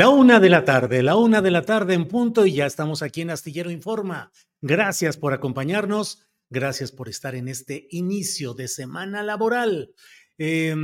[0.00, 3.02] La una de la tarde, la una de la tarde en punto y ya estamos
[3.02, 4.32] aquí en Astillero Informa.
[4.62, 9.92] Gracias por acompañarnos, gracias por estar en este inicio de semana laboral.
[10.38, 10.74] Eh,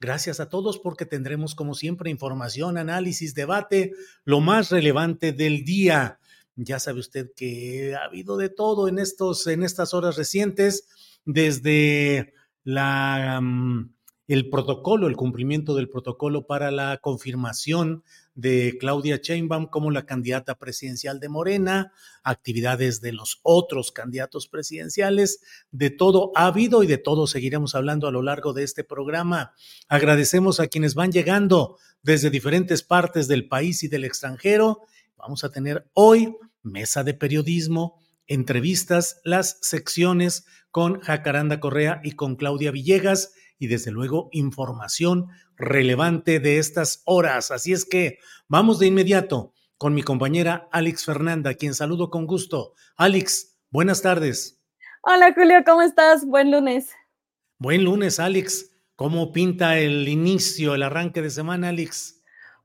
[0.00, 3.92] gracias a todos porque tendremos como siempre información, análisis, debate,
[4.24, 6.18] lo más relevante del día.
[6.56, 10.88] Ya sabe usted que ha habido de todo en, estos, en estas horas recientes,
[11.26, 12.32] desde.
[12.64, 13.90] Um,
[14.30, 18.04] el protocolo, el cumplimiento del protocolo para la confirmación
[18.34, 21.92] de Claudia Sheinbaum como la candidata presidencial de Morena,
[22.22, 28.06] actividades de los otros candidatos presidenciales, de todo ha habido y de todo seguiremos hablando
[28.06, 29.54] a lo largo de este programa.
[29.88, 34.80] Agradecemos a quienes van llegando desde diferentes partes del país y del extranjero.
[35.16, 42.36] Vamos a tener hoy mesa de periodismo, entrevistas, las secciones con Jacaranda Correa y con
[42.36, 47.52] Claudia Villegas y desde luego información relevante de estas horas.
[47.52, 52.74] Así es que vamos de inmediato con mi compañera Alex Fernanda, quien saludo con gusto.
[52.96, 54.60] Alex, buenas tardes.
[55.02, 56.26] Hola Julio, ¿cómo estás?
[56.26, 56.88] Buen lunes.
[57.58, 58.70] Buen lunes, Alex.
[58.96, 62.19] ¿Cómo pinta el inicio, el arranque de semana, Alex?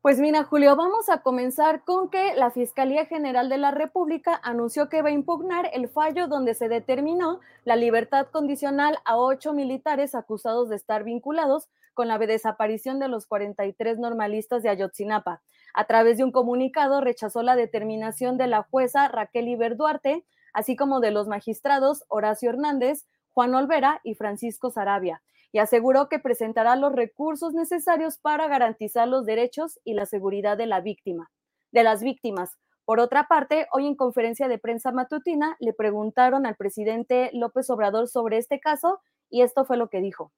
[0.05, 4.87] Pues mira, Julio, vamos a comenzar con que la Fiscalía General de la República anunció
[4.87, 10.13] que va a impugnar el fallo donde se determinó la libertad condicional a ocho militares
[10.13, 15.41] acusados de estar vinculados con la desaparición de los 43 normalistas de Ayotzinapa.
[15.73, 20.23] A través de un comunicado rechazó la determinación de la jueza Raquel Iber Duarte,
[20.53, 25.23] así como de los magistrados Horacio Hernández, Juan Olvera y Francisco Sarabia
[25.55, 30.65] y aseguró que presentará los recursos necesarios para garantizar los derechos y la seguridad de
[30.65, 31.31] la víctima,
[31.71, 32.57] de las víctimas.
[32.83, 38.09] Por otra parte, hoy en conferencia de prensa matutina le preguntaron al presidente López Obrador
[38.09, 38.99] sobre este caso
[39.29, 40.33] y esto fue lo que dijo.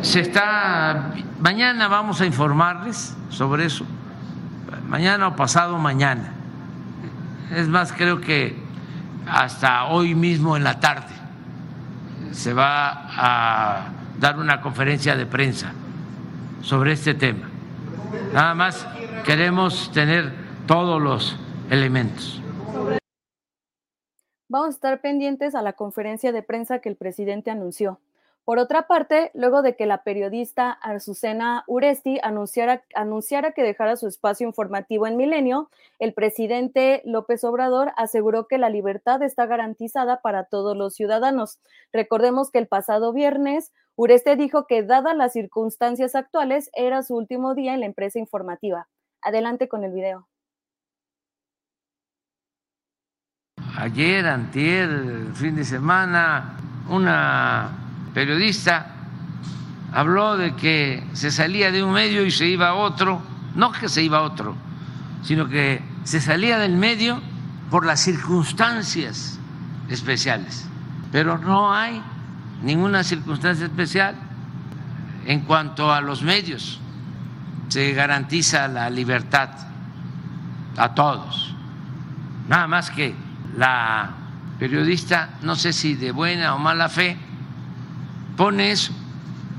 [0.00, 3.86] Se está mañana vamos a informarles sobre eso.
[4.88, 6.34] Mañana o pasado mañana.
[7.54, 8.56] Es más, creo que
[9.28, 11.21] hasta hoy mismo en la tarde
[12.32, 15.72] se va a dar una conferencia de prensa
[16.62, 17.50] sobre este tema.
[18.32, 18.86] Nada más
[19.24, 20.32] queremos tener
[20.66, 21.36] todos los
[21.70, 22.40] elementos.
[24.48, 27.98] Vamos a estar pendientes a la conferencia de prensa que el presidente anunció.
[28.44, 34.08] Por otra parte, luego de que la periodista Azucena Uresti anunciara, anunciara, que dejara su
[34.08, 35.70] espacio informativo en Milenio,
[36.00, 41.60] el presidente López Obrador aseguró que la libertad está garantizada para todos los ciudadanos.
[41.92, 47.54] Recordemos que el pasado viernes, Uresti dijo que, dadas las circunstancias actuales, era su último
[47.54, 48.88] día en la empresa informativa.
[49.20, 50.26] Adelante con el video.
[53.78, 54.88] Ayer, antier,
[55.34, 56.56] fin de semana,
[56.90, 58.86] una periodista
[59.92, 63.22] habló de que se salía de un medio y se iba a otro,
[63.54, 64.56] no que se iba a otro,
[65.22, 67.20] sino que se salía del medio
[67.70, 69.38] por las circunstancias
[69.88, 70.66] especiales.
[71.10, 72.02] Pero no hay
[72.62, 74.14] ninguna circunstancia especial
[75.26, 76.78] en cuanto a los medios.
[77.68, 79.48] se garantiza la libertad
[80.76, 81.54] a todos.
[82.46, 83.14] Nada más que
[83.56, 84.10] la
[84.58, 87.16] periodista, no sé si de buena o mala fe,
[88.42, 88.92] pone eso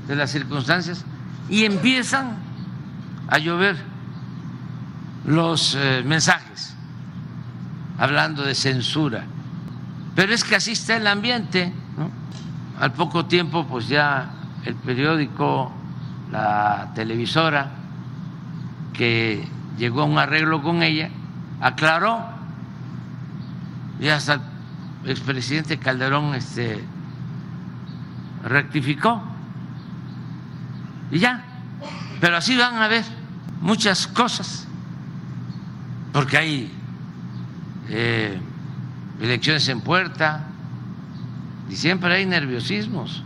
[0.06, 1.06] de las circunstancias
[1.48, 2.36] y empiezan
[3.28, 3.78] a llover
[5.24, 6.76] los eh, mensajes
[7.96, 9.24] hablando de censura.
[10.14, 11.72] Pero es que así está el ambiente.
[12.78, 14.32] Al poco tiempo, pues ya
[14.66, 15.72] el periódico,
[16.30, 17.70] la televisora,
[18.92, 19.48] que
[19.78, 21.08] llegó a un arreglo con ella,
[21.58, 22.22] aclaró
[23.98, 24.42] y hasta
[25.04, 26.84] el expresidente Calderón este,
[28.44, 29.22] rectificó
[31.10, 31.44] y ya.
[32.20, 33.04] Pero así van a ver
[33.60, 34.66] muchas cosas,
[36.12, 36.72] porque hay
[37.88, 38.38] eh,
[39.20, 40.44] elecciones en puerta
[41.68, 43.22] y siempre hay nerviosismos.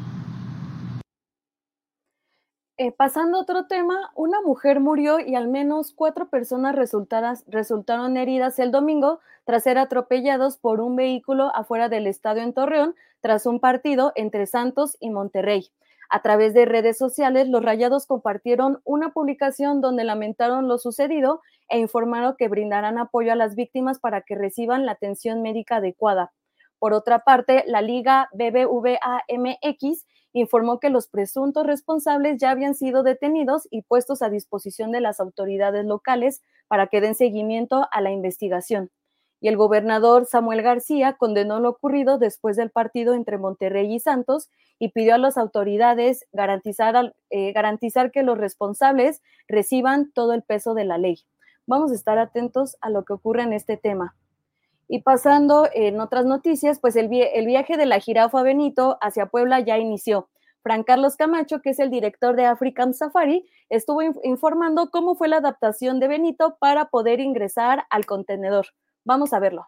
[2.81, 8.61] Eh, pasando a otro tema, una mujer murió y al menos cuatro personas resultaron heridas
[8.61, 9.19] el domingo
[9.49, 14.45] tras ser atropellados por un vehículo afuera del estadio en Torreón tras un partido entre
[14.45, 15.71] Santos y Monterrey.
[16.11, 21.41] A través de redes sociales, los Rayados compartieron una publicación donde lamentaron lo sucedido
[21.71, 26.31] e informaron que brindarán apoyo a las víctimas para que reciban la atención médica adecuada.
[26.79, 30.05] Por otra parte, la Liga BBVA MX
[30.35, 35.21] informó que los presuntos responsables ya habían sido detenidos y puestos a disposición de las
[35.21, 38.91] autoridades locales para que den seguimiento a la investigación.
[39.41, 44.49] Y el gobernador Samuel García condenó lo ocurrido después del partido entre Monterrey y Santos
[44.79, 50.75] y pidió a las autoridades garantizar, eh, garantizar que los responsables reciban todo el peso
[50.75, 51.21] de la ley.
[51.67, 54.17] Vamos a estar atentos a lo que ocurre en este tema.
[54.89, 59.77] Y pasando en otras noticias, pues el, viaje de la jirafa Benito hacia Puebla ya
[59.77, 60.31] inició.
[60.63, 65.37] Fran Carlos Camacho, que es el director de African Safari, estuvo informando cómo fue la
[65.37, 68.69] adaptación de Benito para poder ingresar al contenedor.
[69.09, 69.67] Vamos a verlo.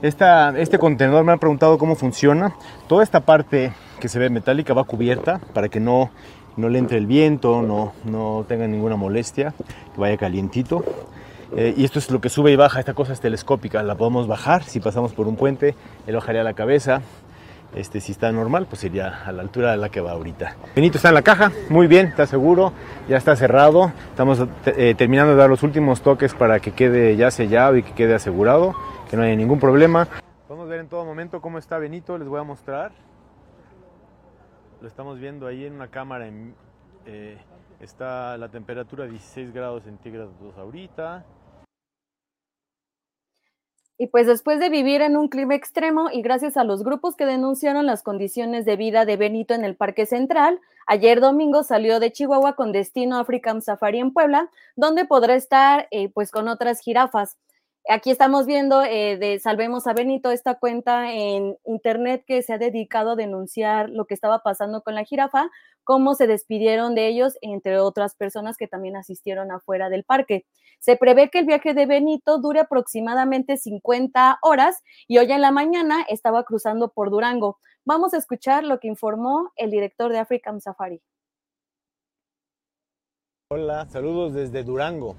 [0.00, 2.56] este contenedor me han preguntado cómo funciona.
[2.88, 6.10] Toda esta parte que se ve metálica va cubierta para que no,
[6.56, 9.52] no le entre el viento, no, no tenga ninguna molestia,
[9.94, 10.84] que vaya calientito.
[11.54, 14.26] Eh, y esto es lo que sube y baja, esta cosa es telescópica, la podemos
[14.26, 15.74] bajar, si pasamos por un puente,
[16.06, 17.02] él bajaría la cabeza,
[17.76, 20.56] este, si está normal, pues iría a la altura de la que va ahorita.
[20.74, 22.72] Benito está en la caja, muy bien, está seguro,
[23.08, 27.30] ya está cerrado, estamos eh, terminando de dar los últimos toques para que quede ya
[27.30, 28.74] sellado y que quede asegurado,
[29.10, 30.08] que no haya ningún problema.
[30.48, 32.90] A ver en todo momento cómo está Benito, les voy a mostrar.
[34.80, 36.28] Lo estamos viendo ahí en una cámara,
[37.04, 37.38] eh,
[37.78, 41.24] está la temperatura 16 grados centígrados ahorita,
[43.98, 47.24] y pues después de vivir en un clima extremo y gracias a los grupos que
[47.24, 52.12] denunciaron las condiciones de vida de Benito en el Parque Central, ayer domingo salió de
[52.12, 56.80] Chihuahua con destino a African Safari en Puebla, donde podrá estar eh, pues con otras
[56.80, 57.36] jirafas.
[57.88, 62.58] Aquí estamos viendo eh, de Salvemos a Benito, esta cuenta en internet que se ha
[62.58, 65.50] dedicado a denunciar lo que estaba pasando con la jirafa,
[65.84, 70.46] cómo se despidieron de ellos, entre otras personas que también asistieron afuera del parque.
[70.80, 75.52] Se prevé que el viaje de Benito dure aproximadamente 50 horas y hoy en la
[75.52, 77.60] mañana estaba cruzando por Durango.
[77.84, 81.00] Vamos a escuchar lo que informó el director de African Safari.
[83.48, 85.14] Hola, saludos desde Durango.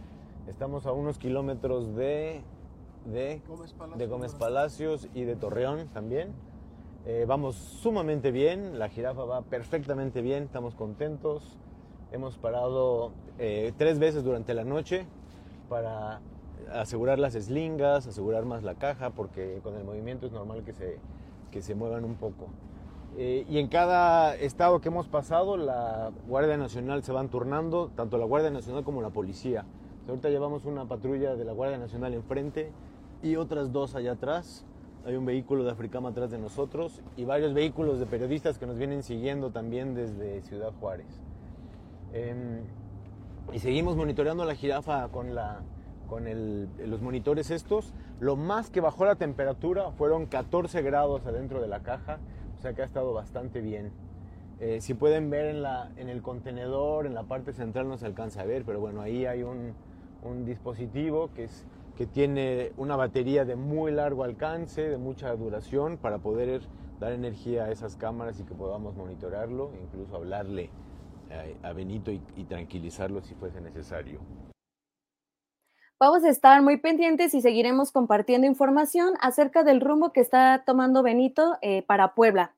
[0.49, 2.41] Estamos a unos kilómetros de
[3.11, 3.41] de
[4.07, 6.33] Gómez Palacios, y de Torreón también.
[7.05, 11.57] Eh, vamos sumamente bien, la jirafa va perfectamente bien, estamos contentos.
[12.11, 15.05] Hemos parado eh, tres veces durante la noche
[15.69, 16.19] para
[16.73, 20.97] asegurar las eslingas, asegurar más la caja, porque con el movimiento es normal que se,
[21.51, 22.47] que se muevan un poco.
[23.17, 28.17] Eh, y en cada estado que hemos pasado, la Guardia Nacional se van turnando, tanto
[28.17, 29.65] la Guardia Nacional como la policía.
[30.07, 32.71] Ahorita llevamos una patrulla de la Guardia Nacional enfrente
[33.21, 34.65] y otras dos allá atrás.
[35.05, 38.77] Hay un vehículo de Africama atrás de nosotros y varios vehículos de periodistas que nos
[38.77, 41.21] vienen siguiendo también desde Ciudad Juárez.
[42.13, 42.61] Em,
[43.53, 45.61] y seguimos monitoreando la jirafa con, la,
[46.07, 47.93] con los monitores estos.
[48.19, 52.19] Lo más que bajó la temperatura fueron 14 grados adentro de la caja,
[52.57, 53.91] o sea que ha estado bastante bien.
[54.59, 55.55] Eh, si pueden ver
[55.97, 59.25] en, el contenedor, en la parte central no se alcanza a ver, pero bueno, ahí
[59.25, 59.73] hay un,
[60.23, 61.65] un dispositivo que es
[61.97, 66.61] que tiene una batería de muy largo alcance, de mucha duración, para poder
[66.99, 70.69] dar energía a esas cámaras y que podamos monitorearlo, incluso hablarle
[71.63, 74.19] a Benito y, tranquilizarlo si fuese necesario.
[75.99, 81.01] Vamos a estar muy pendientes y seguiremos compartiendo información acerca del rumbo que está tomando
[81.01, 82.53] Benito eh, para Puebla.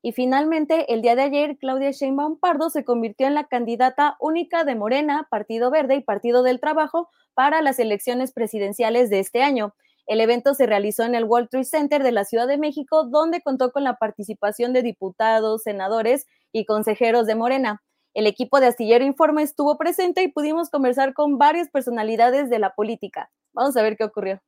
[0.00, 4.62] Y finalmente, el día de ayer, Claudia Sheinbaum Pardo se convirtió en la candidata única
[4.62, 9.74] de Morena, Partido Verde y Partido del Trabajo para las elecciones presidenciales de este año.
[10.06, 13.40] El evento se realizó en el World Trade Center de la Ciudad de México, donde
[13.40, 17.82] contó con la participación de diputados, senadores y consejeros de Morena.
[18.12, 22.70] El equipo de Astillero Informe estuvo presente y pudimos conversar con varias personalidades de la
[22.74, 23.30] política.
[23.52, 24.40] Vamos a ver qué ocurrió.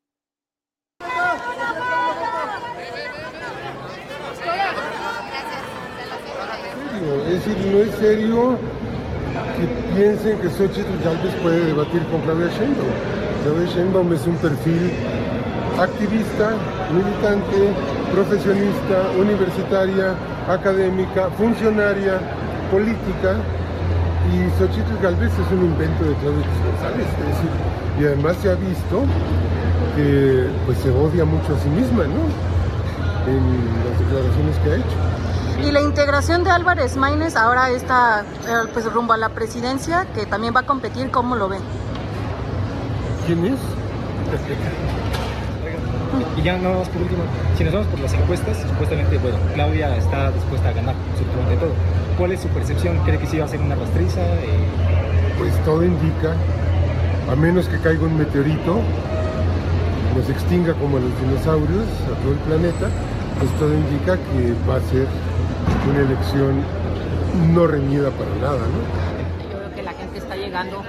[7.27, 8.59] Es decir, no es serio
[9.57, 12.93] que piensen que Xochitl Galvez puede debatir con Claudia Sheinbaum.
[13.43, 14.93] Claudia Sheinbaum es un perfil
[15.81, 16.55] activista,
[16.93, 17.73] militante,
[18.13, 20.15] profesionista, universitaria,
[20.49, 22.21] académica, funcionaria,
[22.71, 23.37] política,
[24.33, 27.51] y Xochitl Galvez es un invento de Claudia González, es decir,
[28.01, 29.05] y además se ha visto
[29.95, 32.27] que pues se odia mucho a sí misma, ¿no?
[33.27, 33.43] En
[33.87, 34.99] las declaraciones que ha hecho.
[35.63, 40.27] Y la integración de Álvarez Maínez ahora está eh, pues rumbo a la presidencia, que
[40.27, 41.61] también va a competir, ¿cómo lo ven?
[43.27, 43.59] ¿Quién es?
[46.37, 47.23] Y ya nada más por último,
[47.57, 51.73] si nos vamos por las encuestas, supuestamente, bueno, Claudia está dispuesta a ganar absolutamente todo.
[52.19, 52.99] ¿Cuál es su percepción?
[53.05, 54.21] ¿Cree que sí va a ser una rastriza?
[54.21, 55.07] Eh...
[55.39, 56.33] Pues todo indica,
[57.31, 58.81] a menos que caiga un meteorito,
[60.17, 62.89] nos extinga como a los dinosaurios, a todo el planeta,
[63.39, 65.07] pues todo indica que va a ser
[65.89, 66.63] una elección
[67.53, 69.51] no reñida para nada, ¿no?
[69.51, 70.83] Yo creo que la gente está llegando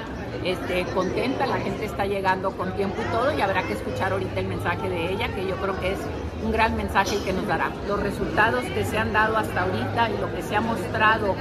[0.44, 4.40] este, contenta, la gente está llegando con tiempo y todo y habrá que escuchar ahorita
[4.40, 6.00] el mensaje de ella, que yo creo que es
[6.44, 7.72] un gran mensaje y que nos dará.
[7.88, 11.36] Los resultados que se han dado hasta ahorita y lo que se ha mostrado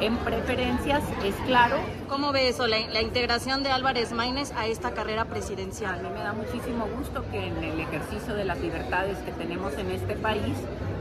[0.00, 1.76] en preferencias es claro.
[2.08, 6.00] ¿Cómo ve eso, la, la integración de Álvarez Maínez a esta carrera presidencial?
[6.00, 9.74] A mí me da muchísimo gusto que en el ejercicio de las libertades que tenemos
[9.74, 10.56] en este país,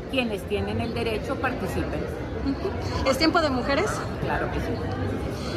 [0.10, 2.00] quienes tienen el derecho participen.
[3.08, 3.90] ¿Es tiempo de mujeres?
[4.22, 4.74] Claro que sí.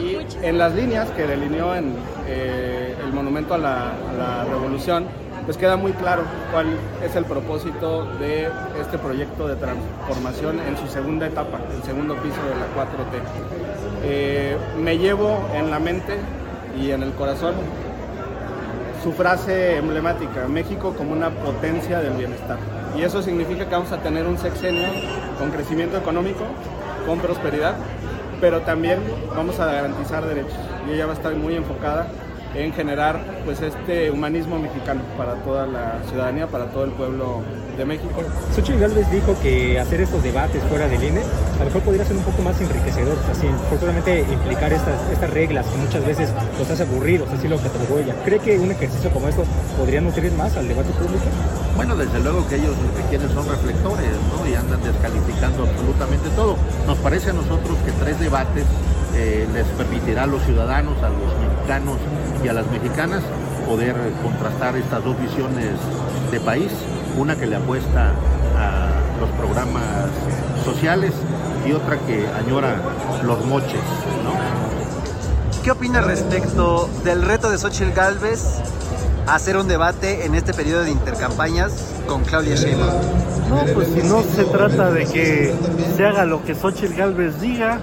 [0.03, 1.95] Y en las líneas que delineó en
[2.27, 5.07] eh, el monumento a la, a la, revolución,
[5.45, 6.67] pues queda muy claro cuál
[7.05, 8.49] es el propósito de
[8.81, 13.63] este proyecto de transformación en su segunda etapa, el segundo piso de la 4T.
[14.05, 16.17] Eh, me llevo en la mente
[16.81, 17.55] y en el corazón
[19.03, 22.59] su frase emblemática, México como una potencia del bienestar.
[22.97, 24.87] Y eso significa que vamos a tener un sexenio
[25.39, 26.45] con crecimiento económico,
[27.07, 27.75] con prosperidad,
[28.41, 29.01] pero también
[29.35, 30.59] vamos a garantizar derechos.
[30.89, 32.07] Y ella va a estar muy enfocada
[32.55, 37.43] en generar pues este humanismo mexicano para toda la ciudadanía, para todo el pueblo
[37.77, 38.23] de México.
[38.55, 41.23] Xochitl Gálvez dijo que hacer estos debates fuera del INE
[41.63, 45.65] a lo mejor podría ser un poco más enriquecedor, así, forzosamente implicar estas, estas reglas
[45.67, 48.17] que muchas veces los hace aburridos, así lo catalogó ella.
[48.25, 49.45] ¿Cree que un ejercicio como esto
[49.79, 51.23] podría nutrir más al debate público?
[51.77, 54.49] Bueno, desde luego que ellos lo que quieren son reflectores, ¿no?
[54.49, 56.57] Y andan descalificando absolutamente todo.
[56.85, 58.65] Nos parece a nosotros que tres debates
[59.15, 61.99] eh, les permitirá a los ciudadanos, a los mexicanos
[62.43, 63.23] y a las mexicanas
[63.67, 65.77] poder contrastar estas dos visiones
[66.33, 66.73] de país,
[67.17, 68.13] una que le apuesta
[68.57, 70.09] a los programas
[70.65, 71.13] sociales
[71.67, 72.77] y otra que añora
[73.25, 73.81] los moches,
[74.25, 74.33] ¿no?
[75.63, 78.59] ¿Qué opina respecto del reto de Xochitl Galvez
[79.27, 81.73] a hacer un debate en este periodo de intercampañas
[82.09, 83.01] con Claudia Sheinbaum?
[83.49, 85.55] No, pues si no se trata de que
[85.97, 87.79] se haga lo que Xochitl Galvez diga,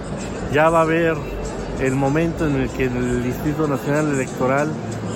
[0.52, 1.16] ya va a haber
[1.80, 4.68] el momento en el que el Instituto Nacional Electoral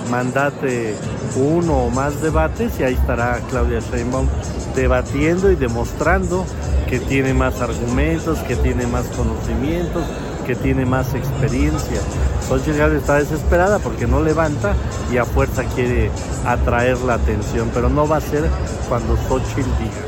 [0.09, 0.95] mandate
[1.35, 4.27] uno o más debates y ahí estará Claudia Sheinbaum
[4.75, 6.45] debatiendo y demostrando
[6.89, 10.03] que tiene más argumentos, que tiene más conocimientos,
[10.45, 11.99] que tiene más experiencia.
[12.47, 14.73] Xochitl Gálvez está desesperada porque no levanta
[15.11, 16.11] y a fuerza quiere
[16.45, 18.49] atraer la atención, pero no va a ser
[18.87, 20.01] cuando Xochitl diga.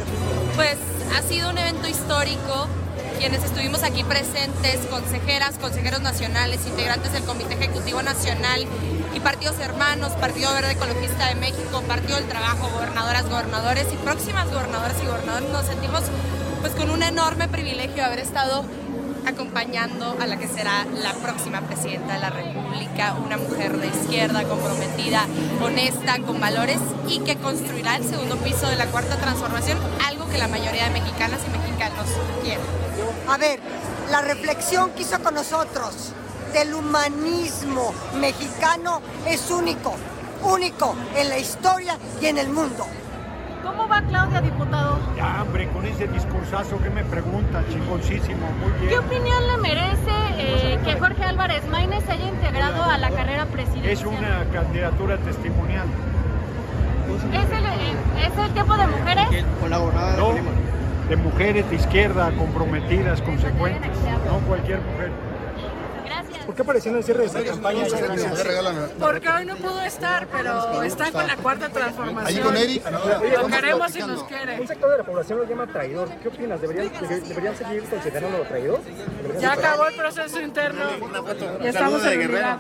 [0.56, 0.78] Pues
[1.18, 2.68] ha sido un evento histórico
[3.18, 8.68] quienes estuvimos aquí presentes, consejeras, consejeros nacionales, integrantes del Comité Ejecutivo Nacional
[9.18, 14.48] y partidos hermanos, Partido Verde Ecologista de México, Partido del Trabajo, gobernadoras, gobernadores y próximas
[14.52, 16.04] gobernadoras y gobernadores, nos sentimos
[16.62, 18.64] pues con un enorme privilegio de haber estado
[19.26, 24.44] acompañando a la que será la próxima presidenta de la República, una mujer de izquierda,
[24.44, 25.26] comprometida,
[25.64, 30.38] honesta, con valores y que construirá el segundo piso de la cuarta transformación, algo que
[30.38, 32.06] la mayoría de mexicanas y mexicanos
[32.44, 32.64] quieren.
[33.28, 33.60] A ver,
[34.12, 36.14] la reflexión que con nosotros
[36.58, 39.96] del humanismo mexicano es único,
[40.42, 42.88] único en la historia y en el mundo.
[43.64, 44.98] ¿Cómo va Claudia, diputado?
[45.16, 48.90] Ya, hombre, con ese discursazo que me pregunta, chingoncísimo, muy bien.
[48.90, 53.46] ¿Qué opinión le merece eh, que Jorge Álvarez Maínez se haya integrado a la carrera
[53.46, 53.94] presidencial?
[53.94, 55.86] Es una candidatura testimonial.
[57.34, 59.46] ¿Es el, eh, ¿Es el tiempo de mujeres?
[59.62, 60.34] Con la no,
[61.08, 63.92] de mujeres de izquierda comprometidas, consecuentes,
[64.26, 65.12] no cualquier mujer.
[66.48, 67.86] ¿Por qué apareció en el cierre de esta campaña?
[68.98, 72.26] Porque hoy no pudo estar, pero está con la cuarta transformación.
[72.26, 72.84] Allí con Eric.
[73.42, 74.62] Lo queremos y nos quiere.
[74.62, 76.08] Un sector de la población lo llama traidor.
[76.24, 76.62] ¿Qué opinas?
[76.62, 76.90] ¿Deberían,
[77.28, 78.80] deberían seguir considerándolo traidor?
[79.42, 80.86] Ya acabó el proceso interno
[81.62, 82.60] y estamos en unidad.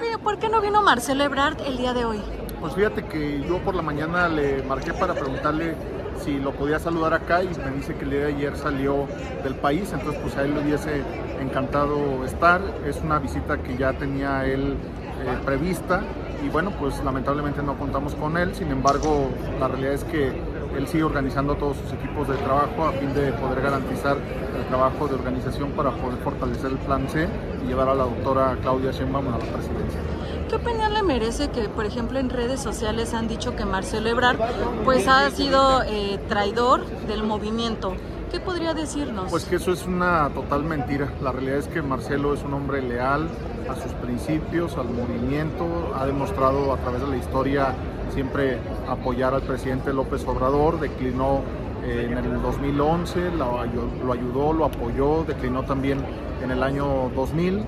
[0.00, 2.20] Oye, ¿por qué no vino Marcelo Ebrard el día de hoy?
[2.60, 5.76] Pues fíjate que yo por la mañana le marqué para preguntarle
[6.18, 9.06] si lo podía saludar acá y me dice que el día de ayer salió
[9.42, 11.02] del país, entonces pues a él le hubiese
[11.40, 12.60] encantado estar.
[12.86, 14.76] Es una visita que ya tenía él
[15.20, 16.02] eh, prevista
[16.44, 20.32] y bueno, pues lamentablemente no contamos con él, sin embargo la realidad es que
[20.76, 25.08] él sigue organizando todos sus equipos de trabajo a fin de poder garantizar el trabajo
[25.08, 27.26] de organización para poder fortalecer el plan C
[27.64, 30.15] y llevar a la doctora Claudia Sheinbaum a la presidencia.
[30.48, 34.38] ¿Qué opinión le merece que, por ejemplo, en redes sociales han dicho que Marcelo Ebrard
[34.84, 37.94] pues, ha sido eh, traidor del movimiento?
[38.30, 39.28] ¿Qué podría decirnos?
[39.30, 41.12] Pues que eso es una total mentira.
[41.20, 43.28] La realidad es que Marcelo es un hombre leal
[43.68, 47.74] a sus principios, al movimiento, ha demostrado a través de la historia
[48.12, 51.42] siempre apoyar al presidente López Obrador, declinó
[51.86, 53.64] en el 2011, lo,
[54.04, 55.98] lo ayudó, lo apoyó, declinó también
[56.42, 57.64] en el año 2000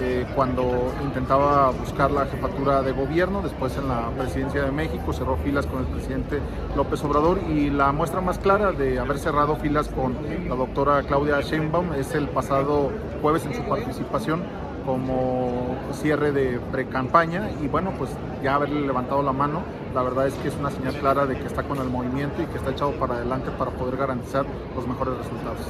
[0.00, 5.36] eh, cuando intentaba buscar la jefatura de gobierno, después en la presidencia de México cerró
[5.36, 6.40] filas con el presidente
[6.74, 10.16] López Obrador y la muestra más clara de haber cerrado filas con
[10.48, 14.42] la doctora Claudia Sheinbaum es el pasado jueves en su participación
[14.84, 18.10] como cierre de pre-campaña y bueno, pues
[18.42, 19.62] ya haberle levantado la mano,
[19.94, 22.46] la verdad es que es una señal clara de que está con el movimiento y
[22.46, 25.66] que está echado para adelante para poder garantizar los mejores resultados.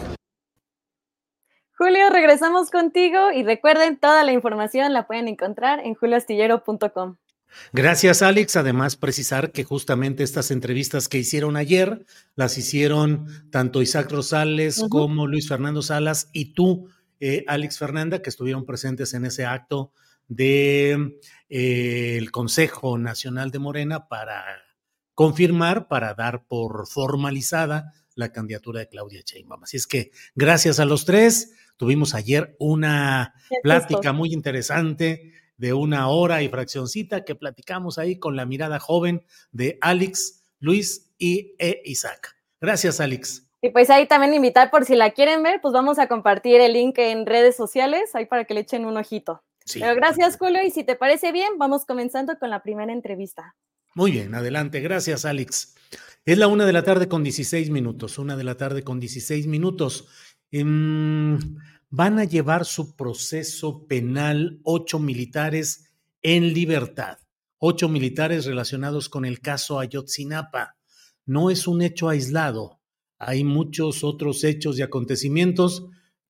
[1.77, 7.17] Julio, regresamos contigo y recuerden, toda la información la pueden encontrar en julioastillero.com.
[7.73, 8.57] Gracias, Alex.
[8.57, 12.05] Además, precisar que justamente estas entrevistas que hicieron ayer
[12.35, 14.89] las hicieron tanto Isaac Rosales uh -huh.
[14.89, 16.89] como Luis Fernando Salas y tú,
[17.25, 19.93] eh, Alex Fernanda, que estuvieron presentes en ese acto
[20.27, 20.37] del
[21.09, 24.45] de, eh, Consejo Nacional de Morena para
[25.15, 29.63] confirmar, para dar por formalizada la candidatura de Claudia Sheinbaum.
[29.63, 31.53] Así es que gracias a los tres.
[31.77, 38.35] Tuvimos ayer una plática muy interesante de una hora y fraccioncita que platicamos ahí con
[38.35, 42.37] la mirada joven de Alex, Luis y e Isaac.
[42.61, 43.47] Gracias, Alex.
[43.63, 46.73] Y pues ahí también invitar por si la quieren ver, pues vamos a compartir el
[46.73, 49.45] link en redes sociales, ahí para que le echen un ojito.
[49.65, 49.79] Sí.
[49.79, 53.55] Pero gracias, Julio, y si te parece bien, vamos comenzando con la primera entrevista.
[53.95, 54.81] Muy bien, adelante.
[54.81, 55.77] Gracias, Alex.
[56.25, 59.47] Es la una de la tarde con 16 minutos, una de la tarde con 16
[59.47, 60.09] minutos.
[60.53, 61.39] Um,
[61.89, 67.19] van a llevar su proceso penal ocho militares en libertad,
[67.59, 70.77] ocho militares relacionados con el caso Ayotzinapa.
[71.27, 72.82] No es un hecho aislado,
[73.25, 75.87] hay muchos otros hechos y acontecimientos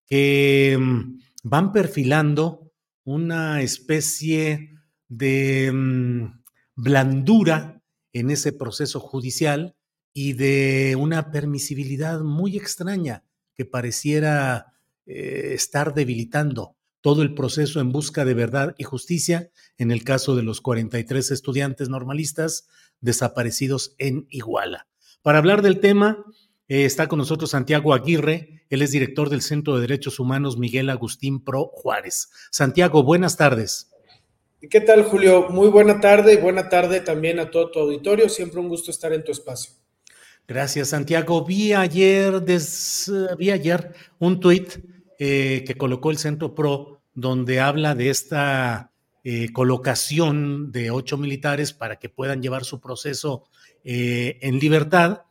[0.06, 2.70] que um, van perfilando
[3.04, 4.74] una especie
[5.08, 6.42] de um,
[6.74, 9.74] blandura en ese proceso judicial
[10.12, 13.24] y de una permisibilidad muy extraña
[13.54, 14.74] que pareciera
[15.06, 20.36] eh, estar debilitando todo el proceso en busca de verdad y justicia en el caso
[20.36, 22.68] de los 43 estudiantes normalistas
[23.00, 24.88] desaparecidos en Iguala.
[25.22, 26.24] Para hablar del tema,
[26.72, 30.88] eh, está con nosotros Santiago Aguirre, él es director del Centro de Derechos Humanos Miguel
[30.88, 32.30] Agustín Pro Juárez.
[32.50, 33.90] Santiago, buenas tardes.
[34.70, 35.50] ¿Qué tal, Julio?
[35.50, 38.30] Muy buena tarde y buena tarde también a todo tu auditorio.
[38.30, 39.74] Siempre un gusto estar en tu espacio.
[40.48, 41.44] Gracias, Santiago.
[41.44, 44.78] Vi ayer, des, vi ayer un tuit
[45.18, 48.92] eh, que colocó el Centro PRO donde habla de esta
[49.24, 53.44] eh, colocación de ocho militares para que puedan llevar su proceso
[53.84, 55.24] en libertad.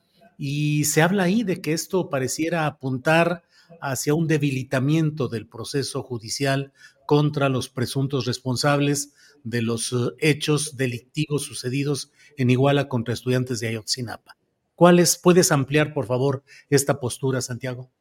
[0.44, 3.44] Y se habla ahí de que esto pareciera apuntar
[3.80, 6.74] hacia un debilitamiento del proceso judicial
[7.06, 14.36] contra los presuntos responsables de los hechos delictivos sucedidos en Iguala contra estudiantes de Ayotzinapa.
[14.74, 17.92] ¿Cuáles puedes ampliar, por favor, esta postura, Santiago?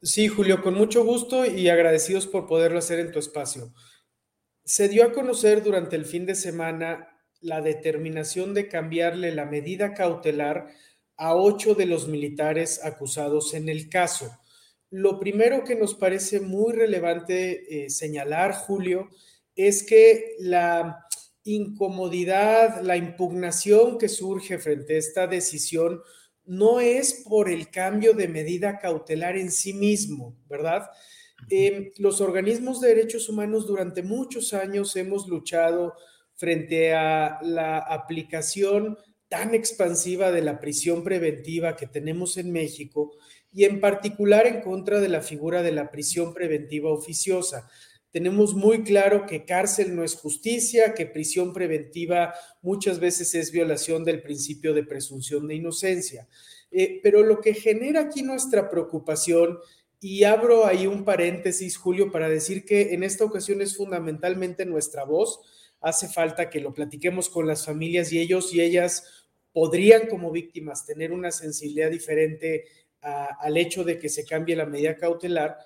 [0.00, 3.74] Sí, Julio, con mucho gusto y agradecidos por poderlo hacer en tu espacio.
[4.62, 7.08] Se dio a conocer durante el fin de semana
[7.40, 10.68] la determinación de cambiarle la medida cautelar
[11.18, 14.30] a ocho de los militares acusados en el caso.
[14.90, 19.10] Lo primero que nos parece muy relevante eh, señalar, Julio,
[19.54, 21.04] es que la
[21.44, 26.00] incomodidad, la impugnación que surge frente a esta decisión
[26.44, 30.88] no es por el cambio de medida cautelar en sí mismo, ¿verdad?
[31.50, 35.94] Eh, los organismos de derechos humanos durante muchos años hemos luchado
[36.34, 38.96] frente a la aplicación
[39.28, 43.12] tan expansiva de la prisión preventiva que tenemos en México
[43.52, 47.68] y en particular en contra de la figura de la prisión preventiva oficiosa.
[48.10, 54.02] Tenemos muy claro que cárcel no es justicia, que prisión preventiva muchas veces es violación
[54.04, 56.26] del principio de presunción de inocencia.
[56.70, 59.58] Eh, pero lo que genera aquí nuestra preocupación,
[60.00, 65.04] y abro ahí un paréntesis, Julio, para decir que en esta ocasión es fundamentalmente nuestra
[65.04, 65.40] voz,
[65.80, 70.86] hace falta que lo platiquemos con las familias y ellos y ellas podrían como víctimas
[70.86, 72.64] tener una sensibilidad diferente
[73.00, 75.58] al hecho de que se cambie la medida cautelar.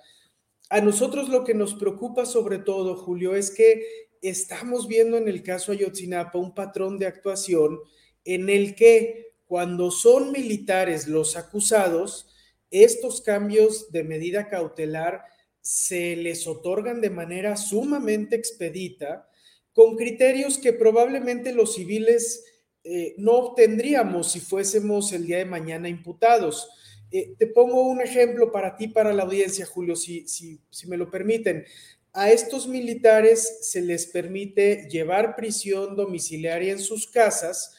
[0.69, 5.43] A nosotros lo que nos preocupa sobre todo, Julio, es que estamos viendo en el
[5.43, 7.81] caso Ayotzinapa un patrón de actuación
[8.25, 12.29] en el que cuando son militares los acusados,
[12.71, 15.25] estos cambios de medida cautelar
[15.61, 19.29] se les otorgan de manera sumamente expedita,
[19.75, 22.45] con criterios que probablemente los civiles
[22.85, 26.69] eh, no obtendríamos si fuésemos el día de mañana imputados.
[27.11, 30.97] Eh, te pongo un ejemplo para ti, para la audiencia, Julio, si, si, si me
[30.97, 31.65] lo permiten.
[32.13, 37.75] A estos militares se les permite llevar prisión domiciliaria en sus casas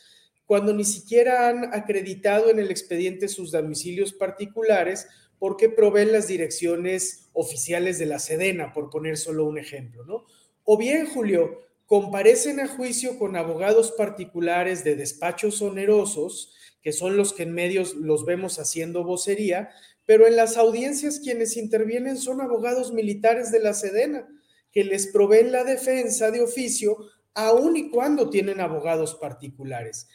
[0.46, 5.08] cuando ni siquiera han acreditado en el expediente sus domicilios particulares
[5.40, 10.26] porque proveen las direcciones oficiales de la Sedena, por poner solo un ejemplo, ¿no?
[10.64, 17.34] O bien, Julio, comparecen a juicio con abogados particulares de despachos onerosos, que son los
[17.34, 19.70] que en medios los vemos haciendo vocería,
[20.06, 24.28] pero en las audiencias quienes intervienen son abogados militares de la Sedena,
[24.72, 26.98] que les proveen la defensa de oficio,
[27.34, 30.08] aun y cuando tienen abogados particulares.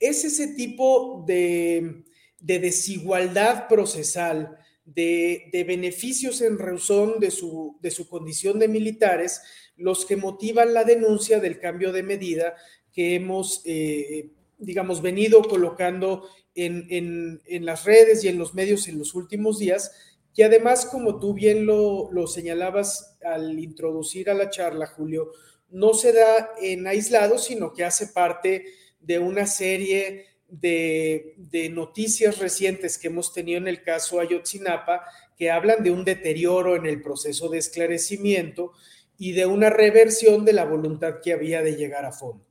[0.00, 2.04] Es ese tipo de,
[2.38, 9.42] desigualdad procesal, de, beneficios en razón de su, de su condición de militares,
[9.76, 12.54] los que motivan la denuncia del cambio de medida
[12.92, 19.14] que hemos, eh, digamos, venido colocando en, las redes y en los medios en los
[19.14, 19.92] últimos días,
[20.34, 25.30] que además, como tú bien lo, señalabas al introducir a la charla, Julio,
[25.68, 28.64] no se da en aislado, sino que hace parte
[29.00, 35.04] de una serie de, de, noticias recientes que hemos tenido en el caso Ayotzinapa,
[35.36, 38.72] que hablan de un deterioro en el proceso de esclarecimiento
[39.18, 42.46] y de una reversión de la voluntad que había de llegar a fondo.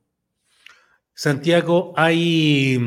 [1.13, 2.77] Santiago, hay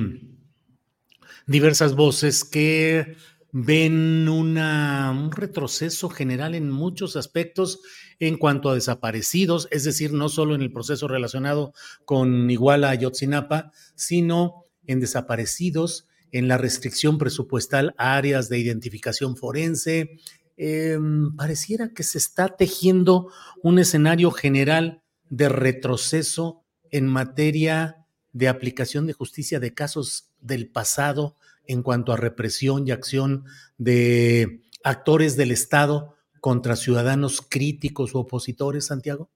[1.47, 3.17] diversas voces que
[3.53, 7.81] ven un retroceso general en muchos aspectos
[8.19, 11.73] en cuanto a desaparecidos, es decir, no solo en el proceso relacionado
[12.05, 20.19] con Iguala Ayotzinapa, sino en desaparecidos, en la restricción presupuestal a áreas de identificación forense,
[20.61, 23.31] Em, pareciera que se está tejiendo
[23.63, 31.37] un escenario general de retroceso en materia de aplicación de justicia de casos del pasado
[31.65, 33.45] en cuanto a represión y acción
[33.77, 39.31] de actores del Estado contra ciudadanos críticos u opositores, Santiago?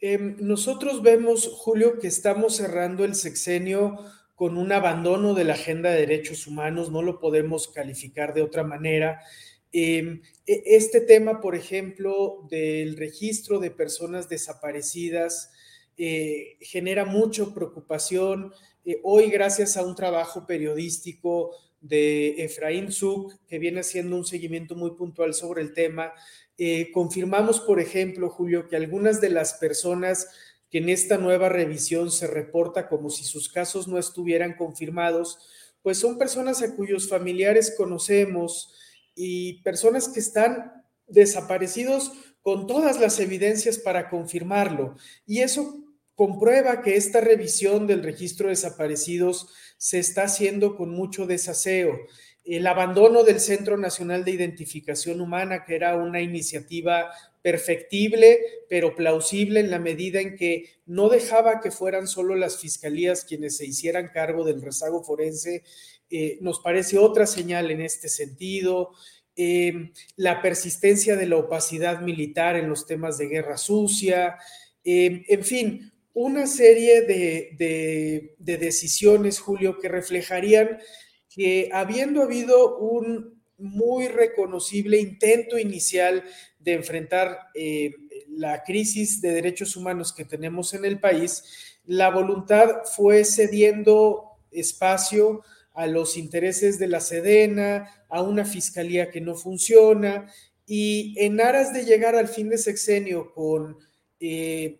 [0.00, 3.98] Em, nosotros vemos, Julio, que estamos cerrando el sexenio
[4.34, 8.64] con un abandono de la agenda de derechos humanos, no lo podemos calificar de otra
[8.64, 9.20] manera.
[9.72, 15.50] Em, e, este tema, por ejemplo, del registro de personas desaparecidas
[15.96, 18.52] eh, genera mucha preocupación.
[18.84, 24.74] Eh, hoy, gracias a un trabajo periodístico de Efraín Zuk, que viene haciendo un seguimiento
[24.74, 26.12] muy puntual sobre el tema,
[26.58, 30.28] eh, confirmamos, por ejemplo, Julio, que algunas de las personas
[30.70, 35.38] que en esta nueva revisión se reporta como si sus casos no estuvieran confirmados,
[35.82, 38.74] pues son personas a cuyos familiares conocemos,
[39.22, 44.96] y personas que están desaparecidos con todas las evidencias para confirmarlo.
[45.26, 51.26] Y eso comprueba que esta revisión del registro de desaparecidos se está haciendo con mucho
[51.26, 51.98] desaseo.
[52.42, 57.10] El abandono del Centro Nacional de Identificación Humana, que era una iniciativa
[57.42, 58.38] perfectible,
[58.70, 63.58] pero plausible en la medida en que no dejaba que fueran solo las fiscalías quienes
[63.58, 65.62] se hicieran cargo del rezago forense
[66.10, 68.90] eh, nos parece otra señal en este sentido.
[69.36, 74.36] Eh, la persistencia de la opacidad militar en los temas de guerra sucia,
[74.84, 80.78] eh, en fin, una serie de, decisiones, Julio, que reflejarían
[81.32, 86.24] que habiendo habido un muy reconocible intento inicial
[86.58, 87.38] de enfrentar
[88.28, 91.44] la crisis de derechos humanos que tenemos en el país,
[91.84, 95.42] la voluntad fue cediendo espacio
[95.74, 100.30] a los intereses de la Sedena, a una fiscalía que no funciona,
[100.66, 103.78] y en aras de llegar al fin de sexenio con
[104.20, 104.78] eh,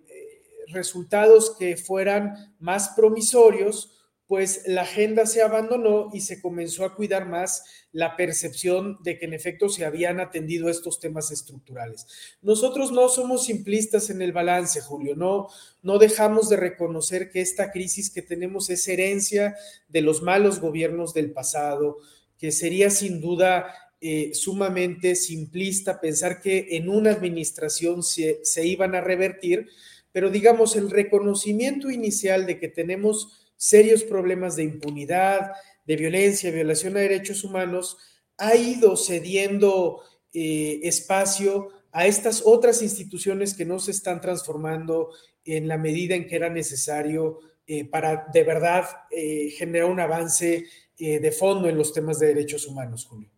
[0.68, 3.99] resultados que fueran más promisorios,
[4.30, 9.24] pues la agenda se abandonó y se comenzó a cuidar más la percepción de que
[9.24, 12.06] en efecto se habían atendido estos temas estructurales.
[12.40, 15.48] Nosotros no somos simplistas en el balance, Julio, no,
[15.82, 19.56] no dejamos de reconocer que esta crisis que tenemos es herencia
[19.88, 21.96] de los malos gobiernos del pasado,
[22.38, 28.94] que sería sin duda eh, sumamente simplista pensar que en una administración se, se iban
[28.94, 29.66] a revertir,
[30.12, 35.52] pero digamos el reconocimiento inicial de que tenemos serios problemas de impunidad,
[35.86, 37.98] de violencia, violación a derechos humanos,
[38.38, 40.00] ha ido cediendo
[40.32, 45.10] eh, espacio a estas otras instituciones que no se están transformando
[45.44, 50.64] en la medida en que era necesario eh, para de verdad eh, generar un avance
[50.98, 53.30] de fondo en los temas de derechos humanos, Julio.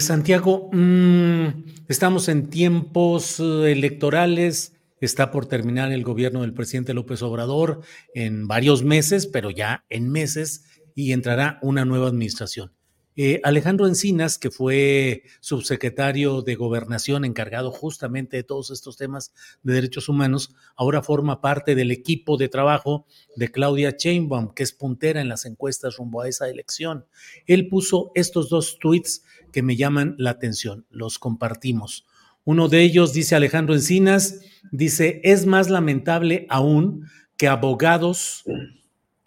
[0.00, 1.48] Santiago, mm,
[1.88, 7.80] estamos en tiempos electorales Está por terminar el gobierno del presidente López Obrador
[8.14, 12.72] en varios meses, pero ya en meses, y entrará una nueva administración.
[13.16, 19.74] Eh, Alejandro Encinas, que fue subsecretario de Gobernación encargado justamente de todos estos temas de
[19.74, 25.20] derechos humanos, ahora forma parte del equipo de trabajo de Claudia Chainbaum, que es puntera
[25.20, 27.04] en las encuestas rumbo a esa elección.
[27.46, 32.06] Él puso estos dos tweets que me llaman la atención, los compartimos.
[32.50, 34.40] Uno de ellos, dice Alejandro Encinas,
[34.72, 38.42] dice, es más lamentable aún que abogados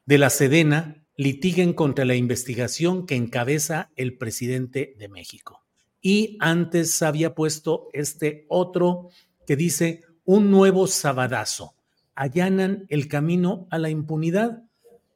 [0.05, 5.63] de la Sedena litiguen contra la investigación que encabeza el presidente de México.
[6.01, 9.07] Y antes había puesto este otro
[9.47, 11.75] que dice, un nuevo sabadazo.
[12.15, 14.63] Allanan el camino a la impunidad.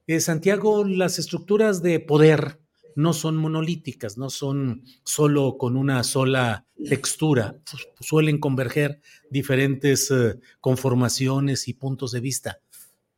[0.08, 2.62] Eh, Santiago, las estructuras de poder
[2.98, 7.56] no son monolíticas, no son solo con una sola textura,
[8.00, 12.60] suelen converger diferentes eh, conformaciones y puntos de vista.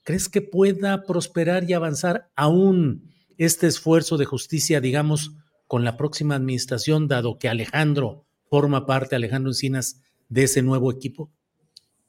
[0.03, 5.31] ¿Crees que pueda prosperar y avanzar aún este esfuerzo de justicia, digamos,
[5.65, 11.31] con la próxima administración, dado que Alejandro forma parte, Alejandro Encinas, de ese nuevo equipo?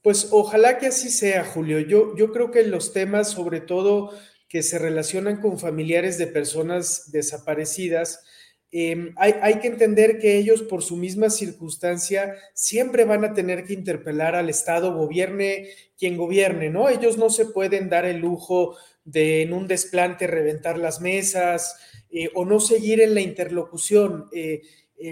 [0.03, 1.79] Pues ojalá que así sea, Julio.
[1.79, 4.11] Yo, yo creo que los temas, sobre todo
[4.51, 8.21] que se relacionan con familiares de personas desaparecidas,
[8.73, 13.65] em, hay, hay, que entender que ellos por su misma circunstancia siempre van a tener
[13.65, 16.89] que interpelar al Estado, gobierne quien gobierne, ¿no?
[16.89, 21.77] Ellos no se pueden dar el lujo de en un desplante reventar las mesas
[22.11, 24.29] eh, o no seguir en la interlocución.
[24.33, 24.63] Eh,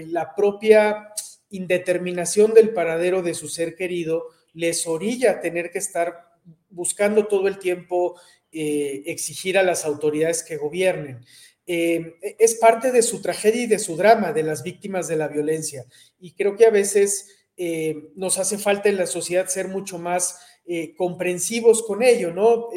[0.07, 1.13] la propia
[1.49, 6.29] indeterminación del paradero de su ser querido les orilla a tener que estar
[6.69, 8.19] buscando todo el tiempo
[8.51, 11.23] eh, exigir a las autoridades que gobiernen.
[11.67, 15.27] Eh, es parte de su tragedia y de su drama, de las víctimas de la
[15.27, 15.85] violencia.
[16.19, 20.39] Y creo que a veces eh, nos hace falta en la sociedad ser mucho más
[20.97, 22.67] comprensivos con ello, ¿no?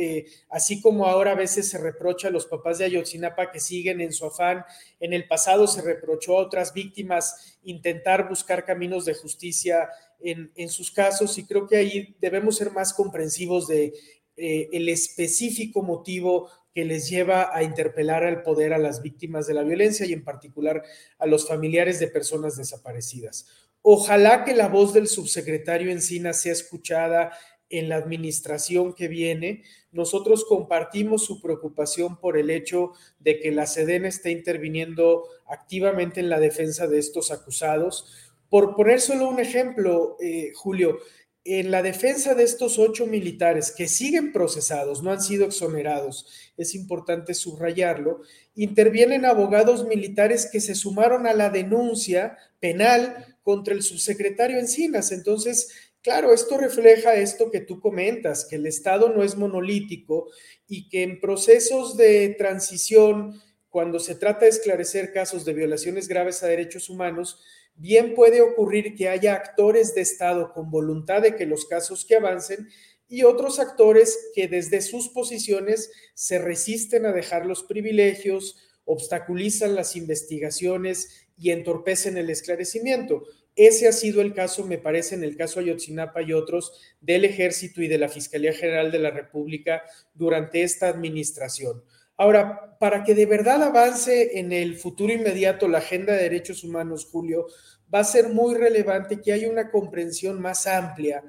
[0.49, 4.15] así como ahora a veces se reprocha a los papás de Ayotzinapa que siguen en
[4.15, 4.65] su afán,
[4.99, 10.71] en el pasado se reprochó a otras víctimas intentar buscar caminos de justicia en, en
[10.71, 13.93] sus casos y creo que ahí debemos ser más comprensivos de
[14.37, 19.55] eh, el específico motivo que les lleva a interpelar al poder a las víctimas de
[19.55, 20.83] la violencia y en particular
[21.19, 23.47] a los familiares de personas desaparecidas.
[23.83, 27.33] Ojalá que la voz del subsecretario Encina sea escuchada
[27.69, 29.65] en la administración que viene.
[29.91, 36.29] Nosotros compartimos su preocupación por el hecho de que la Sedena esté interviniendo activamente en
[36.29, 38.13] la defensa de estos acusados.
[38.49, 40.99] Por poner solo un ejemplo, eh, Julio,
[41.45, 46.27] en la defensa de estos ocho militares que siguen procesados, no han sido exonerados,
[46.57, 48.23] es importante subrayarlo,
[48.55, 55.11] intervienen abogados militares que se sumaron a la denuncia penal contra el subsecretario Encinas.
[55.11, 60.31] Entonces, claro, esto refleja esto que tú comentas, que el Estado no es monolítico
[60.69, 66.43] y que en procesos de transición, cuando se trata de esclarecer casos de violaciones graves
[66.43, 67.43] a derechos humanos,
[67.75, 72.17] bien puede ocurrir que haya actores de Estado con voluntad de que los casos que
[72.17, 72.69] avancen
[73.09, 79.97] y otros actores que desde sus posiciones se resisten a dejar los privilegios, obstaculizan las
[79.97, 83.25] investigaciones y entorpecen el esclarecimiento.
[83.55, 87.83] Ese ha sido el caso, me parece, en el caso Ayotzinapa y otros, del Ejército
[87.83, 89.83] y de la Fiscalía General de la República
[90.15, 91.85] durante esta administración.
[92.23, 97.09] Ahora, para que de verdad avance en el futuro inmediato la agenda de derechos humanos,
[97.11, 97.49] Julio,
[97.93, 101.25] va a ser muy relevante que haya una comprensión más amplia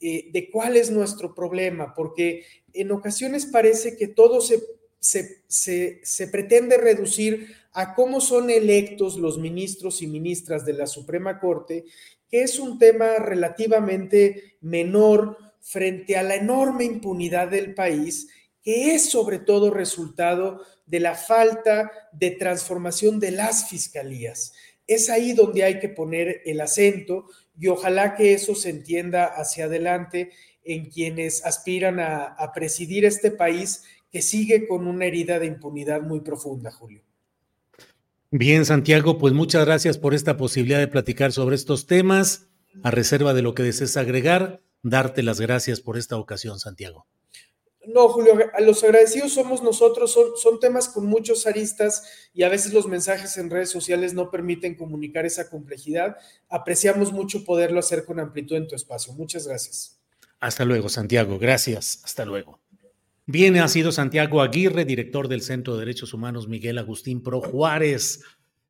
[0.00, 4.62] eh, de cuál es nuestro problema, porque en ocasiones parece que todo se,
[5.00, 11.40] se, se pretende reducir a cómo son electos los ministros y ministras de la Suprema
[11.40, 11.86] Corte,
[12.30, 18.28] que es un tema relativamente menor frente a la enorme impunidad del país
[18.66, 24.54] que es sobre todo resultado de la falta de transformación de las fiscalías.
[24.88, 27.26] Es ahí donde hay que poner el acento
[27.56, 30.32] y ojalá que eso se entienda hacia adelante
[30.64, 36.22] en quienes aspiran a, presidir este país que sigue con una herida de impunidad muy
[36.22, 37.04] profunda, Julio.
[38.32, 42.48] Bien, Santiago, pues muchas gracias por esta posibilidad de platicar sobre estos temas.
[42.82, 47.06] A reserva de lo que desees agregar, darte las gracias por esta ocasión, Santiago.
[47.86, 52.86] No, Julio, los agradecidos somos nosotros, son, temas con muchos aristas y a veces los
[52.86, 56.16] mensajes en redes sociales no permiten comunicar esa complejidad.
[56.48, 59.12] Apreciamos mucho poderlo hacer con amplitud en tu espacio.
[59.12, 60.00] Muchas gracias.
[60.40, 61.38] Hasta luego, Santiago.
[61.38, 62.00] Gracias.
[62.04, 62.60] Hasta luego.
[63.26, 68.22] Bien, ha sido Santiago Aguirre, director del Centro de Derechos Humanos Miguel Agustín Pro Juárez.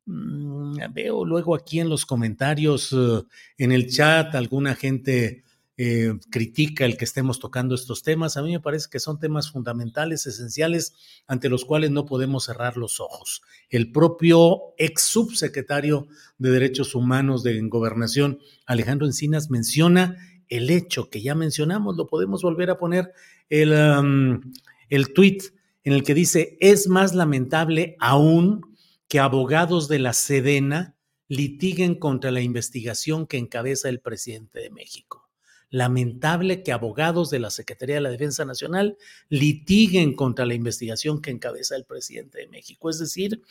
[0.05, 3.27] Mm, veo luego aquí en los comentarios, uh,
[3.57, 5.43] en el chat, alguna gente
[5.79, 8.35] eh, critica el que estemos tocando estos temas.
[8.35, 10.95] A mí me parece que son temas fundamentales, esenciales,
[11.27, 13.43] ante los cuales no podemos cerrar los ojos.
[13.69, 16.07] El propio ex subsecretario
[16.39, 20.17] de Derechos Humanos de Gobernación, Alejandro Encinas, menciona
[20.49, 23.13] el hecho que ya mencionamos, lo podemos volver a poner,
[23.49, 24.41] el, um,
[24.89, 25.43] el tuit
[25.83, 28.75] en el que dice, es más lamentable aún
[29.07, 30.95] que abogados de la Sedena
[31.27, 35.26] litiguen contra la investigación que encabeza el presidente de México
[35.69, 38.97] lamentable que abogados de la Secretaría de la Defensa Nacional
[39.29, 42.89] litiguen contra la investigación que encabeza el presidente de México.
[42.89, 43.41] Es decir,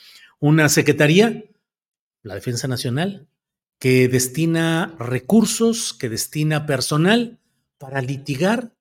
[0.41, 1.45] una secretaría,
[2.23, 3.29] la Defensa Nacional,
[3.79, 7.39] que destina recursos, que destina personal
[7.79, 8.75] para litigar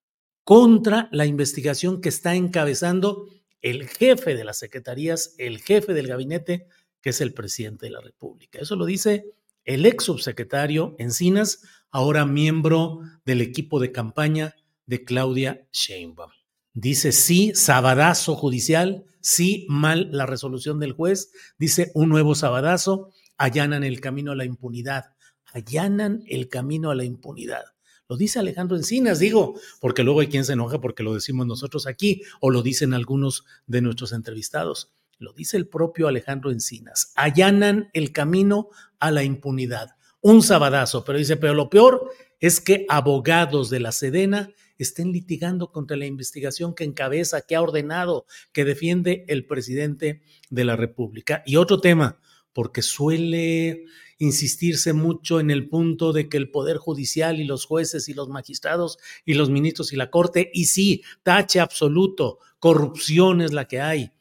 [0.44, 3.28] contra la investigación que está encabezando
[3.62, 6.68] el jefe de las secretarías, el jefe del gabinete,
[7.02, 8.60] que es el presidente de la República.
[8.60, 9.26] Eso lo dice
[9.66, 16.32] el ex subsecretario Encinas ahora miembro del equipo de campaña de Claudia Sheinbaum.
[16.74, 23.84] Dice sí, sabadazo judicial, sí, mal la resolución del juez, dice un nuevo sabadazo, allanan
[23.84, 25.16] el camino a la impunidad,
[25.54, 27.64] allanan el camino a la impunidad.
[28.08, 31.88] Lo dice Alejandro Encinas, digo, porque luego hay quien se enoja porque lo decimos nosotros
[31.88, 34.92] aquí o lo dicen algunos de nuestros entrevistados.
[35.18, 38.70] Lo dice el propio Alejandro Encinas, allanan el camino
[39.00, 39.95] a la impunidad
[40.26, 42.10] un sabadazo, pero dice, pero lo peor
[42.40, 47.62] es que abogados de la Sedena estén litigando contra la investigación que encabeza, que ha
[47.62, 51.44] ordenado, que defiende el presidente de la República.
[51.46, 52.20] Y otro tema,
[52.54, 53.86] porque suele
[54.18, 58.28] insistirse mucho en el punto de que el Poder Judicial y los jueces y los
[58.28, 63.80] magistrados y los ministros y la Corte, y sí, tache absoluto, corrupción es la que
[63.80, 64.12] hay,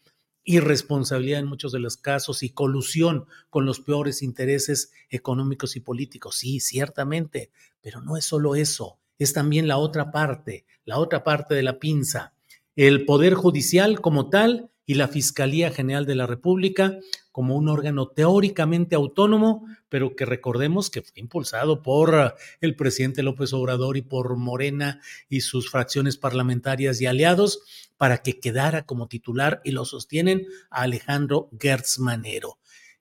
[0.44, 6.37] irresponsabilidad en muchos de los casos y colusión con los peores intereses económicos y políticos.
[6.37, 11.54] Sí, ciertamente, pero no es solo eso, es también la otra parte, la otra parte
[11.54, 12.35] de la pinza.
[12.76, 16.98] El Poder Judicial como tal y la Fiscalía General de la República
[17.33, 23.52] como un órgano teóricamente autónomo, pero que recordemos que fue impulsado por el presidente López
[23.52, 29.61] Obrador y por Morena y sus fracciones parlamentarias y aliados para que quedara como titular
[29.64, 32.59] y lo sostienen a Alejandro Gertz Manero.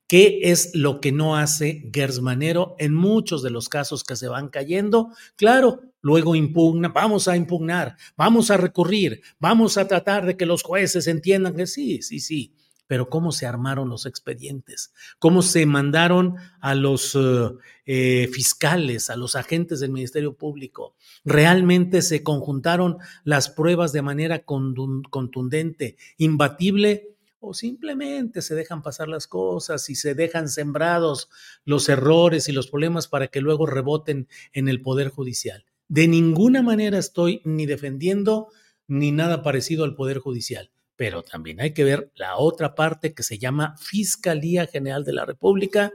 [0.07, 4.27] ¿Qué es lo que no hace Gertz Manero en muchos de los casos que se
[4.27, 5.09] van cayendo?
[5.35, 10.61] Claro, luego impugna, vamos a impugnar, vamos a recurrir, vamos a tratar de que los
[10.61, 12.53] jueces entiendan que sí, sí, sí,
[12.93, 17.49] pero cómo se armaron los expedientes, cómo se mandaron a los eh,
[17.87, 20.93] eh, fiscales, a los agentes del Ministerio Público.
[21.25, 29.25] Realmente se conjuntaron las pruebas de manera contundente, imbatible, o simplemente se dejan pasar las
[29.25, 31.29] cosas y se dejan sembrados
[31.65, 35.65] los errores y los problemas para que luego reboten en el Poder Judicial.
[35.87, 38.49] De ninguna manera estoy ni defendiendo
[38.87, 40.69] ni nada parecido al Poder Judicial
[41.03, 45.25] pero también hay que ver la otra parte que se llama Fiscalía General de la
[45.25, 45.91] República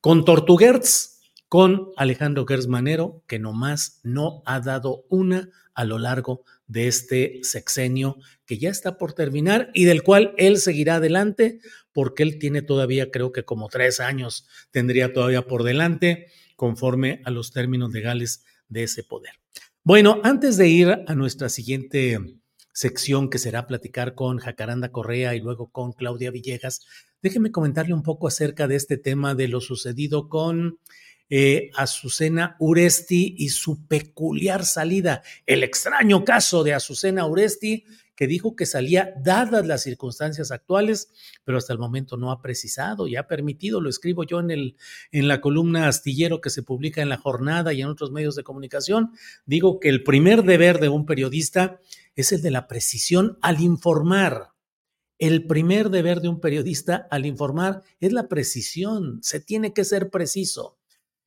[0.00, 6.42] con Tortuguerz, con Alejandro Gertz Manero, que nomás no ha dado una a lo largo
[6.66, 8.16] de este sexenio
[8.46, 11.60] que ya está por terminar y del cual él seguirá adelante
[11.92, 17.30] porque él tiene todavía, creo que como tres años tendría todavía por delante conforme a
[17.30, 19.32] los términos legales de ese poder.
[19.82, 22.18] Bueno, antes de ir a nuestra siguiente
[22.76, 26.82] sección que será platicar con Jacaranda Correa y luego con Claudia Villegas,
[27.22, 30.78] déjeme comentarle un poco acerca de este tema de lo sucedido con
[31.30, 38.56] eh, Azucena Uresti y su peculiar salida, el extraño caso de Azucena Uresti, que dijo
[38.56, 41.10] que salía dadas las circunstancias actuales,
[41.44, 44.76] pero hasta el momento no ha precisado y ha permitido, lo escribo yo en, el,
[45.12, 48.42] en la columna astillero que se publica en la jornada y en otros medios de
[48.42, 49.12] comunicación,
[49.44, 51.80] digo que el primer deber de un periodista
[52.14, 54.52] es el de la precisión al informar.
[55.18, 60.10] El primer deber de un periodista al informar es la precisión, se tiene que ser
[60.10, 60.78] preciso.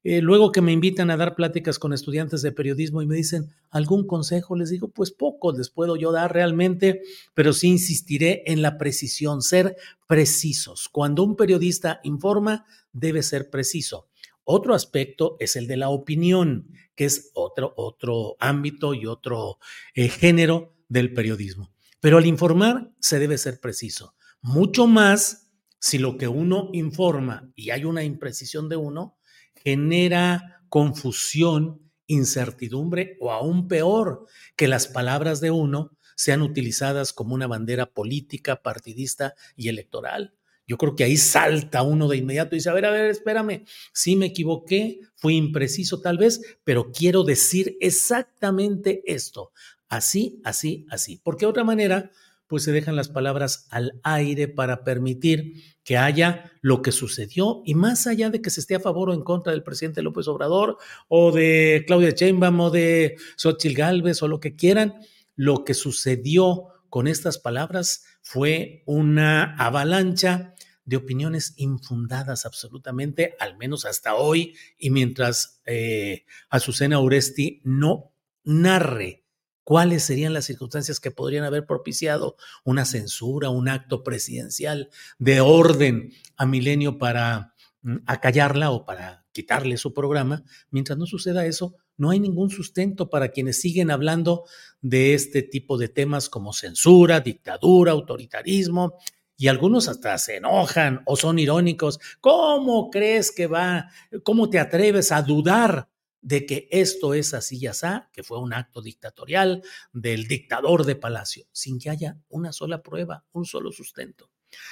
[0.04, 3.50] Eh, luego que me invitan a dar pláticas con estudiantes de periodismo y me dicen
[3.70, 7.02] algún consejo, les digo, pues poco les puedo yo dar realmente,
[7.34, 9.76] pero sí insistiré en la precisión, ser
[10.08, 10.88] precisos.
[10.88, 14.08] Cuando un periodista informa, debe ser preciso.
[14.46, 19.60] Otro aspecto es el de la opinión, que es otro, otro ámbito y otro
[19.94, 21.72] eh, género del periodismo.
[22.00, 24.16] Pero al informar se debe ser preciso.
[24.42, 29.19] Mucho más si lo que uno informa y hay una imprecisión de uno,
[29.64, 37.48] genera confusión, incertidumbre o aún peor, que las palabras de uno sean utilizadas como una
[37.48, 40.34] bandera política, partidista y electoral.
[40.68, 43.66] Yo creo que ahí salta uno de inmediato y dice, a ver, a ver, espérame,
[43.92, 49.52] sí me equivoqué, fui impreciso tal vez, pero quiero decir exactamente esto,
[49.88, 52.12] así, así, así, porque de otra manera
[52.50, 57.62] pues se dejan las palabras al aire para permitir que haya lo que sucedió.
[57.64, 60.28] Y más allá de que se esté a favor o en contra del presidente López
[60.28, 60.78] Obrador
[61.08, 64.96] o de Claudia Sheinbaum o de Xochitl Gálvez o lo que quieran,
[65.36, 73.86] lo que sucedió con estas palabras fue una avalancha de opiniones infundadas absolutamente, al menos
[73.86, 78.12] hasta hoy, y mientras eh, Azucena Uresti no
[78.44, 79.29] narre
[79.70, 84.90] cuáles serían las circunstancias que podrían haber propiciado una censura, un acto presidencial
[85.20, 87.54] de orden a Milenio para
[87.84, 90.44] mm, acallarla o para quitarle su programa.
[90.72, 94.46] Mientras no suceda eso, no hay ningún sustento para quienes siguen hablando
[94.82, 98.96] de este tipo de temas como censura, dictadura, autoritarismo,
[99.38, 102.00] y algunos hasta se enojan o son irónicos.
[102.22, 103.92] ¿Cómo crees que va?
[104.24, 105.90] ¿Cómo te atreves a dudar
[106.22, 109.62] de que esto es así y así, que fue un acto dictatorial
[109.94, 114.30] del dictador de Palacio, sin que haya una sola prueba, un solo sustento.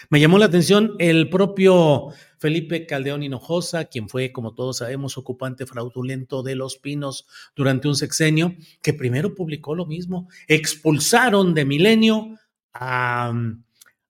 [0.10, 5.66] Me llamó la atención el propio Felipe Caldeón Hinojosa, quien fue, como todos sabemos, ocupante
[5.66, 10.30] fraudulento de Los Pinos durante un sexenio, que primero publicó lo mismo.
[10.48, 12.38] Expulsaron de Milenio
[12.74, 13.32] a,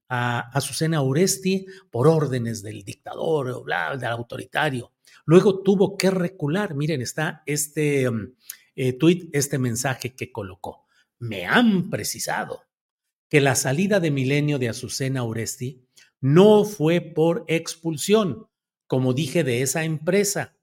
[0.09, 4.93] a Azucena Uresti por órdenes del dictador, bla, del autoritario.
[5.27, 6.73] Luego tuvo que recular.
[6.73, 8.33] Miren, está este mm,
[8.75, 10.87] eh, tweet, este mensaje que colocó.
[11.19, 12.61] Me han precisado
[13.29, 15.85] que la salida de Milenio de Azucena Uresti
[16.21, 18.47] no fue por expulsión,
[18.87, 20.55] como dije de esa empresa,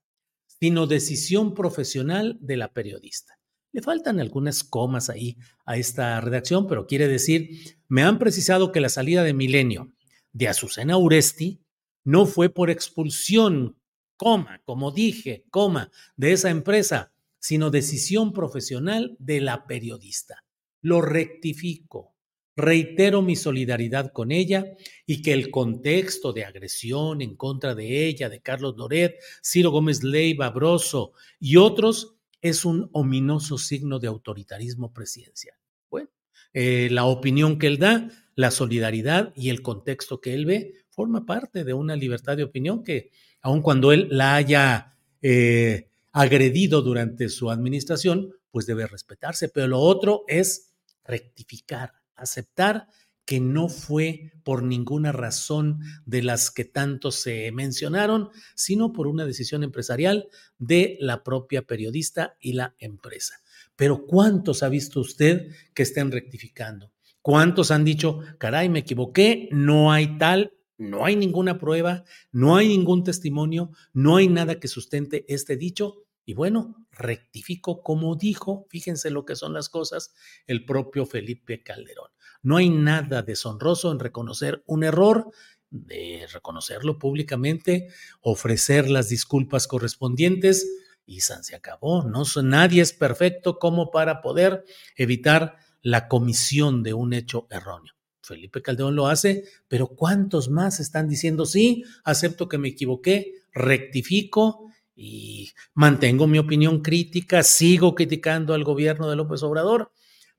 [0.46, 3.38] sino decisión profesional de la periodista.
[3.70, 5.36] Le faltan algunas comas ahí
[5.66, 9.92] a esta redacción, pero quiere decir, me han precisado que la salida de Milenio
[10.32, 11.60] de Azucena Uresti
[12.02, 13.76] no fue por expulsión,
[14.24, 20.46] coma, como dije, coma, de esa empresa, sino decisión profesional de la periodista.
[20.80, 22.14] Lo rectifico.
[22.56, 24.64] Reitero mi solidaridad con ella
[25.04, 30.02] y que el contexto de agresión en contra de ella, de Carlos Loret, Ciro Gómez
[30.02, 35.58] Leiva, Broso y otros es un ominoso signo de autoritarismo presidencial.
[35.90, 36.08] Bueno,
[36.54, 41.26] eh, la opinión que él da, la solidaridad y el contexto que él ve forma
[41.26, 43.10] parte de una libertad de opinión que
[43.44, 49.50] aun cuando él la haya eh, agredido durante su administración, pues debe respetarse.
[49.50, 50.72] Pero lo otro es
[51.04, 52.88] rectificar, aceptar
[53.26, 59.26] que no fue por ninguna razón de las que tanto se mencionaron, sino por una
[59.26, 63.34] decisión empresarial de la propia periodista y la empresa.
[63.76, 66.92] Pero ¿cuántos ha visto usted que estén rectificando?
[67.20, 72.68] ¿Cuántos han dicho, caray, me equivoqué, no hay tal no hay ninguna prueba, no hay
[72.68, 76.04] ningún testimonio, no hay nada que sustente este dicho.
[76.26, 80.14] Y bueno, rectifico como dijo, fíjense lo que son las cosas,
[80.46, 82.10] el propio Felipe Calderón.
[82.42, 85.30] No hay nada deshonroso en reconocer un error,
[85.70, 87.88] de reconocerlo públicamente,
[88.20, 90.66] ofrecer las disculpas correspondientes
[91.06, 92.04] y se acabó.
[92.04, 94.64] No, nadie es perfecto como para poder
[94.96, 97.92] evitar la comisión de un hecho erróneo.
[98.24, 104.68] Felipe Calderón lo hace, pero ¿cuántos más están diciendo, sí, acepto que me equivoqué, rectifico
[104.96, 109.92] y mantengo mi opinión crítica, sigo criticando al gobierno de López Obrador,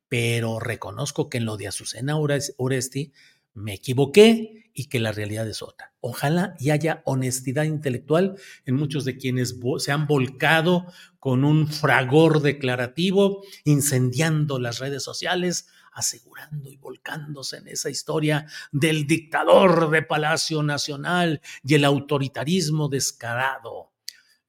[0.07, 3.11] pero reconozco que en lo de Azucena Oresti,
[3.53, 5.93] me equivoqué y que la realidad es otra.
[6.01, 10.85] Ojalá y haya honestidad intelectual en muchos de quienes se han volcado
[11.19, 19.07] con un fragor declarativo, incendiando las redes sociales, asegurando y volcándose en esa historia del
[19.07, 23.93] dictador de Palacio Nacional y el autoritarismo descarado.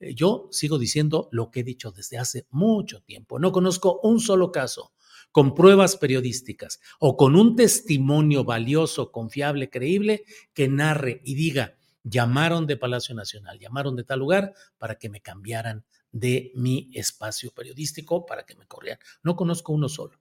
[0.00, 3.38] Eh, yo sigo diciendo lo que he dicho desde hace mucho tiempo.
[3.38, 4.92] No conozco un solo caso
[5.30, 12.66] con pruebas periodísticas o con un testimonio valioso, confiable, creíble, que narre y diga, llamaron
[12.66, 18.26] de Palacio Nacional, llamaron de tal lugar para que me cambiaran de mi espacio periodístico,
[18.26, 18.98] para que me corrieran.
[19.22, 20.18] No conozco uno solo.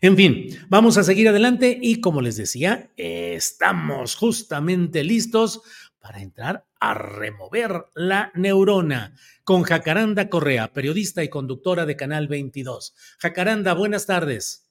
[0.00, 5.62] En fin, vamos a seguir adelante y como les decía, estamos justamente listos
[6.00, 9.14] para entrar a remover la neurona
[9.44, 12.94] con Jacaranda Correa, periodista y conductora de Canal 22.
[13.18, 14.68] Jacaranda, buenas tardes.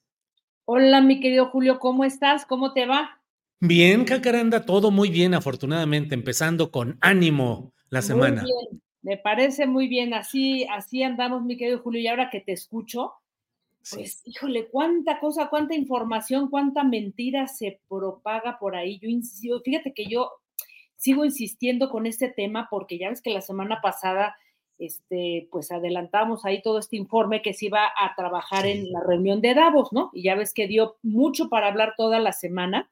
[0.66, 2.44] Hola, mi querido Julio, ¿cómo estás?
[2.44, 3.22] ¿Cómo te va?
[3.60, 8.42] Bien, Jacaranda, todo muy bien, afortunadamente, empezando con ánimo la semana.
[8.42, 12.40] Muy bien, me parece muy bien, así, así andamos, mi querido Julio, y ahora que
[12.40, 13.12] te escucho,
[13.90, 18.98] pues, híjole, cuánta cosa, cuánta información, cuánta mentira se propaga por ahí.
[18.98, 20.30] Yo insisto, fíjate que yo
[20.96, 24.36] sigo insistiendo con este tema porque ya ves que la semana pasada,
[24.78, 29.40] este, pues adelantamos ahí todo este informe que se iba a trabajar en la reunión
[29.40, 30.10] de Davos, ¿no?
[30.12, 32.88] Y ya ves que dio mucho para hablar toda la semana.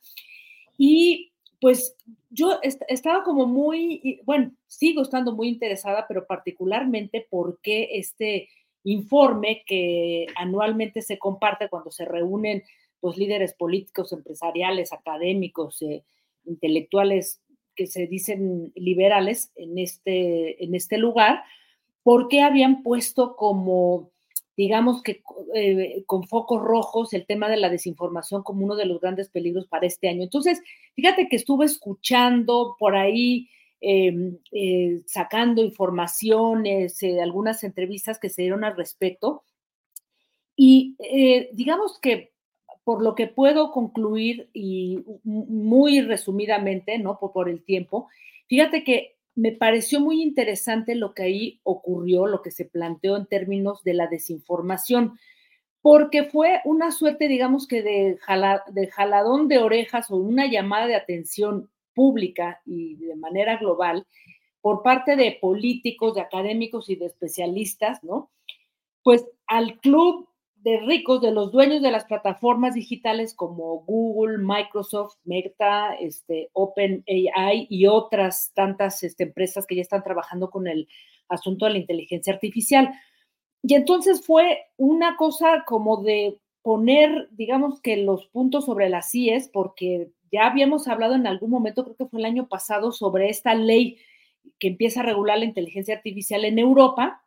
[0.77, 1.31] Y
[1.61, 1.95] pues
[2.31, 8.49] yo estaba como muy, bueno, sigo estando muy interesada, pero particularmente porque este
[8.85, 12.63] informe que anualmente se comparte cuando se reúnen
[13.01, 16.05] pues líderes políticos, empresariales, académicos, eh,
[16.45, 17.41] intelectuales
[17.75, 21.43] que se dicen liberales en este, en este lugar,
[22.03, 24.11] porque habían puesto como,
[24.57, 25.23] digamos que
[25.55, 29.67] eh, con focos rojos el tema de la desinformación como uno de los grandes peligros
[29.67, 30.23] para este año.
[30.23, 30.61] Entonces,
[30.95, 33.49] fíjate que estuve escuchando por ahí,
[33.81, 39.43] em, eh, sacando informaciones, eh, algunas entrevistas que se dieron al respecto.
[40.57, 40.97] Y
[41.53, 42.33] digamos que
[42.85, 47.19] por lo que puedo concluir y muy resumidamente, ¿no?
[47.19, 48.09] Por, el tiempo,
[48.49, 53.27] fíjate que me pareció muy interesante lo que ahí ocurrió, lo que se planteó en
[53.27, 55.19] términos de la desinformación,
[55.83, 58.19] porque fue una suerte, digamos que de
[58.91, 61.71] jaladón de orejas o una llamada de atención
[62.01, 64.07] pública y de manera global
[64.63, 68.31] por parte de políticos, de académicos y de especialistas, ¿no?
[69.03, 75.17] Pues al club de ricos, de los dueños de las plataformas digitales como Google, Microsoft,
[75.25, 80.89] Meta, este, OpenAI y otras tantas este, empresas que ya están trabajando con el
[81.29, 82.95] asunto de la inteligencia artificial.
[83.63, 89.51] Y entonces fue una cosa como de poner, digamos que los puntos sobre las IES,
[89.51, 93.55] porque ya habíamos hablado en algún momento, creo que fue el año pasado, sobre esta
[93.55, 93.99] ley
[94.59, 97.25] que empieza a regular la inteligencia artificial en Europa.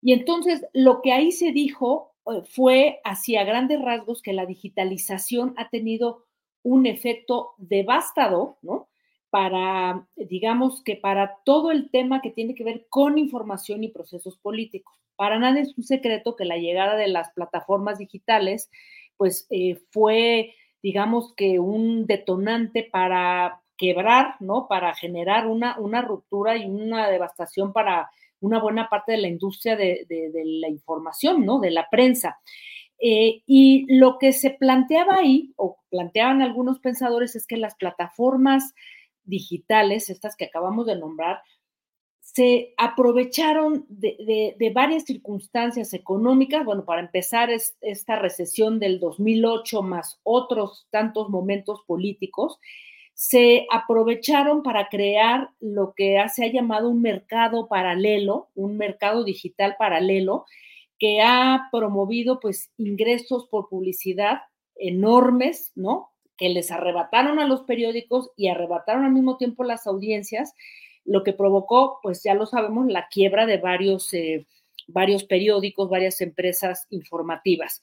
[0.00, 5.54] Y entonces lo que ahí se dijo eh, fue hacia grandes rasgos que la digitalización
[5.56, 6.26] ha tenido
[6.62, 8.88] un efecto devastador, ¿no?
[9.30, 14.36] Para, digamos que para todo el tema que tiene que ver con información y procesos
[14.36, 14.94] políticos.
[15.16, 18.70] Para nada es un secreto que la llegada de las plataformas digitales,
[19.16, 24.66] pues eh, fue, digamos que un detonante para quebrar, ¿no?
[24.68, 28.10] Para generar una, una ruptura y una devastación para
[28.40, 30.06] una buena parte de la industria de,
[30.44, 31.60] la información, ¿no?
[31.60, 32.40] De la prensa.
[32.98, 38.74] Eh, y lo que se planteaba ahí, o planteaban algunos pensadores, es que las plataformas
[39.24, 41.40] digitales, estas que acabamos de nombrar,
[42.34, 50.18] se aprovecharon de, varias circunstancias económicas, bueno, para empezar es, esta recesión del 2008 más
[50.22, 52.58] otros tantos momentos políticos,
[53.12, 59.76] se aprovecharon para crear lo que se ha llamado un mercado paralelo, un mercado digital
[59.78, 60.46] paralelo,
[60.98, 64.40] que ha promovido pues ingresos por publicidad
[64.76, 66.12] enormes, ¿no?
[66.38, 70.54] Que les arrebataron a los periódicos y arrebataron al mismo tiempo las audiencias,
[71.04, 74.46] lo que provocó, pues ya lo sabemos, la quiebra de varios, eh,
[74.86, 77.80] varios periódicos, varias empresas informativas.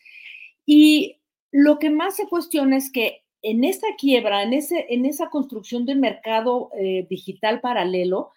[0.65, 1.17] Y
[1.51, 5.85] lo que más se cuestiona es que en esa quiebra, en, ese, en esa construcción
[5.85, 8.31] del mercado eh, digital paralelo,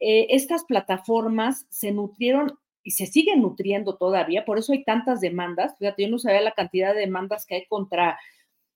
[0.00, 5.76] eh, estas plataformas se nutrieron y se siguen nutriendo todavía, por eso hay tantas demandas.
[5.78, 8.18] Fíjate, yo no sabía la cantidad de demandas que hay contra,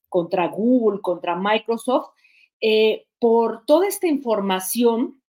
[0.08, 2.10] contra Google, contra Microsoft,
[3.18, 5.21] por toda esta información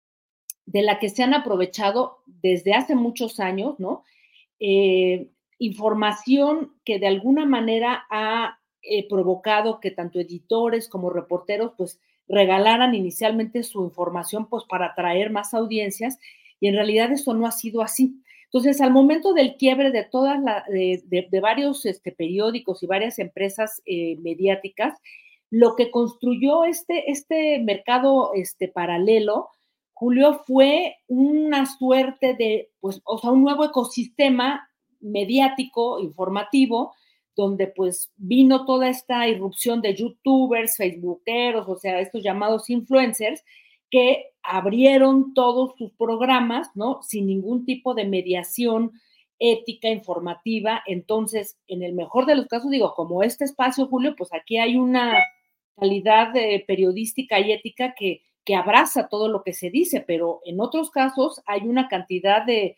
[0.72, 4.04] de la que se han aprovechado desde hace muchos años, ¿no?
[5.58, 12.96] información que de alguna manera ha eh, provocado que tanto editores como reporteros pues regalaran
[12.96, 16.18] inicialmente su información pues para atraer más audiencias
[16.58, 18.20] y en realidad eso no ha sido así.
[18.46, 24.16] Entonces, al momento del quiebre de todas de, varios este, periódicos y varias empresas eh,
[24.18, 24.98] mediáticas,
[25.48, 29.48] lo que construyó este, este mercado este, paralelo,
[30.02, 36.92] Julio, fue una suerte de, pues, o sea, un nuevo ecosistema mediático, informativo,
[37.36, 43.44] donde pues vino toda esta irrupción de youtubers, facebookeros, o sea, estos llamados influencers,
[43.92, 47.00] que abrieron todos sus programas, ¿no?
[47.04, 48.90] Sin ningún tipo de mediación
[49.38, 50.82] ética, informativa.
[50.84, 54.74] Entonces, en el mejor de los casos, digo, como este espacio, Julio, pues aquí hay
[54.76, 55.14] una
[55.76, 56.32] calidad
[56.66, 61.42] periodística y ética que, que abraza todo lo que se dice, pero en otros casos
[61.46, 62.76] hay una cantidad de,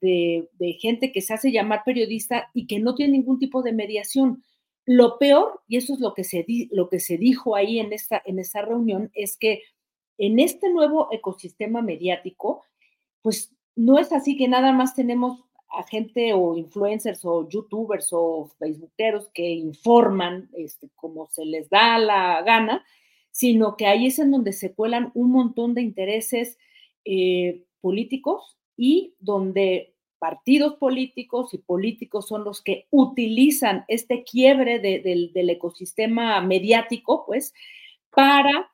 [0.00, 4.42] de, gente que se hace llamar periodista y que no tiene ningún tipo de mediación.
[4.86, 8.22] Lo peor, y eso es lo que se, lo que se dijo ahí en esta,
[8.24, 9.62] en reunión, es que
[10.18, 12.62] en este nuevo ecosistema mediático,
[13.22, 15.40] pues no es así que nada más tenemos
[15.70, 21.98] a gente o influencers o youtubers o facebookeros que informan este, como se les da
[21.98, 22.84] la gana,
[23.34, 26.56] sino que ahí es en donde se cuelan un montón de intereses
[27.04, 35.50] eh, políticos y donde partidos políticos y políticos son los que utilizan este quiebre del
[35.50, 37.52] ecosistema mediático, pues,
[38.10, 38.72] para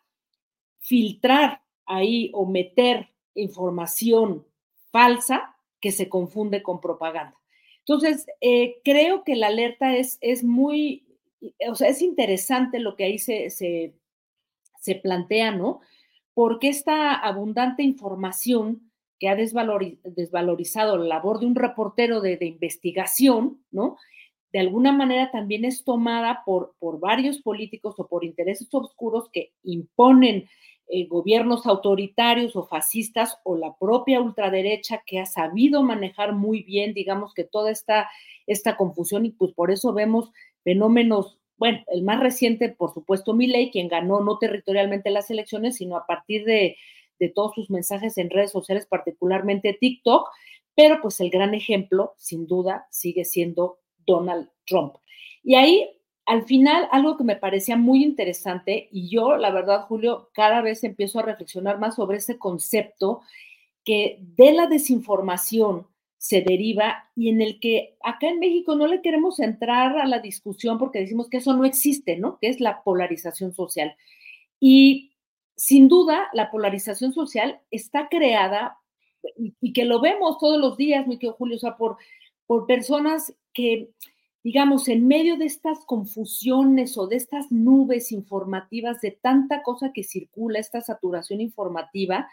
[0.78, 4.46] filtrar ahí o meter información
[4.92, 7.34] falsa que se confunde con propaganda.
[7.78, 11.06] Entonces, eh, creo que la alerta es, es muy,
[11.66, 13.94] o sea, es interesante lo que ahí se, se,
[14.81, 15.81] se plantea, ¿no?
[16.35, 23.97] Porque esta abundante información que ha desvalorizado la labor de un reportero de, investigación, ¿no?
[24.53, 29.53] De alguna manera también es tomada por, por varios políticos o por intereses oscuros que
[29.62, 30.49] imponen
[30.93, 36.95] eh, gobiernos autoritarios o fascistas o la propia ultraderecha que ha sabido manejar muy bien,
[36.95, 38.11] digamos que toda esta,
[38.49, 40.33] esta confusión y pues por eso vemos
[40.64, 45.96] fenómenos, bueno, el más reciente, por supuesto, Milley, quien ganó no territorialmente las elecciones, sino
[45.96, 46.78] a partir de,
[47.18, 50.26] de todos sus mensajes en redes sociales, particularmente TikTok,
[50.74, 54.94] pero pues el gran ejemplo, sin duda, sigue siendo Donald Trump.
[55.42, 55.86] Y ahí
[56.24, 60.82] al final, algo que me parecía muy interesante, y yo, la verdad, Julio, cada vez
[60.82, 63.20] empiezo a reflexionar más sobre ese concepto
[63.84, 65.88] que de la desinformación
[66.21, 70.18] se deriva y en el que acá en México no le queremos entrar a la
[70.18, 72.39] discusión porque decimos que eso no existe, ¿no?
[72.39, 73.97] Que es la polarización social.
[74.61, 75.14] Y
[75.57, 78.77] sin duda, la polarización social está creada
[79.35, 81.97] y, que lo vemos todos los días, mi querido Julio, o sea, por,
[82.47, 83.89] por personas que
[84.43, 90.03] digamos, en medio de estas confusiones o de estas nubes informativas, de tanta cosa que
[90.03, 92.29] circula, esta saturación informativa,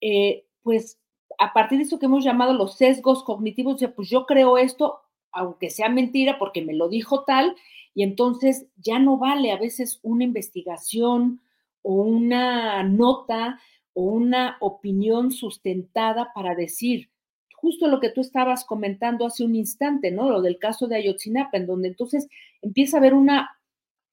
[0.00, 0.98] eh, pues
[1.38, 5.00] a partir de eso que hemos llamado los sesgos cognitivos, pues yo creo esto,
[5.32, 7.56] aunque sea mentira, porque me lo dijo tal,
[7.94, 11.40] y entonces ya no vale a veces una investigación
[11.82, 13.60] o una nota
[13.92, 17.10] o una opinión sustentada para decir,
[17.54, 20.28] justo lo que tú estabas comentando hace un instante, ¿no?
[20.28, 22.28] Lo del caso de Ayotzinapa, en donde entonces
[22.60, 23.58] empieza a haber una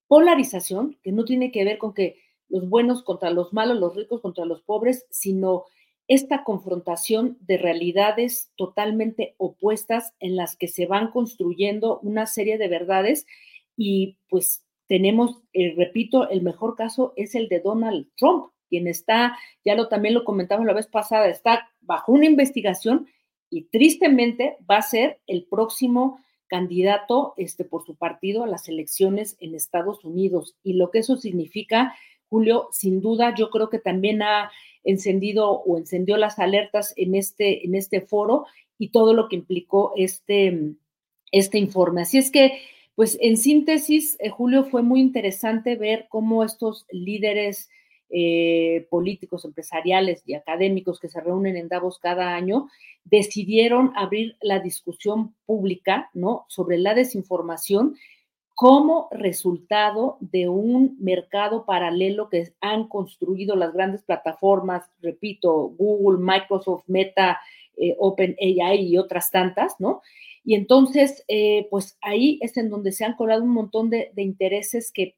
[0.07, 2.17] polarización que no tiene que ver con que
[2.49, 5.65] los buenos contra los malos, los ricos contra los pobres, sino
[6.13, 12.67] esta confrontación de realidades totalmente opuestas en las que se van construyendo una serie de
[12.67, 13.25] verdades
[13.77, 19.37] y pues tenemos, eh, repito, el mejor caso es el de Donald Trump, quien está,
[19.63, 23.07] ya lo también lo comentamos la vez pasada, está bajo una investigación
[23.49, 29.37] y tristemente va a ser el próximo candidato este, por su partido a las elecciones
[29.39, 30.57] en Estados Unidos.
[30.61, 31.95] Y lo que eso significa,
[32.31, 34.49] Julio, sin duda, yo creo que también ha
[34.85, 38.45] encendido o encendió las alertas en este, en este foro
[38.77, 40.75] y todo lo que implicó este,
[41.33, 42.03] este informe.
[42.03, 42.53] Así es que,
[42.95, 47.69] pues en síntesis, eh, Julio, fue muy interesante ver cómo estos líderes
[48.09, 52.69] eh, políticos, empresariales y académicos que se reúnen en Davos cada año,
[53.03, 56.45] decidieron abrir la discusión pública, ¿no?
[56.47, 57.97] Sobre la desinformación
[58.61, 66.83] como resultado de un mercado paralelo que han construido las grandes plataformas, repito, Google, Microsoft,
[66.85, 67.39] Meta,
[67.75, 70.03] eh, OpenAI y otras tantas, ¿no?
[70.43, 74.91] Y entonces, eh, pues ahí es en donde se han colado un montón de intereses
[74.91, 75.15] que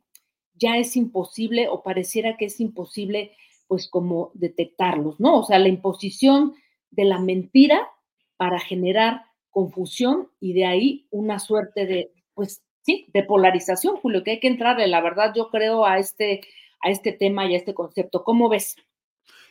[0.55, 3.33] ya es imposible o pareciera que es imposible,
[3.67, 5.39] pues como detectarlos, ¿no?
[5.39, 6.53] O sea, la imposición
[6.91, 7.89] de la mentira
[8.37, 14.31] para generar confusión y de ahí una suerte de, pues, sí, de polarización, Julio, que
[14.31, 16.41] hay que entrarle, la verdad, yo creo, a este,
[16.81, 18.23] a este tema y a este concepto.
[18.23, 18.75] ¿Cómo ves?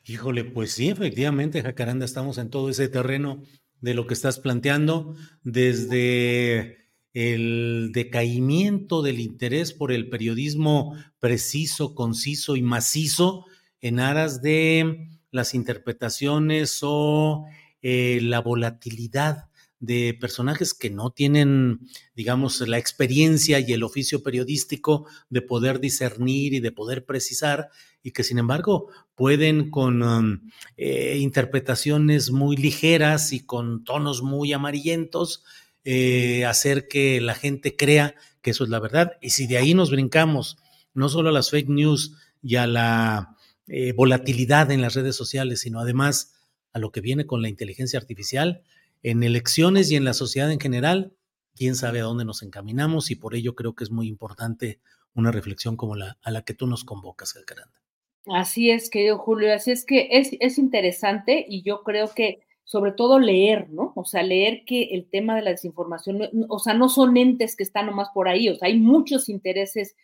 [0.06, 3.42] Híjole, pues sí, efectivamente, Jacaranda, estamos en todo ese terreno
[3.80, 6.78] de lo que estás planteando, desde
[7.14, 13.44] el decaimiento del interés por el periodismo preciso, conciso y macizo
[13.80, 17.44] en aras de las interpretaciones o
[17.82, 19.48] eh, la volatilidad
[19.82, 21.80] de personajes que no tienen,
[22.14, 27.68] digamos, la experiencia y el oficio periodístico de poder discernir y de poder precisar,
[28.00, 34.52] y que sin embargo pueden con um, eh, interpretaciones muy ligeras y con tonos muy
[34.52, 35.42] amarillentos
[35.84, 39.14] eh, hacer que la gente crea que eso es la verdad.
[39.20, 40.58] Y si de ahí nos brincamos
[40.94, 45.62] no solo a las fake news y a la eh, volatilidad en las redes sociales,
[45.62, 46.34] sino además
[46.72, 48.62] a lo que viene con la inteligencia artificial,
[49.02, 51.14] en elecciones y en la sociedad en general,
[51.54, 54.80] quién sabe a dónde nos encaminamos y por ello creo que es muy importante
[55.14, 57.82] una reflexión como la a la que tú nos convocas, Alcaranda.
[58.26, 62.92] Así es, querido Julio, así es que es, es interesante y yo creo que sobre
[62.92, 63.92] todo leer, ¿no?
[63.96, 67.64] O sea, leer que el tema de la desinformación, o sea, no son entes que
[67.64, 69.96] están nomás por ahí, o sea, hay muchos intereses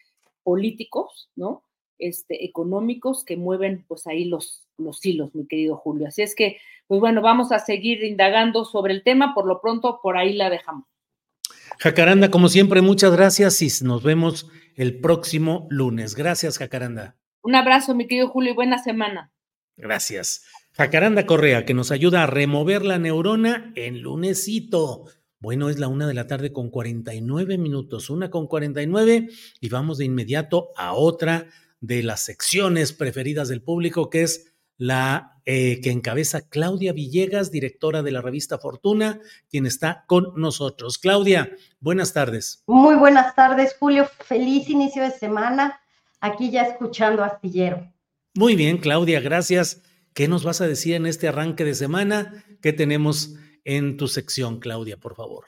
[0.42, 1.62] políticos, ¿no?
[1.98, 6.08] Este, económicos que mueven pues ahí los, los hilos, mi querido Julio.
[6.08, 10.00] Así es que, pues bueno, vamos a seguir indagando sobre el tema, por lo pronto
[10.02, 10.84] por ahí la dejamos.
[11.78, 16.14] Jacaranda, como siempre, muchas gracias y nos vemos el próximo lunes.
[16.14, 17.16] Gracias, Jacaranda.
[17.42, 19.32] Un abrazo, mi querido Julio, y buena semana.
[19.76, 20.44] Gracias.
[20.72, 25.04] Jacaranda Correa, que nos ayuda a remover la neurona en lunesito.
[25.40, 29.28] Bueno, es la una de la tarde con 49 minutos, una con 49,
[29.60, 31.46] y vamos de inmediato a otra
[31.80, 34.47] de las secciones preferidas del público, que es
[34.78, 39.20] la eh, que encabeza Claudia Villegas, directora de la revista Fortuna,
[39.50, 40.98] quien está con nosotros.
[40.98, 41.50] Claudia,
[41.80, 42.62] buenas tardes.
[42.66, 44.08] Muy buenas tardes, Julio.
[44.24, 45.80] Feliz inicio de semana.
[46.20, 47.92] Aquí ya escuchando Astillero.
[48.34, 49.82] Muy bien, Claudia, gracias.
[50.14, 52.44] ¿Qué nos vas a decir en este arranque de semana?
[52.60, 55.46] ¿Qué tenemos en tu sección, Claudia, por favor?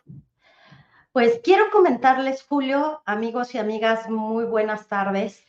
[1.12, 5.42] Pues quiero comentarles, Julio, amigos y amigas, muy buenas tardes.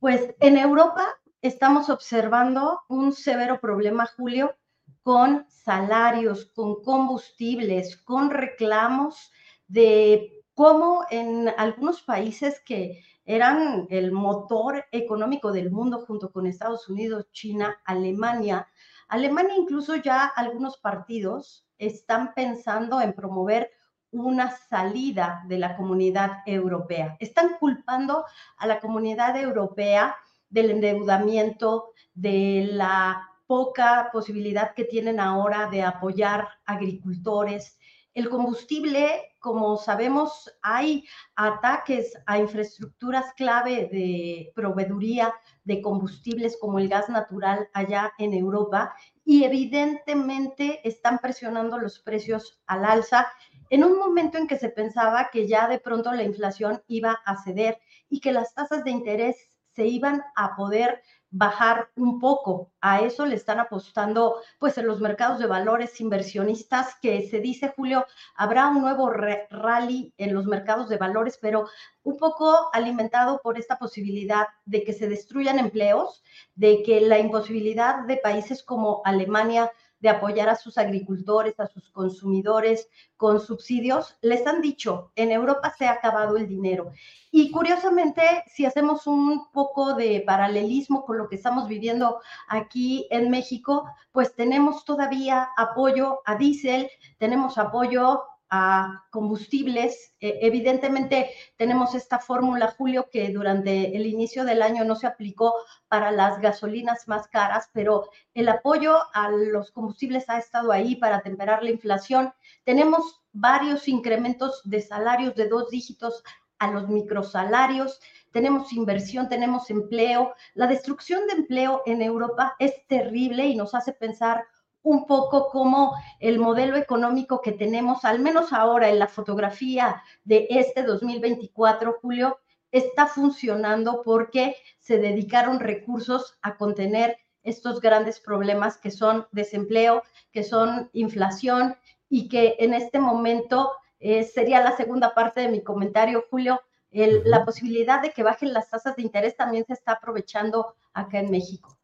[0.00, 4.56] Pues en Europa estamos observando un severo problema, Julio,
[5.02, 9.32] con salarios, con combustibles, con reclamos
[9.66, 16.88] de cómo en algunos países que eran el motor económico del mundo junto con Estados
[16.88, 18.66] Unidos, China, Alemania.
[19.08, 23.70] Alemania incluso ya algunos partidos están pensando en promover
[24.10, 27.16] una salida de la comunidad europea.
[27.20, 28.24] Están culpando
[28.56, 30.16] a la comunidad europea
[30.50, 37.78] del endeudamiento, de la poca posibilidad que tienen ahora de apoyar agricultores.
[38.14, 45.32] El combustible, como sabemos, hay ataques a infraestructuras clave de proveeduría
[45.64, 48.94] de combustibles como el gas natural allá en Europa
[49.24, 53.28] y evidentemente están presionando los precios al alza
[53.70, 57.42] en un momento en que se pensaba que ya de pronto la inflación iba a
[57.42, 57.78] ceder
[58.08, 59.47] y que las tasas de interés
[59.78, 62.72] se iban a poder bajar un poco.
[62.80, 67.72] A eso le están apostando pues en los mercados de valores inversionistas que se dice,
[67.76, 68.04] Julio,
[68.34, 71.68] habrá un nuevo rally en los mercados de valores, pero
[72.02, 76.24] un poco alimentado por esta posibilidad de que se destruyan empleos,
[76.56, 79.70] de que la imposibilidad de países como Alemania
[80.00, 85.74] de apoyar a sus agricultores, a sus consumidores con subsidios, les han dicho, en Europa
[85.76, 86.92] se ha acabado el dinero.
[87.30, 93.30] Y curiosamente, si hacemos un poco de paralelismo con lo que estamos viviendo aquí en
[93.30, 96.88] México, pues tenemos todavía apoyo a diésel,
[97.18, 100.14] tenemos apoyo a combustibles.
[100.20, 105.54] Eh, evidentemente tenemos esta fórmula, Julio, que durante el inicio del año no se aplicó
[105.88, 111.22] para las gasolinas más caras, pero el apoyo a los combustibles ha estado ahí para
[111.22, 112.32] temperar la inflación.
[112.64, 116.22] Tenemos varios incrementos de salarios de dos dígitos
[116.58, 118.00] a los microsalarios,
[118.32, 120.34] tenemos inversión, tenemos empleo.
[120.54, 124.44] La destrucción de empleo en Europa es terrible y nos hace pensar
[124.88, 130.46] un poco cómo el modelo económico que tenemos, al menos ahora en la fotografía de
[130.48, 132.38] este 2024, Julio,
[132.72, 140.42] está funcionando porque se dedicaron recursos a contener estos grandes problemas que son desempleo, que
[140.42, 141.76] son inflación
[142.08, 147.44] y que en este momento eh, sería la segunda parte de mi comentario, Julio, la
[147.44, 151.77] posibilidad de que bajen las tasas de interés también se está aprovechando acá en México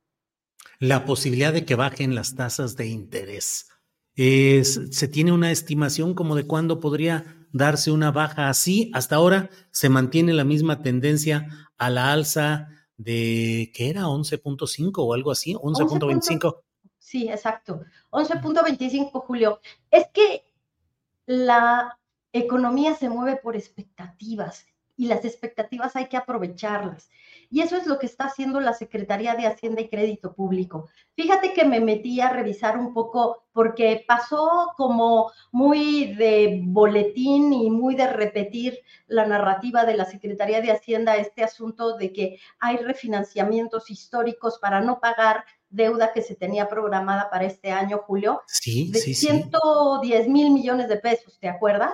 [0.79, 3.69] la posibilidad de que bajen las tasas de interés.
[4.17, 8.91] ¿Se tiene una estimación como de cuándo podría darse una baja así.
[8.93, 11.49] Hasta ahora se mantiene la misma tendencia
[11.79, 14.03] a la alza de, ¿qué era?
[14.03, 16.63] 11.5 o algo así, 11.25.
[16.99, 17.81] Sí, exacto.
[18.11, 19.61] 11.25, Julio.
[19.91, 20.45] Es que
[21.27, 21.99] la
[22.33, 24.67] economía se mueve por expectativas
[24.97, 27.09] y las expectativas hay que aprovecharlas.
[27.55, 30.89] Y eso es lo que está haciendo la Secretaría de Hacienda y Crédito Público.
[31.15, 37.71] Fíjate que me metí a revisar un poco porque pasó como muy de boletín y
[37.71, 42.79] muy de repetir la narrativa de la Secretaría de Hacienda este asunto de que hay
[42.79, 48.43] refinanciamientos históricos para no pagar deuda que se tenía programada para este año, Julio.
[48.49, 51.93] Sí, de sí, 110 mil millones de pesos, ¿te acuerdas?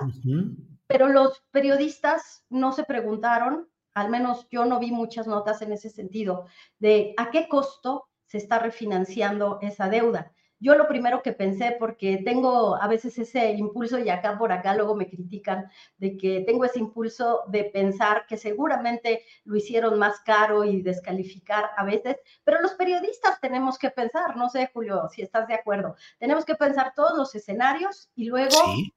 [0.87, 5.89] Pero los periodistas no se preguntaron, al menos yo no vi muchas notas en ese
[5.89, 6.45] sentido,
[6.79, 10.33] de a qué costo se está refinanciando esa deuda.
[10.61, 14.75] Yo lo primero que pensé, porque tengo a veces ese impulso y acá por acá
[14.75, 15.65] luego me critican
[15.97, 21.71] de que tengo ese impulso de pensar que seguramente lo hicieron más caro y descalificar
[21.75, 25.95] a veces, pero los periodistas tenemos que pensar, no sé Julio, si estás de acuerdo,
[26.19, 28.55] tenemos que pensar todos los escenarios y luego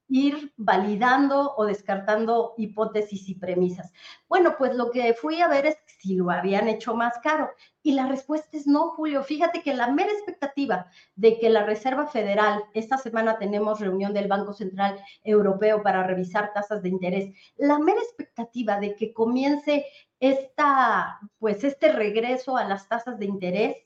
[0.08, 3.90] ir validando o descartando hipótesis y premisas.
[4.28, 7.50] Bueno, pues lo que fui a ver es si lo habían hecho más caro
[7.82, 9.22] y la respuesta es no, Julio.
[9.22, 10.86] Fíjate que la mera expectativa
[11.16, 16.52] de que la Reserva Federal, esta semana tenemos reunión del Banco Central Europeo para revisar
[16.52, 19.86] tasas de interés, la mera expectativa de que comience
[20.20, 23.76] esta, pues este regreso a las tasas de interés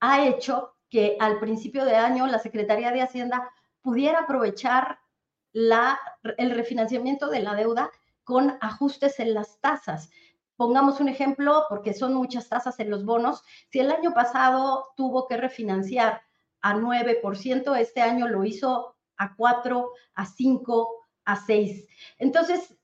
[0.00, 4.98] ha hecho que al principio de año la Secretaría de Hacienda pudiera aprovechar
[5.52, 6.00] la,
[6.36, 7.90] el refinanciamiento de la deuda
[8.24, 10.10] con ajustes en las tasas.
[10.60, 13.42] Pongamos un ejemplo, porque son muchas tasas en los bonos.
[13.70, 16.20] Si el año pasado tuvo que refinanciar
[16.60, 21.86] a 9%, este año lo hizo a 4, a 5, a 6.
[22.18, 22.76] Entonces,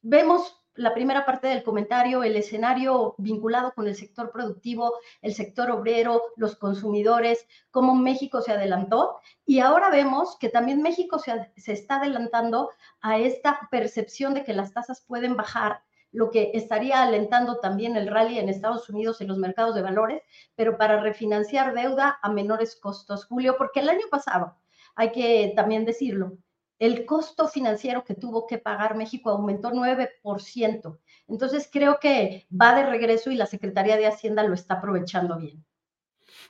[0.00, 5.72] vemos la primera parte del comentario, el escenario vinculado con el sector productivo, el sector
[5.72, 9.18] obrero, los consumidores, cómo México se adelantó.
[9.44, 12.70] Y ahora vemos que también México se, se está adelantando
[13.00, 15.82] a esta percepción de que las tasas pueden bajar
[16.14, 20.22] lo que estaría alentando también el rally en Estados Unidos en los mercados de valores,
[20.54, 24.56] pero para refinanciar deuda a menores costos, Julio, porque el año pasado,
[24.94, 26.38] hay que también decirlo,
[26.78, 30.98] el costo financiero que tuvo que pagar México aumentó 9%.
[31.28, 35.64] Entonces creo que va de regreso y la Secretaría de Hacienda lo está aprovechando bien.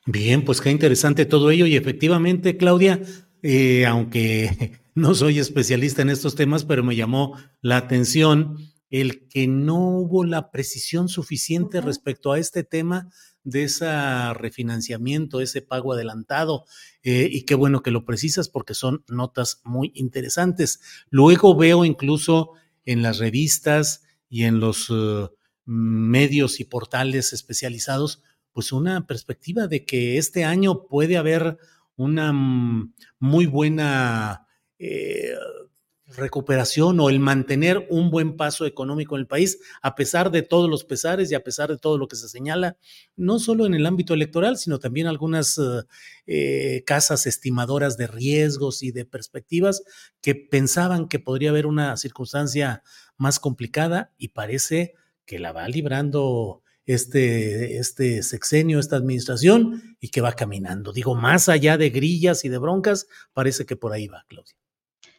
[0.04, 3.00] Bien, pues qué interesante todo ello y efectivamente, Claudia,
[3.42, 8.58] eh, aunque no soy especialista en estos temas, pero me llamó la atención
[9.00, 13.10] el que no hubo la precisión suficiente respecto a este tema
[13.42, 13.88] de ese
[14.34, 16.64] refinanciamiento, ese pago adelantado.
[17.02, 20.78] Eh, y qué bueno que lo precisas porque son notas muy interesantes.
[21.10, 22.52] Luego veo incluso
[22.84, 25.28] en las revistas y en los uh,
[25.64, 28.22] medios y portales especializados,
[28.52, 31.58] pues una perspectiva de que este año puede haber
[31.96, 34.46] una mm, muy buena
[34.78, 35.34] eh,
[36.16, 40.68] recuperación o el mantener un buen paso económico en el país, a pesar de todos
[40.68, 42.76] los pesares y a pesar de todo lo que se señala,
[43.16, 45.82] no solo en el ámbito electoral, sino también algunas eh,
[46.26, 49.82] eh, casas estimadoras de riesgos y de perspectivas
[50.20, 52.82] que pensaban que podría haber una circunstancia
[53.16, 54.94] más complicada y parece
[55.24, 60.92] que la va librando este, este sexenio, esta administración y que va caminando.
[60.92, 64.54] Digo, más allá de grillas y de broncas, parece que por ahí va, Claudia.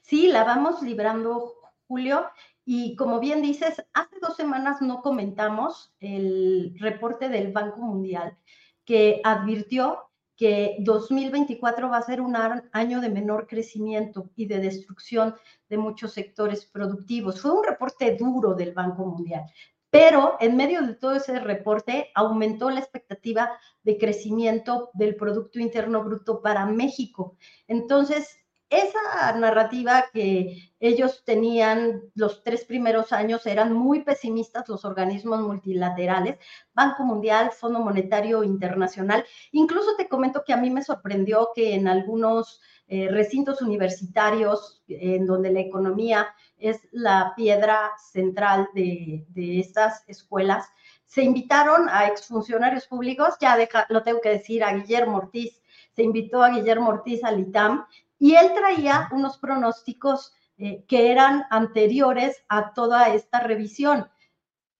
[0.06, 1.56] Sí, la vamos librando,
[1.88, 2.28] Julio.
[2.64, 8.38] Y como bien dices, hace dos semanas no comentamos el reporte del Banco Mundial
[8.86, 15.36] que advirtió que 2024 va a ser un año de menor crecimiento y de destrucción
[15.70, 17.42] de muchos sectores productivos.
[17.42, 19.46] Fue un reporte duro del Banco Mundial,
[19.90, 26.04] pero en medio de todo ese reporte aumentó la expectativa de crecimiento del Producto Interno
[26.04, 27.38] Bruto para México.
[27.68, 28.45] Entonces,
[28.78, 36.38] esa narrativa que ellos tenían los tres primeros años eran muy pesimistas los organismos multilaterales,
[36.74, 39.26] Banco Mundial, Fondo Monetario Internacional.
[39.52, 45.26] Incluso te comento que a mí me sorprendió que en algunos eh, recintos universitarios en
[45.26, 50.68] donde la economía es la piedra central de, de estas escuelas,
[51.06, 53.58] se invitaron a exfuncionarios públicos, ya
[53.90, 55.62] lo tengo que decir, a Guillermo Ortiz,
[55.96, 57.86] se invitó a Guillermo Ortiz al ITAM
[58.26, 64.10] y él traía unos pronósticos eh, que eran anteriores a toda esta revisión.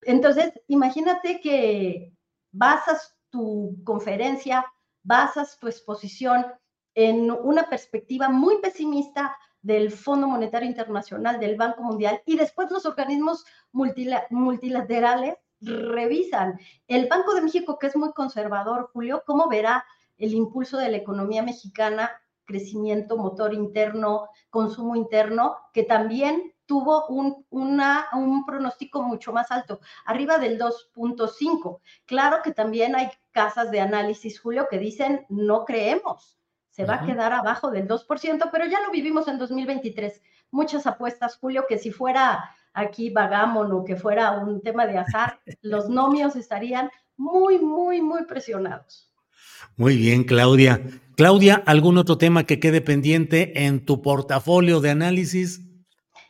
[0.02, 2.12] Entonces, imagínate que
[2.52, 4.66] basas tu conferencia,
[5.04, 6.48] basas tu exposición
[6.96, 12.88] en una perspectiva muy pesimista del Fondo Monetario Internacional, del Banco Mundial, y después los
[12.88, 16.60] organismos multilaterales revisan.
[16.88, 19.86] El Banco de México, que es muy conservador, Julio, ¿cómo verá
[20.18, 22.12] el impulso de la economía mexicana,
[22.46, 29.80] crecimiento, motor interno, consumo interno, que también tuvo un, una, un pronóstico mucho más alto,
[30.06, 31.80] arriba del 2.5.
[32.06, 36.38] Claro que también hay casas de análisis, Julio, que dicen no creemos,
[36.70, 40.22] se va a quedar abajo del 2%, pero ya lo vivimos en 2023.
[40.52, 45.88] Muchas apuestas, Julio, que si fuera aquí vagámonos, que fuera un tema de azar, los
[45.88, 49.10] nomios estarían muy, muy, muy presionados.
[49.78, 50.82] Muy bien, Claudia.
[51.16, 55.62] Claudia, ¿algún otro tema que quede pendiente en tu portafolio de análisis?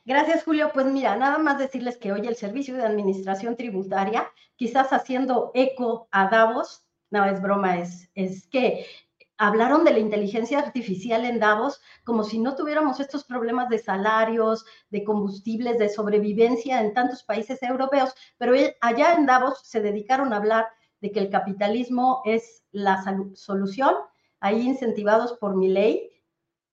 [0.06, 0.70] Gracias, Julio.
[0.76, 6.08] Pues mira, nada más decirles que hoy el Servicio de Administración Tributaria, quizás haciendo eco
[6.12, 8.86] a Davos, no es broma, es, es que
[9.38, 14.66] hablaron de la inteligencia artificial en Davos como si no tuviéramos estos problemas de salarios,
[14.92, 20.38] de combustibles, de sobrevivencia en tantos países europeos, pero allá en Davos se dedicaron a
[20.38, 20.68] hablar
[21.02, 23.96] de que el capitalismo es la solución,
[24.40, 26.12] ahí incentivados por mi ley,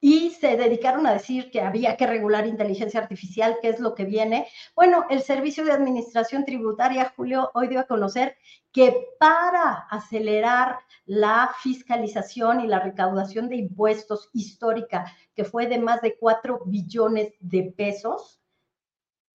[0.05, 4.05] y se dedicaron a decir que había que regular inteligencia artificial, que es lo que
[4.05, 4.49] viene.
[4.75, 8.37] Bueno, el Servicio de Administración Tributaria, Julio, hoy dio a conocer
[8.73, 15.05] que para acelerar la fiscalización y la recaudación de impuestos histórica,
[15.37, 18.41] que fue de más de 4 billones de pesos,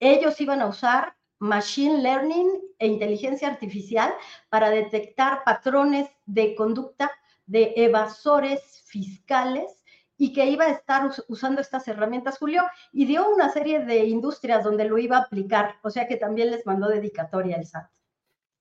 [0.02, 4.14] ellos iban a usar machine learning e inteligencia artificial
[4.50, 7.10] para detectar patrones de conducta
[7.48, 9.84] de evasores fiscales
[10.18, 14.64] y que iba a estar usando estas herramientas, Julio, y dio una serie de industrias
[14.64, 17.90] donde lo iba a aplicar, o sea que también les mandó dedicatoria el SAT.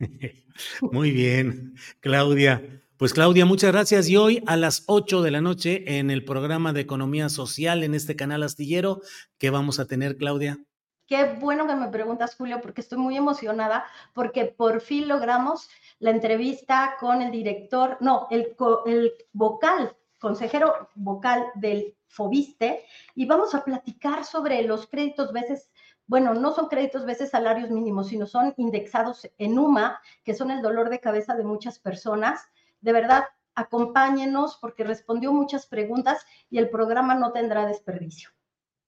[0.93, 2.83] Muy bien, Claudia.
[2.97, 4.09] Pues Claudia, muchas gracias.
[4.09, 7.95] Y hoy a las 8 de la noche en el programa de Economía Social en
[7.95, 9.03] este canal astillero,
[9.39, 10.59] ¿qué vamos a tener, Claudia?
[11.07, 15.69] Qué bueno que me preguntas, Julio, porque estoy muy emocionada, porque por fin logramos
[16.01, 22.85] la entrevista con el director, no, el, el vocal consejero vocal del FOBISTE,
[23.15, 25.71] y vamos a platicar sobre los créditos veces,
[26.07, 30.63] bueno, no son créditos veces salarios mínimos, sino son indexados en UMA, que son el
[30.63, 32.41] dolor de cabeza de muchas personas.
[32.81, 38.31] De verdad, acompáñenos porque respondió muchas preguntas y el programa no tendrá desperdicio.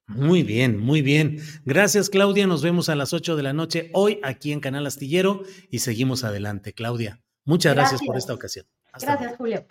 [0.09, 1.39] Muy bien, muy bien.
[1.67, 2.47] Gracias, Claudia.
[2.47, 6.25] Nos vemos a las 8 de la noche hoy aquí en Canal Astillero y seguimos
[6.25, 7.21] adelante, Claudia.
[7.45, 8.67] Muchas gracias, por esta ocasión.
[9.01, 9.67] gracias, Julio.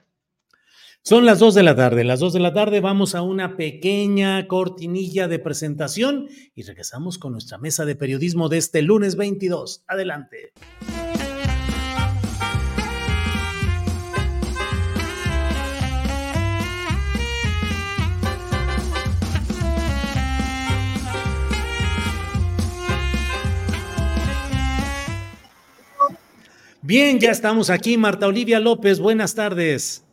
[1.02, 2.04] Son las dos de la tarde.
[2.04, 7.32] Las dos de la tarde vamos a una pequeña cortinilla de presentación y regresamos con
[7.32, 9.86] nuestra mesa de periodismo de este lunes 22.
[9.88, 10.54] Adelante.
[26.88, 27.98] Bien, ya estamos aquí.
[27.98, 30.08] Marta Olivia López, buenas tardes.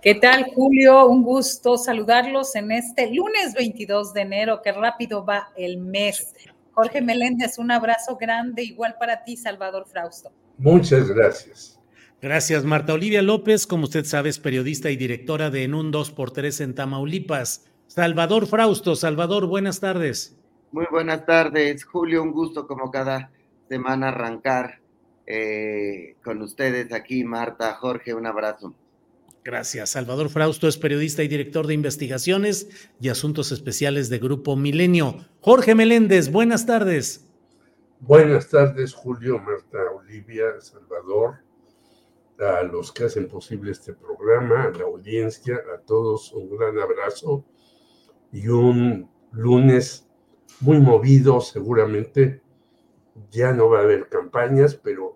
[0.00, 1.04] ¿Qué tal, Julio?
[1.08, 4.62] Un gusto saludarlos en este lunes 22 de enero.
[4.64, 6.34] Qué rápido va el mes.
[6.72, 10.32] Jorge Meléndez, un abrazo grande, igual para ti, Salvador Frausto.
[10.56, 11.78] Muchas gracias.
[12.22, 13.66] Gracias, Marta Olivia López.
[13.66, 17.66] Como usted sabe, es periodista y directora de En un 2x3 en Tamaulipas.
[17.88, 18.96] Salvador Frausto.
[18.96, 20.34] Salvador, buenas tardes.
[20.72, 22.22] Muy buenas tardes, Julio.
[22.22, 23.30] Un gusto, como cada
[23.68, 24.85] semana, arrancar
[25.26, 28.14] eh, con ustedes aquí, Marta, Jorge.
[28.14, 28.74] Un abrazo.
[29.46, 29.90] Gracias.
[29.90, 35.24] Salvador Frausto es periodista y director de investigaciones y asuntos especiales de Grupo Milenio.
[35.40, 37.26] Jorge Meléndez, buenas tardes.
[38.00, 41.36] Buenas tardes, Julio, Marta, Olivia, Salvador,
[42.38, 47.44] a los que hacen posible este programa, a la audiencia, a todos un gran abrazo
[48.32, 50.08] y un lunes
[50.60, 52.42] muy movido, seguramente.
[53.30, 55.15] Ya no va a haber campañas, pero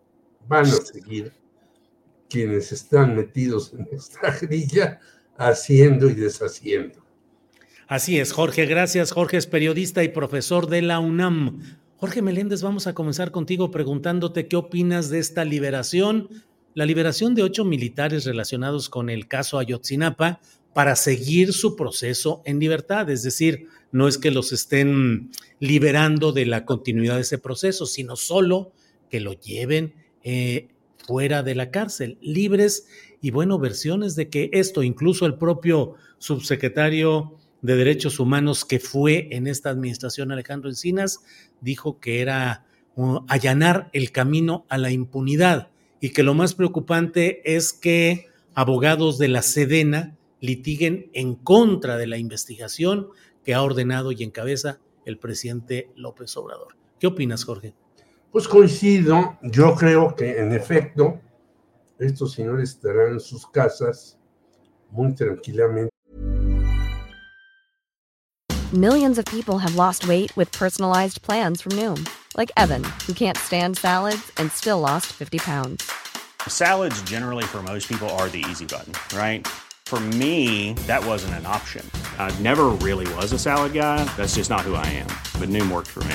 [0.50, 1.32] van a seguir
[2.28, 5.00] quienes están metidos en esta grilla
[5.36, 7.04] haciendo y deshaciendo.
[7.86, 9.12] Así es, Jorge, gracias.
[9.12, 11.62] Jorge es periodista y profesor de la UNAM.
[11.96, 16.28] Jorge Meléndez, vamos a comenzar contigo preguntándote qué opinas de esta liberación,
[16.74, 20.40] la liberación de ocho militares relacionados con el caso Ayotzinapa
[20.74, 23.08] para seguir su proceso en libertad.
[23.08, 25.30] Es decir, no es que los estén
[25.60, 28.72] liberando de la continuidad de ese proceso, sino solo
[29.10, 30.68] que lo lleven eh,
[31.06, 32.86] fuera de la cárcel, libres
[33.20, 39.28] y bueno, versiones de que esto, incluso el propio subsecretario de Derechos Humanos que fue
[39.32, 41.20] en esta administración, Alejandro Encinas,
[41.60, 42.66] dijo que era
[43.28, 45.68] allanar el camino a la impunidad
[46.00, 52.06] y que lo más preocupante es que abogados de la Sedena litiguen en contra de
[52.06, 53.08] la investigación
[53.44, 56.76] que ha ordenado y encabeza el presidente López Obrador.
[56.98, 57.74] ¿Qué opinas, Jorge?
[58.32, 61.20] Pues coincido, yo creo que en efecto
[61.98, 64.16] estos señores estarán en sus casas
[64.90, 65.90] muy tranquilamente.
[68.72, 73.36] Millions of people have lost weight with personalized plans from Noom, like Evan, who can't
[73.36, 75.90] stand salads and still lost 50 pounds.
[76.46, 79.44] Salads generally for most people are the easy button, right?
[79.86, 81.84] For me, that wasn't an option.
[82.16, 84.04] I never really was a salad guy.
[84.16, 85.08] That's just not who I am.
[85.40, 86.14] But Noom worked for me.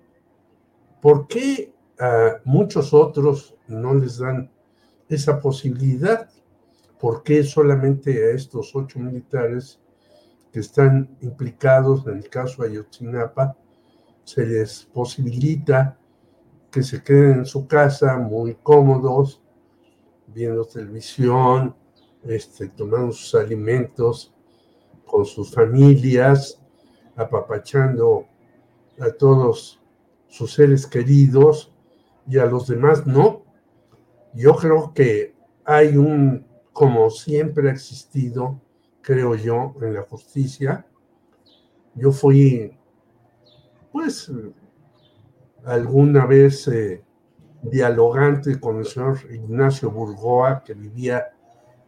[1.01, 4.51] ¿por qué a muchos otros no les dan
[5.09, 6.29] esa posibilidad?
[6.99, 9.79] ¿Por qué solamente a estos ocho militares
[10.51, 13.55] que están implicados en el caso Ayotzinapa
[14.23, 15.97] se les posibilita
[16.69, 19.41] que se queden en su casa muy cómodos,
[20.27, 21.75] viendo televisión,
[22.23, 24.33] este, tomando sus alimentos
[25.05, 26.61] con sus familias,
[27.15, 28.25] apapachando
[28.99, 29.80] a todos
[30.31, 31.73] sus seres queridos
[32.25, 33.43] y a los demás no.
[34.33, 38.61] Yo creo que hay un, como siempre ha existido,
[39.01, 40.85] creo yo, en la justicia.
[41.95, 42.71] Yo fui,
[43.91, 44.31] pues,
[45.65, 47.03] alguna vez eh,
[47.61, 51.25] dialogante con el señor Ignacio Burgoa, que vivía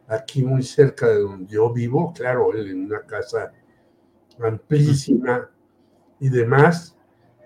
[0.05, 3.53] aquí muy cerca de donde yo vivo, claro, él en una casa
[4.41, 5.49] amplísima
[6.19, 6.92] y demás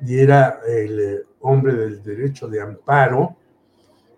[0.01, 3.35] y era el eh, hombre del derecho de amparo,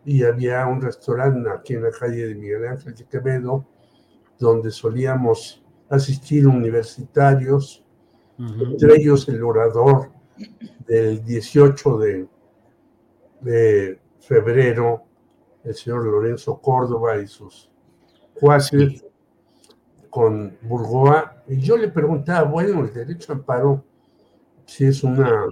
[0.06, 3.66] y había un restaurante aquí en la calle de Miguel Ángel de Quevedo,
[4.38, 7.84] donde solíamos asistir universitarios,
[8.38, 10.12] entre ellos el orador
[10.88, 12.28] del 18 de,
[13.42, 15.04] de febrero,
[15.64, 17.70] el señor Lorenzo Córdoba y sus
[18.34, 19.04] cuases
[20.10, 23.84] con Burgoa, y yo le preguntaba, bueno, el derecho a amparo,
[24.66, 25.48] si es una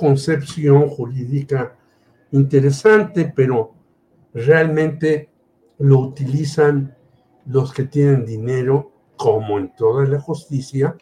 [0.00, 1.76] concepción jurídica
[2.32, 3.74] interesante, pero
[4.32, 5.28] realmente
[5.78, 6.96] lo utilizan
[7.44, 10.96] los que tienen dinero, como en toda la justicia,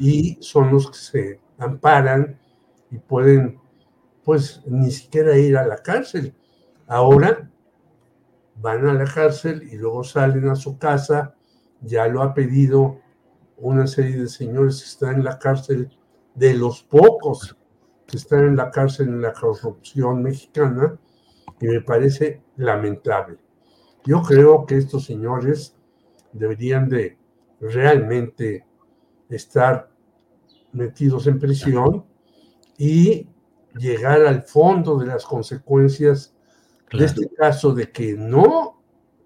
[0.00, 2.36] y son los que se amparan
[2.90, 3.60] y pueden,
[4.24, 6.34] pues, ni siquiera ir a la cárcel.
[6.88, 7.48] Ahora
[8.56, 11.36] van a la cárcel y luego salen a su casa,
[11.80, 12.98] ya lo ha pedido
[13.56, 15.96] una serie de señores que están en la cárcel,
[16.34, 17.56] de los pocos
[18.06, 20.98] que están en la cárcel en la corrupción mexicana
[21.60, 23.38] y me parece lamentable.
[24.04, 25.76] Yo creo que estos señores
[26.32, 27.18] deberían de
[27.60, 28.64] realmente
[29.28, 29.90] estar
[30.72, 32.04] metidos en prisión
[32.78, 33.28] y
[33.76, 36.34] llegar al fondo de las consecuencias
[36.92, 38.80] de este caso de que no,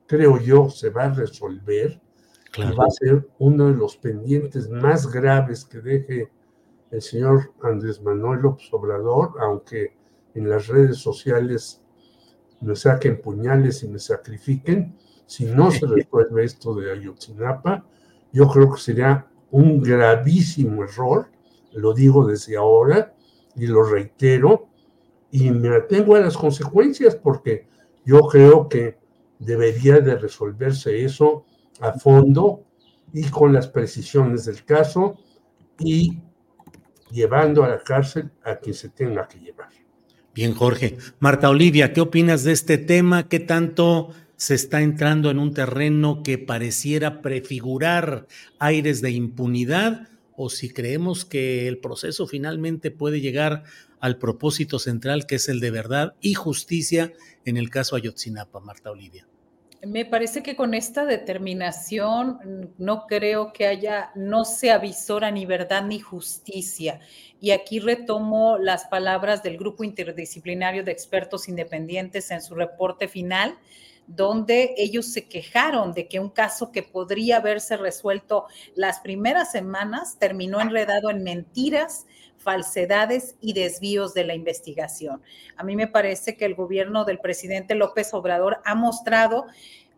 [0.07, 2.01] creo yo, se va a resolver.
[2.57, 6.33] Y va a ser uno de los pendientes más graves que deje
[6.91, 9.97] el señor Andrés Manuel López Obrador, aunque
[10.34, 11.82] en las redes sociales
[12.61, 17.86] me saquen puñales y me sacrifiquen, si no se resuelve esto de Ayotzinapa,
[18.32, 21.28] yo creo que sería un gravísimo error,
[21.72, 23.14] lo digo desde ahora
[23.55, 24.68] y lo reitero,
[25.30, 27.68] y me atengo a las consecuencias porque
[28.04, 28.99] yo creo que
[29.38, 31.45] debería de resolverse eso
[31.80, 32.64] a fondo
[33.12, 35.17] y con las precisiones del caso
[35.79, 36.21] y
[37.11, 39.68] llevando a la cárcel a quien se tenga que llevar.
[40.34, 40.96] Bien, Jorge.
[41.18, 43.28] Marta Olivia, ¿qué opinas de este tema?
[43.28, 48.26] ¿Qué tanto se está entrando en un terreno que pareciera prefigurar
[48.58, 50.08] aires de impunidad?
[50.37, 53.64] ¿O si creemos que el proceso finalmente puede llegar
[53.99, 57.12] al propósito central, que es el de verdad y justicia
[57.45, 59.26] en el caso Ayotzinapa, Marta Olivia?
[59.83, 65.85] Me parece que con esta determinación no creo que haya, no se avisora ni verdad
[65.85, 67.01] ni justicia.
[67.41, 73.59] Y aquí retomo las palabras del Grupo Interdisciplinario de Expertos Independientes en su reporte final.
[74.16, 80.18] Donde ellos se quejaron de que un caso que podría haberse resuelto las primeras semanas
[80.18, 82.07] terminó enredado en mentiras,
[82.37, 85.22] falsedades y desvíos de la investigación.
[85.57, 89.46] A mí me parece que el gobierno del presidente López Obrador ha mostrado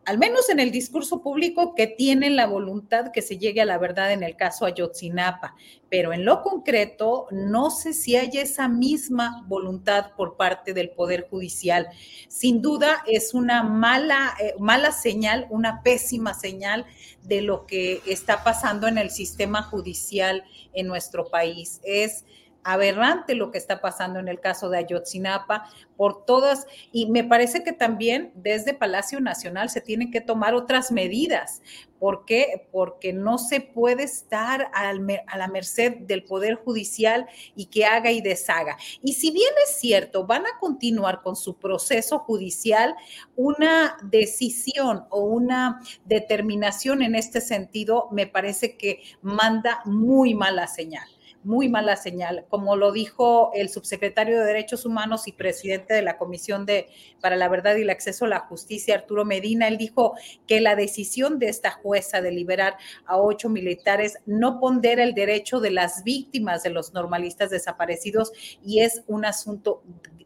[0.05, 3.77] al menos en el discurso público, que tienen la voluntad que se llegue a la
[3.77, 5.55] verdad en el caso Ayotzinapa,
[5.89, 11.27] pero en lo concreto no sé si hay esa misma voluntad por parte del Poder
[11.29, 11.87] Judicial.
[12.27, 16.85] Sin duda es una mala, eh, mala señal, una pésima señal
[17.21, 20.43] de lo que está pasando en el sistema judicial
[20.73, 21.79] en nuestro país.
[21.83, 22.25] Es
[22.63, 27.63] aberrante lo que está pasando en el caso de Ayotzinapa, por todas, y me parece
[27.63, 31.61] que también desde Palacio Nacional se tienen que tomar otras medidas.
[31.99, 32.67] ¿Por qué?
[32.71, 38.19] Porque no se puede estar a la merced del Poder Judicial y que haga y
[38.19, 38.77] deshaga.
[39.01, 42.95] Y si bien es cierto, van a continuar con su proceso judicial,
[43.35, 51.12] una decisión o una determinación en este sentido me parece que manda muy mala señal
[51.43, 52.45] muy mala señal.
[52.49, 56.87] Como lo dijo el subsecretario de Derechos Humanos y presidente de la Comisión de,
[57.21, 60.13] para la Verdad y el Acceso a la Justicia, Arturo Medina, él dijo
[60.47, 65.59] que la decisión de esta jueza de liberar a ocho militares no pondera el derecho
[65.59, 68.31] de las víctimas de los normalistas desaparecidos
[68.63, 69.83] y es un asunto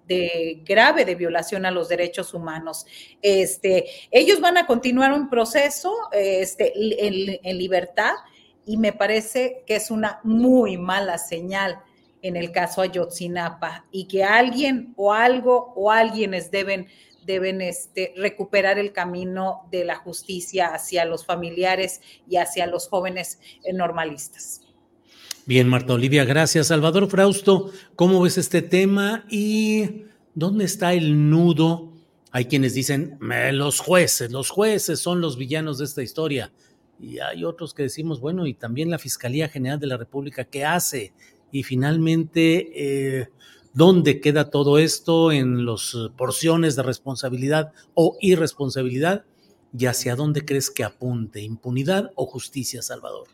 [0.08, 2.86] de grave de violación a los derechos humanos.
[3.22, 8.14] Este, ellos van a continuar un proceso este, en, en libertad
[8.68, 11.80] y me parece que es una muy mala señal
[12.22, 16.88] en el caso Ayotzinapa y que alguien o algo o alguienes deben
[17.26, 23.40] deben este, recuperar el camino de la justicia hacia los familiares y hacia los jóvenes
[23.64, 24.62] eh, normalistas.
[25.46, 26.68] Bien, Marta Olivia, gracias.
[26.68, 31.94] Salvador Frausto, ¿cómo ves este tema y dónde está el nudo?
[32.32, 36.52] Hay quienes dicen, los jueces, los jueces son los villanos de esta historia.
[37.00, 40.66] Y hay otros que decimos, bueno, y también la Fiscalía General de la República, ¿qué
[40.66, 41.14] hace?
[41.52, 43.30] Y finalmente, eh,
[43.74, 49.26] ¿dónde queda todo esto en las porciones de responsabilidad o irresponsabilidad?
[49.78, 51.42] ¿Y hacia dónde crees que apunte?
[51.42, 53.28] ¿Impunidad o justicia, Salvador?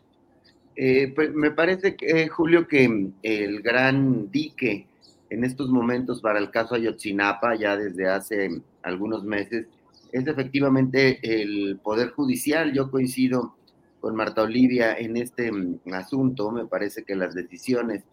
[0.76, 4.88] Eh, pues me parece, que, Julio, que el gran dique
[5.30, 9.68] en estos momentos para el caso Ayotzinapa, ya desde hace algunos meses,
[10.14, 12.72] es efectivamente el Poder Judicial.
[12.72, 13.56] Yo coincido
[14.00, 16.52] con Marta Olivia en este mm, asunto.
[16.52, 18.04] Me parece que las decisiones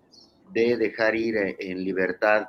[0.51, 2.49] de dejar ir eh, en libertad,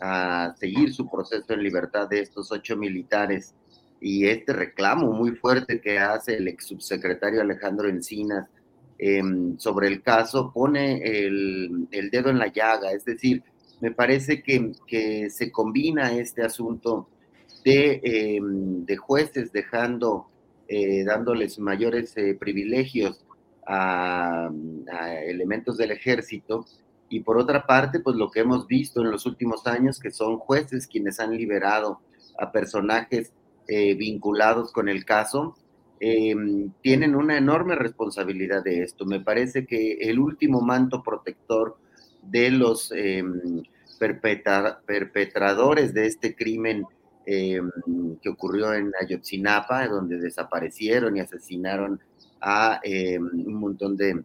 [0.00, 3.54] a seguir su proceso en libertad de estos ocho militares
[4.00, 8.48] y este reclamo muy fuerte que hace el ex subsecretario Alejandro Encinas
[8.98, 12.92] em, sobre el caso pone el, dedo en la llaga.
[12.92, 13.42] Es decir,
[13.80, 17.08] me parece que, que se combina este asunto
[17.64, 20.26] Em, de, jueces dejando,
[20.68, 23.24] eh, dándoles mayores eh, privilegios
[23.66, 24.50] a,
[25.26, 26.66] elementos del ejército.
[27.08, 30.38] Y por otra parte, pues lo que hemos visto en los últimos años, que son
[30.38, 32.00] jueces quienes han liberado
[32.38, 33.32] a personajes
[33.66, 35.56] eh, vinculados con el caso,
[36.00, 39.06] em, tienen una enorme responsabilidad de esto.
[39.06, 41.78] Me parece que el último manto protector
[42.22, 43.62] de los em,
[43.98, 46.84] perpetradores de este crimen
[47.26, 47.60] eh,
[48.20, 52.00] que ocurrió en Ayotzinapa, donde desaparecieron y asesinaron
[52.40, 54.24] a eh, un montón de,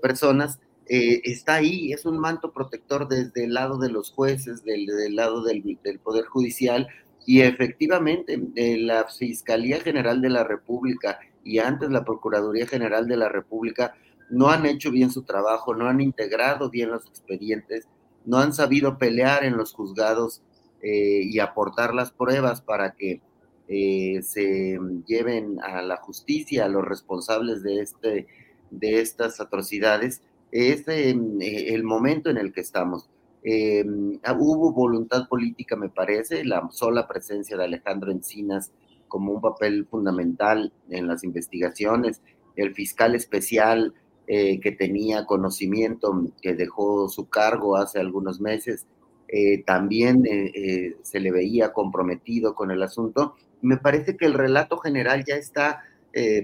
[0.00, 4.86] personas, eh, está ahí, es un manto protector desde el lado de los jueces, del,
[5.16, 6.88] lado del, Poder Judicial,
[7.24, 13.28] y efectivamente la Fiscalía General de la República y antes la Procuraduría General de la
[13.28, 13.94] República
[14.30, 17.88] no han hecho bien su trabajo, no han integrado bien los expedientes,
[18.24, 20.42] no han sabido pelear en los juzgados
[20.82, 23.20] eh, y aportar las pruebas para que
[23.66, 28.26] eh, se lleven a la justicia a los responsables de, este,
[28.70, 30.22] de estas atrocidades,
[30.52, 33.08] es em, eh, el momento en el que estamos.
[33.42, 38.72] hubo voluntad política, me parece, la sola presencia de Alejandro Encinas
[39.08, 42.20] como un papel fundamental en las investigaciones,
[42.56, 43.94] el fiscal especial
[44.26, 46.12] que tenía conocimiento,
[46.42, 48.86] que dejó su cargo hace algunos meses,
[49.28, 53.34] eh, también eh, eh, se le veía comprometido con el asunto.
[53.60, 55.82] Me parece que el relato general ya está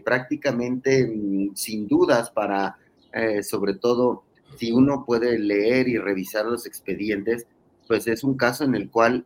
[0.04, 2.76] prácticamente mm, sin dudas para,
[3.40, 4.22] sobre todo,
[4.58, 7.46] si uno puede leer y revisar los expedientes,
[7.88, 9.24] pues es un caso en el cual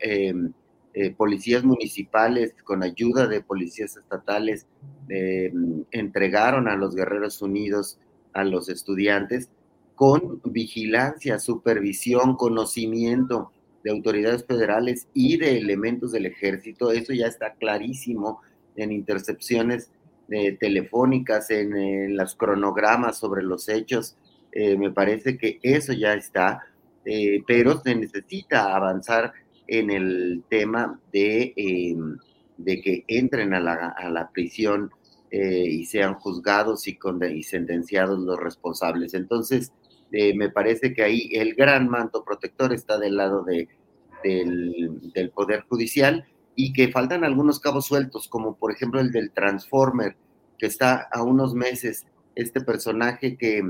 [1.16, 4.68] policías municipales con ayuda de policías estatales
[5.90, 7.98] entregaron a los Guerreros Unidos
[8.32, 9.50] a los estudiantes
[9.96, 13.50] con vigilancia, supervisión, conocimiento
[13.82, 16.92] de autoridades federales y de elementos del ejército.
[16.92, 18.42] Eso ya está clarísimo
[18.76, 19.90] en intercepciones
[20.28, 24.16] eh, telefónicas, en, los cronogramas sobre los hechos.
[24.52, 26.60] Eh, me parece que eso ya está,
[27.04, 29.32] eh, pero se necesita avanzar
[29.66, 32.18] en el tema de, em,
[32.58, 34.90] de que entren a la, a la prisión
[35.28, 36.98] y sean juzgados y,
[37.34, 39.12] y sentenciados los responsables.
[39.12, 39.70] Entonces,
[40.10, 43.68] me parece que ahí el gran manto protector está del lado de,
[44.22, 49.30] del, del Poder Judicial y que faltan algunos cabos sueltos, como por ejemplo el del
[49.30, 50.16] Transformer,
[50.58, 53.62] que está a unos meses, este personaje que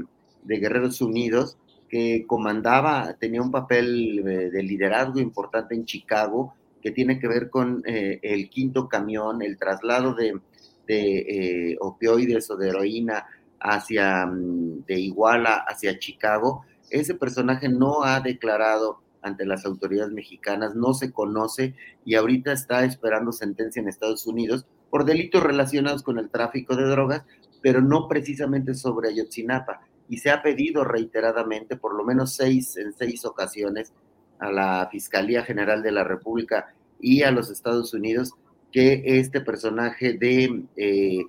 [0.45, 1.59] de Guerreros Unidos,
[1.89, 7.51] que comandaba, tenía un papel eh, de liderazgo importante en Chicago, que tiene que ver
[7.51, 10.39] con eh, el quinto camión, el traslado de,
[10.87, 13.27] de eh, opioides o de heroína
[13.61, 16.65] hacia, mm, de Iguala hacia Chicago.
[16.91, 21.74] Ese personaje no ha declarado ante las autoridades mexicanas, no se conoce
[22.05, 26.85] y ahorita está esperando sentencia en Estados Unidos por delitos relacionados con el tráfico de
[26.85, 27.24] drogas,
[27.61, 29.81] pero no precisamente sobre Ayotzinapa.
[30.09, 33.93] Y se ha pedido reiteradamente, por lo menos seis, en seis ocasiones,
[34.39, 38.33] a la Fiscalía General de la República y a los Estados Unidos
[38.70, 41.24] que este personaje dé eh,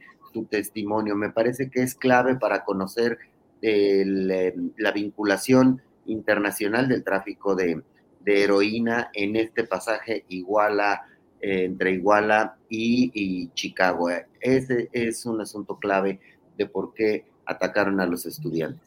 [0.45, 1.15] testimonio.
[1.15, 3.17] Me parece que es clave para conocer
[3.61, 7.81] eh, la vinculación internacional del tráfico de,
[8.25, 11.05] heroína en este pasaje Iguala,
[11.41, 14.09] eh, entre Iguala y, Chicago.
[14.39, 16.19] Ese es un asunto clave
[16.57, 18.81] de por qué atacaron a los estudiantes.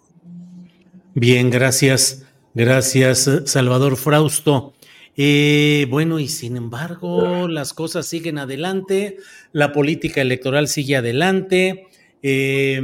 [1.15, 2.27] Bien, gracias.
[2.53, 4.75] Gracias, Salvador Frausto.
[5.17, 9.19] Eh, bueno, y sin embargo, las cosas siguen adelante,
[9.53, 11.89] la política electoral sigue adelante.
[12.23, 12.81] Eh,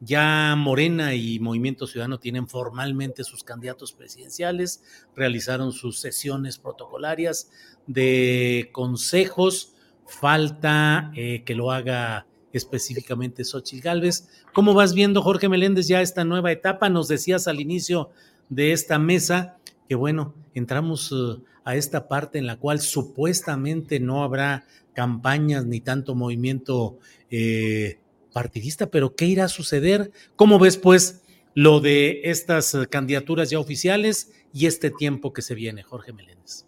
[0.00, 4.82] ya Morena y Movimiento Ciudadano tienen formalmente sus candidatos presidenciales,
[5.14, 7.50] realizaron sus sesiones protocolarias
[7.86, 9.74] de consejos.
[10.06, 14.28] Falta eh, que lo haga específicamente Xochitl Gálvez.
[14.52, 16.88] ¿Cómo vas viendo, Jorge Meléndez, ya esta nueva etapa?
[16.88, 18.10] Nos decías al inicio
[18.48, 19.58] de esta mesa
[19.90, 24.64] que, bueno, entramos uh, a esta parte en la cual supuestamente no habrá
[24.94, 27.98] campañas ni tanto movimiento eh,
[28.32, 30.12] partidista, pero ¿qué irá a suceder?
[30.36, 31.24] ¿Cómo ves pues
[31.56, 36.66] lo de estas eh, candidaturas ya oficiales y este tiempo que se viene, Jorge Meléndez?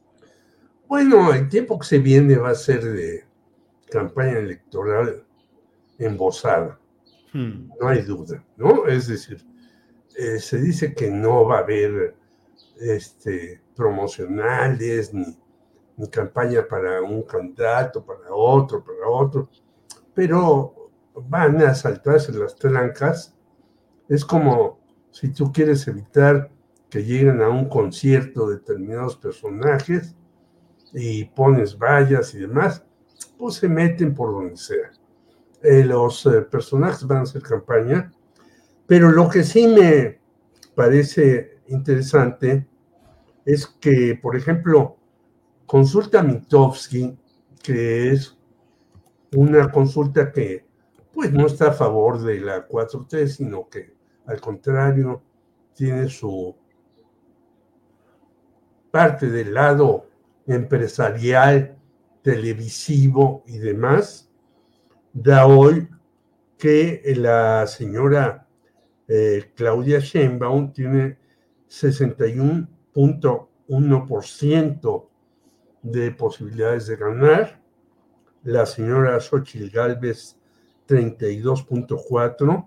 [0.88, 3.24] Bueno, el tiempo que se viene va a ser de
[3.88, 5.22] campaña electoral
[5.96, 6.76] embosada,
[7.32, 7.68] hmm.
[7.80, 8.88] no hay duda, ¿no?
[8.88, 9.46] Es decir,
[10.18, 12.20] eh, se dice que no va a haber
[12.82, 15.24] este, promocionales ni,
[15.96, 19.48] ni campaña para un candidato, para otro, para otro,
[20.14, 23.34] pero van a saltarse las trancas.
[24.08, 24.80] Es como
[25.10, 26.50] si tú quieres evitar
[26.90, 30.14] que lleguen a un concierto determinados personajes
[30.92, 32.84] y pones vallas y demás,
[33.38, 34.90] pues se meten por donde sea.
[35.62, 38.12] Eh, los eh, personajes van a hacer campaña,
[38.86, 40.20] pero lo que sí me
[40.74, 42.66] parece interesante
[43.44, 44.96] es que, por ejemplo,
[45.66, 47.16] consulta Mitofsky,
[47.62, 48.36] que es
[49.34, 50.66] una consulta que
[51.12, 53.94] pues no está a favor de la 4T, sino que
[54.26, 55.22] al contrario
[55.74, 56.56] tiene su
[58.90, 60.06] parte del lado
[60.46, 61.76] empresarial,
[62.22, 64.30] televisivo y demás,
[65.12, 65.88] da hoy
[66.58, 68.46] que la señora
[69.08, 71.18] eh, Claudia Sheinbaum tiene
[72.94, 75.08] 61.1%
[75.82, 77.60] de posibilidades de ganar,
[78.44, 80.36] la señora Xochitl Galvez
[80.88, 82.66] 32.4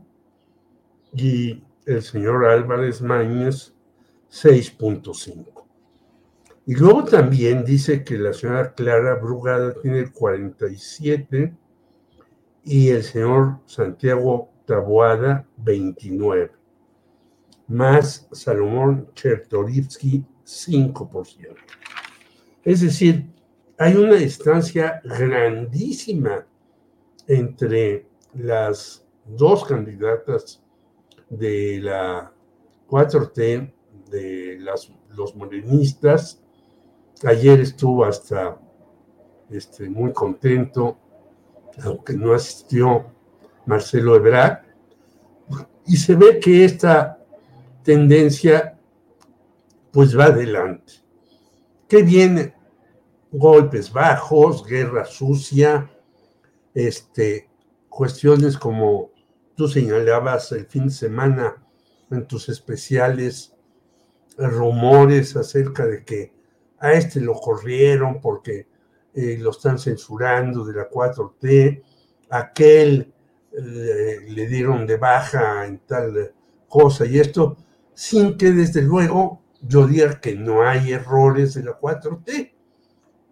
[1.13, 3.73] y el señor Álvarez Mañez
[4.31, 5.65] 6.5.
[6.67, 11.55] Y luego también dice que la señora Clara Brugada tiene 47
[12.63, 16.51] y el señor Santiago Taboada 29,
[17.67, 21.55] más Salomón Chertorivsky 5%.
[22.63, 23.27] Es decir,
[23.77, 26.45] hay una distancia grandísima
[27.27, 30.63] entre las dos candidatas
[31.29, 32.31] de la
[32.87, 33.73] 4T,
[34.09, 36.41] de las, los morenistas.
[37.23, 38.59] Ayer estuvo hasta
[39.49, 40.97] este, muy contento,
[41.83, 43.05] aunque no asistió
[43.65, 44.63] Marcelo Ebrard,
[45.87, 47.14] y se ve que esta
[47.85, 48.77] tendencia
[49.91, 50.93] pues va adelante.
[51.87, 52.53] ¿Qué viene?
[53.31, 55.89] Golpes bajos, guerra sucia,
[56.73, 57.49] este,
[57.87, 59.11] cuestiones como
[59.55, 61.63] tú señalabas el fin de semana
[62.11, 63.53] en tus especiales,
[64.37, 66.33] rumores acerca de que
[66.79, 68.67] a este lo corrieron porque
[69.13, 71.83] eh, lo están censurando de la 4T,
[72.31, 73.13] aquel
[73.57, 76.33] eh, le dieron de baja en tal
[76.67, 77.55] cosa y esto,
[77.95, 82.51] sin que desde luego yo diga que no hay errores de la 4T.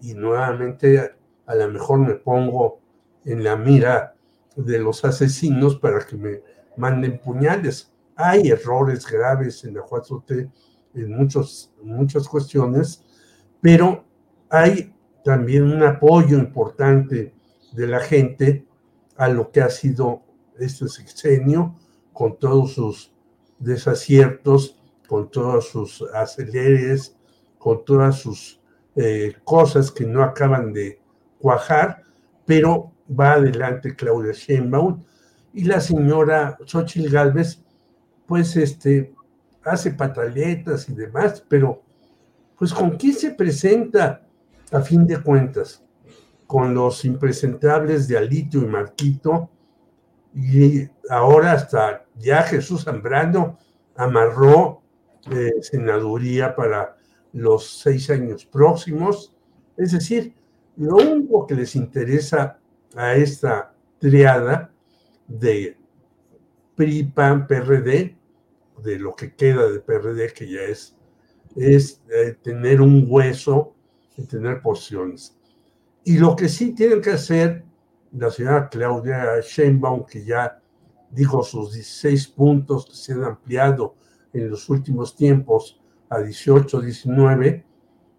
[0.01, 1.15] Y nuevamente
[1.45, 2.79] a lo mejor me pongo
[3.25, 4.15] en la mira
[4.55, 6.41] de los asesinos para que me
[6.77, 7.91] manden puñales.
[8.15, 10.51] Hay errores graves en la 4T
[10.95, 13.03] en muchos, muchas cuestiones,
[13.61, 14.05] pero
[14.49, 17.33] hay también un apoyo importante
[17.71, 18.67] de la gente
[19.15, 20.21] a lo que ha sido
[20.59, 21.75] este sexenio,
[22.11, 23.12] con todos sus
[23.63, 27.15] desaciertos, con todos sus aceleres,
[27.57, 28.59] con todas sus
[28.95, 30.99] eh, cosas que no acaban de
[31.39, 32.03] cuajar,
[32.45, 35.03] pero va adelante Claudia Sheinbaum.
[35.53, 37.63] Y la señora Xochitl Galvez,
[38.25, 39.13] pues este,
[39.63, 41.83] hace pataletas y demás, pero
[42.57, 44.25] pues con quién se presenta
[44.71, 45.83] a fin de cuentas,
[46.47, 49.49] con los impresentables de Alito y Marquito,
[50.33, 53.57] y ahora hasta ya Jesús Zambrano
[53.95, 54.81] amarró
[55.31, 56.97] eh, senaduría para
[57.31, 59.33] los seis años próximos.
[59.77, 60.33] Es decir,
[60.77, 62.59] lo único que les interesa
[62.95, 64.71] a esta triada
[65.27, 65.77] de
[66.75, 68.17] PRI, PAN, PRD,
[68.83, 70.95] de lo que queda de PRD, que ya es,
[71.55, 73.75] es eh, tener un hueso
[74.17, 75.37] y tener porciones.
[76.03, 77.63] Y lo que sí tienen que hacer
[78.11, 80.61] la señora Claudia Sheinbaum, que ya
[81.13, 83.95] dijo sus 16 puntos que se han ampliado
[84.33, 85.79] en los últimos tiempos
[86.09, 87.65] a 18, 19,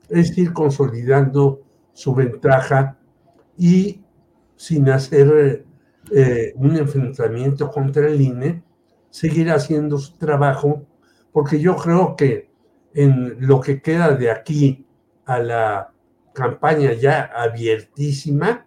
[0.09, 1.63] es ir consolidando
[1.93, 2.99] su ventaja
[3.57, 4.03] y
[4.57, 5.65] sin hacer
[6.13, 8.63] eh, un enfrentamiento contra el INE,
[9.11, 10.87] seguir haciendo su trabajo,
[11.33, 12.51] porque yo creo que
[12.95, 14.87] en lo que queda de aquí
[15.25, 15.93] a la
[16.33, 18.67] campaña ya abiertísima,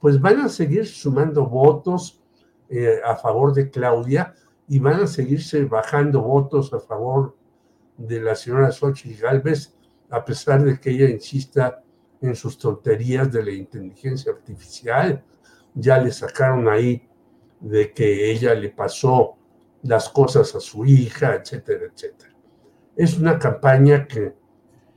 [0.00, 2.22] pues van a seguir sumando votos
[2.70, 4.34] eh, a favor de Claudia
[4.68, 7.36] y van a seguirse bajando votos a favor
[7.96, 9.74] de la señora Xochitl Galvez,
[10.10, 11.82] a pesar de que ella insista
[12.20, 15.22] en sus tonterías de la inteligencia artificial.
[15.74, 17.08] Ya le sacaron ahí
[17.60, 19.36] de que ella le pasó
[19.82, 22.34] las cosas a su hija, etcétera, etcétera.
[22.96, 24.34] Es una campaña que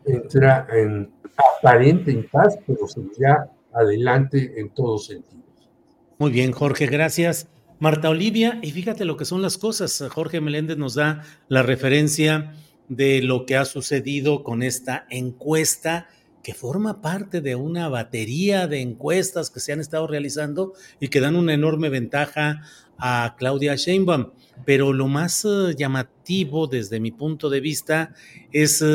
[0.05, 1.13] entra en
[1.59, 5.69] aparente paz, pero seguirá adelante en todos sentidos.
[6.17, 7.47] Muy bien, Jorge, gracias.
[7.81, 10.03] Marta Olivia, y fíjate lo que son las cosas.
[10.11, 12.53] Jorge Meléndez nos da la referencia
[12.89, 16.07] de lo que ha sucedido con esta encuesta
[16.43, 21.21] que forma parte de una batería de encuestas que se han estado realizando y que
[21.21, 22.61] dan una enorme ventaja
[22.99, 24.29] a Claudia Sheinbaum.
[24.63, 28.13] Pero lo más eh, llamativo desde mi punto de vista
[28.51, 28.85] es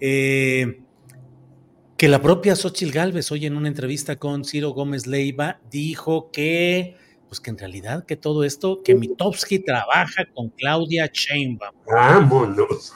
[0.00, 0.80] eh,
[1.96, 7.05] que la propia Xochitl Gálvez hoy en una entrevista con Ciro Gómez Leiva dijo que
[7.28, 11.74] pues que en realidad que todo esto, que Mitowski trabaja con Claudia Sheinbaum.
[11.86, 12.92] Vámonos.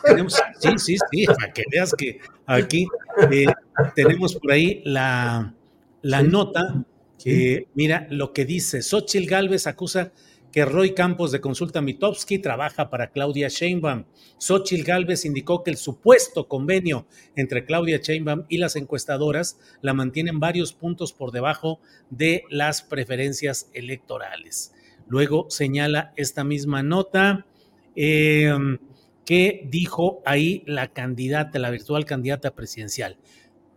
[0.61, 2.87] sí, sí, sí, para que veas que aquí
[3.31, 3.47] eh,
[3.95, 5.55] tenemos por ahí la,
[6.03, 6.85] la nota
[7.23, 10.13] que, mira, lo que dice, Xochitl Gálvez acusa
[10.53, 14.05] que Roy Campos de Consulta Mitowski trabaja para Claudia Sheinbaum.
[14.39, 17.07] Xochitl Gálvez indicó que el supuesto convenio
[17.37, 23.71] entre Claudia Sheinbaum y las encuestadoras la mantienen varios puntos por debajo de las preferencias
[23.75, 24.75] electorales.
[25.07, 27.47] Luego señala esta misma nota
[27.95, 28.79] em,
[29.25, 33.17] que dijo ahí la candidata, la virtual candidata presidencial.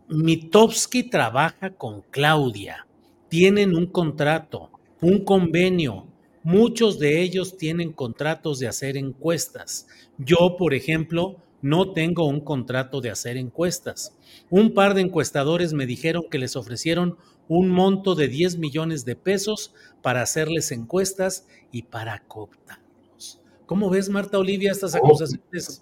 [0.10, 2.88] Mitowski trabaja con Claudia,
[3.30, 4.72] tienen un contrato,
[5.02, 6.13] un convenio,
[6.44, 9.88] Muchos de ellos tienen contratos de hacer encuestas.
[10.18, 14.18] Yo, por ejemplo, no tengo un contrato de hacer encuestas.
[14.50, 17.18] Un par de encuestadores me dijeron que les ofrecieron
[17.48, 23.42] un monto de 10 millones de pesos para hacerles encuestas y para cooptarlos.
[23.66, 25.82] ¿Cómo ves, Marta Olivia, estas acusaciones?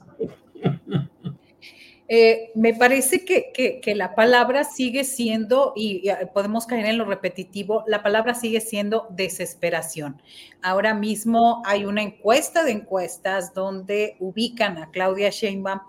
[2.13, 8.03] Eh, me parece que, la palabra sigue siendo, y, podemos caer en lo repetitivo, la
[8.03, 10.21] palabra sigue siendo desesperación.
[10.61, 15.79] Ahora mismo hay una encuesta de encuestas donde ubican a Claudia Sheinbaum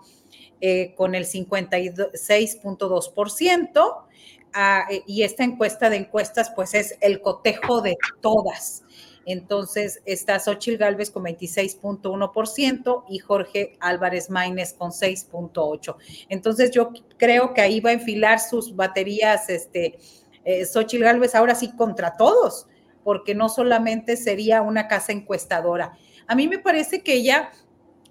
[0.61, 4.05] eh, con el 56.2%.
[4.53, 8.85] Ah, y esta encuesta de encuestas, pues es el cotejo de todas.
[9.25, 15.95] Entonces está Xochil Gálvez con 26.1% y Jorge Álvarez Maínez con 6.8%.
[16.29, 19.97] Entonces yo creo que ahí va a enfilar sus baterías, este,
[20.45, 22.67] eh, Xochil Gálvez ahora sí contra todos,
[23.03, 25.97] porque no solamente sería una casa encuestadora.
[26.27, 27.51] A mí me parece que ella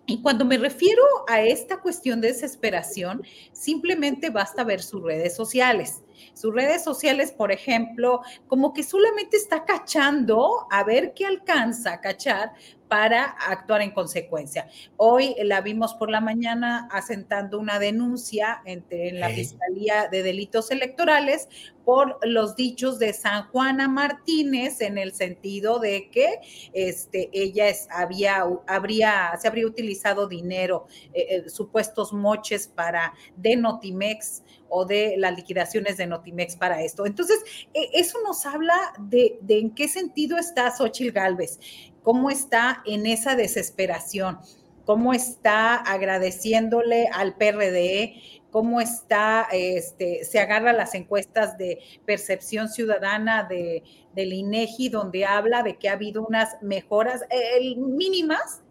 [0.05, 3.22] y cuando me refiero a esta cuestión de desesperación,
[3.52, 6.02] simplemente basta ver sus redes sociales.
[6.35, 12.01] Sus redes sociales, por ejemplo, como que solamente está cachando a ver qué alcanza a
[12.01, 12.53] cachar
[12.93, 14.69] para actuar en consecuencia.
[14.99, 18.85] Hoy la vimos por la mañana asentando una denuncia en
[19.19, 21.49] la Fiscalía de Delitos Electorales
[21.86, 26.40] por los dichos de San Juana Martínez en el sentido de que
[26.74, 33.57] este, ella es, había, habría, se habría utilizado dinero, eh, eh, supuestos moches para de
[33.57, 34.43] Notimex
[34.74, 37.05] o de las liquidaciones de Notimex para esto.
[37.05, 37.39] Entonces,
[37.74, 41.59] e, eso nos habla de, en qué sentido está Xochitl Galvez
[42.03, 44.39] cómo está en esa desesperación,
[44.85, 48.15] cómo está agradeciéndole al PRD,
[48.51, 53.82] cómo está, este, se agarra las encuestas de percepción ciudadana de,
[54.15, 57.23] del INEGI, donde habla de que ha habido unas mejoras
[57.77, 58.62] mínimas,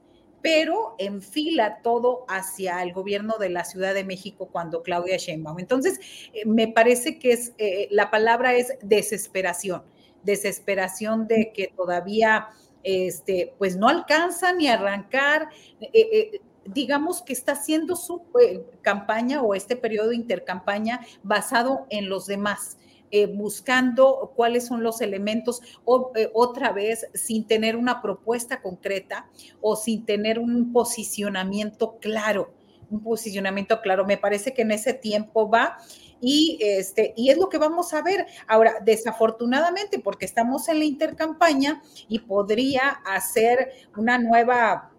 [0.42, 5.60] pero enfila todo hacia el gobierno de la Ciudad de México cuando Claudia Sheinbaum.
[5.60, 6.00] Entonces,
[6.34, 9.84] eh, me parece que es, eh, la palabra es desesperación,
[10.24, 12.50] desesperación de que todavía
[12.84, 15.50] este, pues no alcanza ni arrancar.
[15.80, 21.86] Eh, eh, digamos que está haciendo su eh, campaña o este periodo de intercampaña basado
[21.90, 22.78] en los demás.
[23.34, 29.28] Buscando cuáles son los elementos, o, otra vez sin tener una propuesta concreta
[29.62, 32.54] o sin tener un posicionamiento claro,
[32.90, 34.06] un posicionamiento claro.
[34.06, 35.78] Me parece que en ese tiempo va
[36.22, 38.28] y, este, y es lo que vamos a ver.
[38.48, 44.91] Ahora, desafortunadamente, porque estamos en la intercampaña y podría hacer una nueva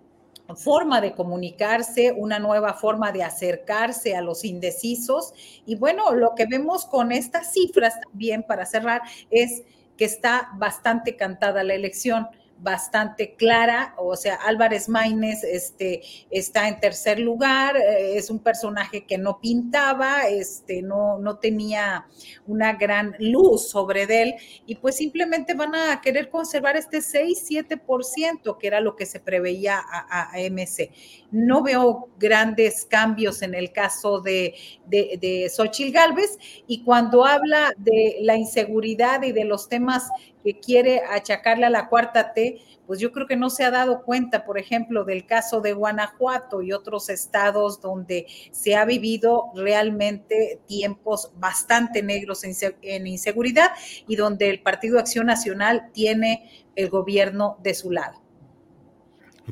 [0.57, 5.35] forma de comunicarse, una nueva forma de acercarse a los indecisos.
[5.67, 9.63] Y bueno, lo que vemos con estas cifras también, para cerrar, es
[9.97, 12.29] que está bastante cantada la elección
[12.63, 19.05] bastante clara, o sea, Álvarez Maínez este, está en tercer lugar, eh, es un personaje
[19.05, 22.07] que no pintaba, este, no, no tenía
[22.47, 24.35] una gran luz sobre él,
[24.65, 29.79] y pues simplemente van a querer conservar este 6-7%, que era lo que se preveía
[29.79, 30.91] a, a, MC.
[31.33, 34.55] No veo grandes cambios en el caso de,
[34.87, 40.09] de, de Xochitl Galvez, y cuando habla de la inseguridad y de los temas
[40.43, 44.03] que quiere achacarle a la cuarta T, pues yo creo que no se ha dado
[44.03, 50.61] cuenta, por ejemplo, del caso de Guanajuato y otros estados donde se ha vivido realmente
[50.67, 53.71] tiempos bastante negros en inseguridad
[54.09, 58.21] y donde el Partido Acción Nacional tiene el gobierno de su lado.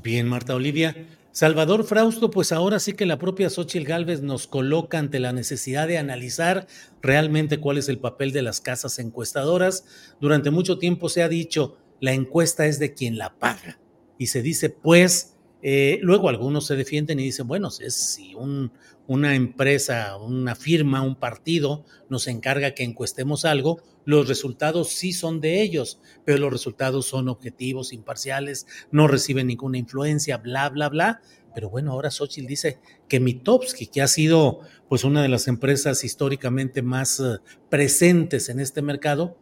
[0.02, 0.94] Bien, Marta Olivia.
[1.32, 5.86] Salvador Frausto, pues ahora sí que la propia Xochitl Gálvez nos coloca ante la necesidad
[5.86, 6.66] de analizar
[7.02, 9.84] realmente cuál es el papel de las casas encuestadoras.
[10.20, 13.78] Durante mucho tiempo se ha dicho, la encuesta es de quien la paga.
[14.18, 18.72] Y se dice, pues, eh, luego algunos se defienden y dicen, bueno, es si un,
[19.10, 25.40] una empresa, una firma, un partido nos encarga que encuestemos algo, los resultados sí son
[25.40, 31.22] de ellos, pero los resultados son objetivos, imparciales, no reciben ninguna influencia, bla, bla, bla.
[31.52, 32.78] Pero bueno, ahora Xochitl dice
[33.08, 37.38] que Mitowski, que ha sido pues una de las empresas históricamente más eh,
[37.68, 39.36] presentes en este mercado,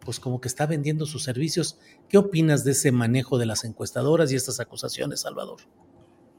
[0.00, 1.78] pues como que está vendiendo sus servicios.
[2.08, 5.60] ¿Qué opinas de ese manejo de las encuestadoras y estas acusaciones, Salvador?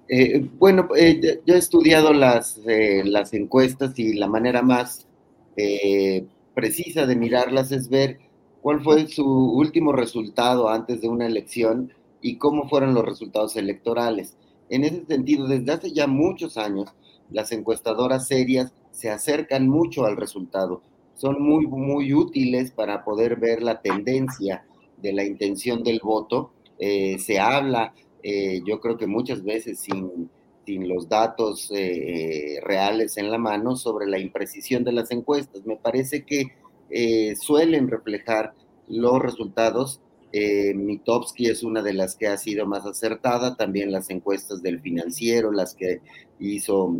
[0.09, 5.07] Eh, bueno, eh, yo he estudiado las, eh, las encuestas y la manera más
[5.55, 8.19] eh, precisa de mirarlas es ver
[8.61, 14.35] cuál fue su último resultado antes de una elección y cómo fueron los resultados electorales.
[14.69, 16.93] En ese sentido, desde hace ya muchos años,
[17.31, 20.81] las encuestadoras serias se acercan mucho al resultado
[21.15, 24.65] son muy, muy útiles para poder ver la tendencia
[24.97, 26.51] de la intención del voto.
[26.79, 27.93] Se habla,
[28.23, 30.29] eh, yo creo que muchas veces sin,
[30.65, 35.65] sin los datos eh, reales en la mano sobre la imprecisión de las encuestas.
[35.65, 36.47] Me parece que
[37.35, 38.53] suelen reflejar
[38.87, 39.99] los resultados.
[40.31, 45.51] Mitowski es una de las que ha sido más acertada, también las encuestas del financiero,
[45.51, 46.01] las que
[46.39, 46.93] hizo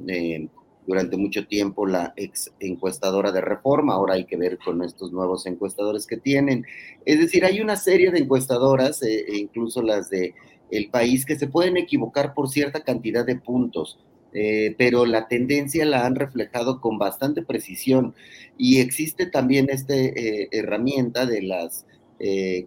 [0.86, 5.45] durante mucho tiempo la ex encuestadora de reforma, ahora hay que ver con estos nuevos
[5.45, 6.66] encuestadores que tienen.
[7.06, 10.34] Es decir, hay una serie de encuestadoras, eh, e incluso las de
[10.78, 14.00] el país, que se pueden equivocar por cierta cantidad de puntos.
[14.36, 18.16] Eh, pero la tendencia la han reflejado con bastante precisión
[18.58, 21.86] y existe también esta eh, herramienta de las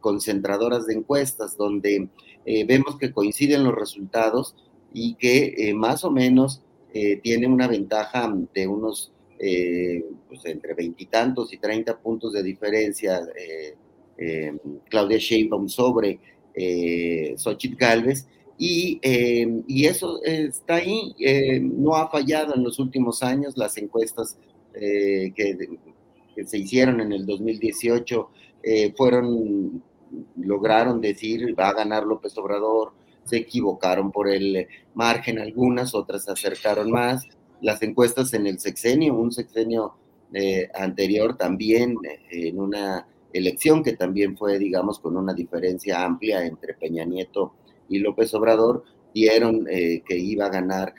[0.01, 2.09] concentradoras de encuestas donde
[2.45, 4.55] vemos que coinciden los resultados
[4.93, 6.63] y que más o menos
[6.99, 13.21] eh, tiene una ventaja de unos eh, pues entre veintitantos y treinta puntos de diferencia
[14.17, 14.57] eh,
[14.89, 16.19] Claudia Sheinbaum sobre
[17.37, 18.27] Xochitl Galvez
[18.59, 18.99] y,
[19.67, 21.15] y, eso está ahí,
[21.61, 24.39] no ha fallado en los últimos años, las encuestas
[24.73, 25.69] que
[26.37, 28.29] que se hicieron en el 2018
[28.63, 29.83] eh, fueron,
[30.37, 32.93] lograron decir va a ganar López Obrador,
[33.25, 37.27] se equivocaron por el margen algunas, otras se acercaron más.
[37.63, 39.95] Las encuestas en el sexenio, un sexenio
[40.33, 46.45] eh, anterior también, eh, en una elección que también fue, digamos, con una diferencia amplia
[46.45, 47.55] entre Peña Nieto
[47.89, 48.85] y López Obrador,
[49.15, 50.95] dieron que iba a ganar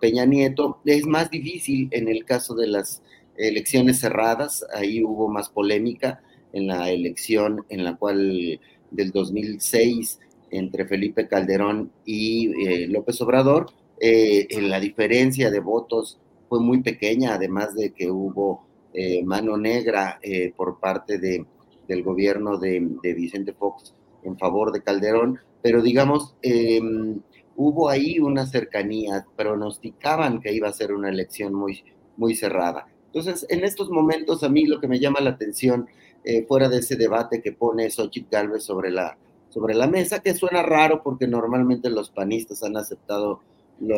[0.00, 0.78] Peña Nieto.
[0.84, 3.02] Es más difícil en el caso de las
[3.36, 10.18] elecciones cerradas, ahí hubo más polémica en la elección en la cual del 2006
[10.50, 13.66] entre Felipe Calderón y eh, López Obrador,
[14.00, 19.56] eh, en la diferencia de votos fue muy pequeña, además de que hubo eh, mano
[19.56, 20.18] negra
[20.56, 21.46] por parte de,
[21.90, 27.20] del gobierno de, de, Vicente Fox en favor de Calderón, pero digamos, em,
[27.56, 31.82] hubo ahí una cercanía, pronosticaban que iba a ser una elección muy,
[32.16, 32.86] muy cerrada.
[33.06, 35.88] Entonces, en estos momentos a mí lo que me llama la atención,
[36.22, 39.18] eh, fuera de ese debate que pone Xochitl Galvez sobre la,
[39.48, 43.40] sobre la mesa, que suena raro porque normalmente los panistas han aceptado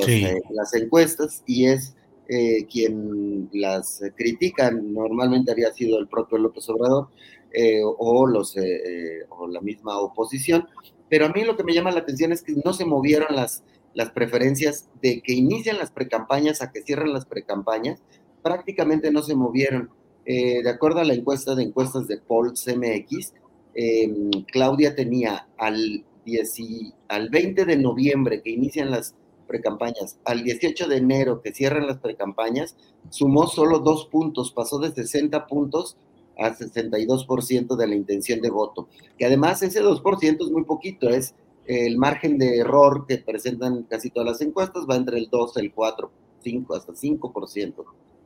[0.08, 1.94] eh, las encuestas y es
[2.28, 7.08] eh, quien las critican, normalmente había sido el propio López Obrador
[7.84, 8.56] o, los,
[9.28, 10.68] o la misma oposición,
[11.08, 13.62] pero a mí lo que me llama la atención es que no se movieron las,
[13.94, 18.00] las preferencias de que inician las precampañas a que cierren las precampañas,
[18.42, 19.90] prácticamente no se movieron.
[20.24, 23.34] Eh, de acuerdo a la encuesta de encuestas de Paul CMX,
[24.52, 26.04] Claudia tenía al,
[27.08, 29.14] al 20 de noviembre que inician las
[29.46, 32.76] precampañas, al 18 de enero que cierran las precampañas,
[33.10, 35.96] sumó solo dos puntos, pasó de 60 puntos
[36.38, 38.88] a 62% de la intención de voto,
[39.18, 41.34] que además ese 2% es muy poquito, es
[41.66, 45.72] el margen de error que presentan casi todas las encuestas, va entre el 2, el
[45.72, 46.10] 4,
[46.42, 47.84] 5, hasta 5%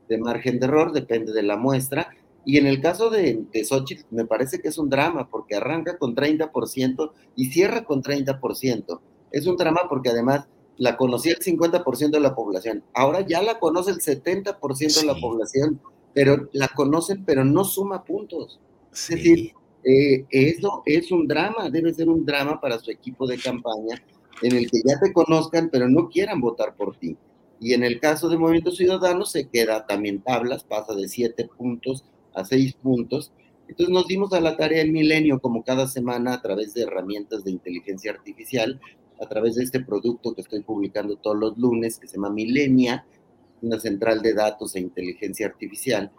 [0.08, 2.08] de margen de error, depende de la muestra.
[2.44, 5.98] Y en el caso de, de Xochitl, me parece que es un drama, porque arranca
[5.98, 9.00] con 30% y cierra con 30%.
[9.32, 10.46] Es un drama porque además
[10.78, 12.84] la conocía el 50% de la población.
[12.94, 15.80] Ahora ya la conoce el 70% de la población,
[16.16, 18.59] pero la conocen, pero no suma puntos.
[18.90, 19.52] Es decir,
[19.84, 24.02] eh, eso es un drama, debe ser un drama para su equipo de campaña
[24.40, 27.18] en el que ya te conozcan, pero no quieran votar por ti.
[27.60, 32.06] Y en el caso de Movimiento Ciudadano se queda también tablas, pasa de siete puntos
[32.32, 33.30] a seis puntos.
[33.68, 37.44] Entonces nos dimos a la tarea el milenio, como cada semana, a través de herramientas
[37.44, 38.80] de inteligencia artificial,
[39.20, 43.05] a través de este producto que estoy publicando todos los lunes, que se llama Milenia,
[43.62, 46.10] una central de datos e inteligencia artificial,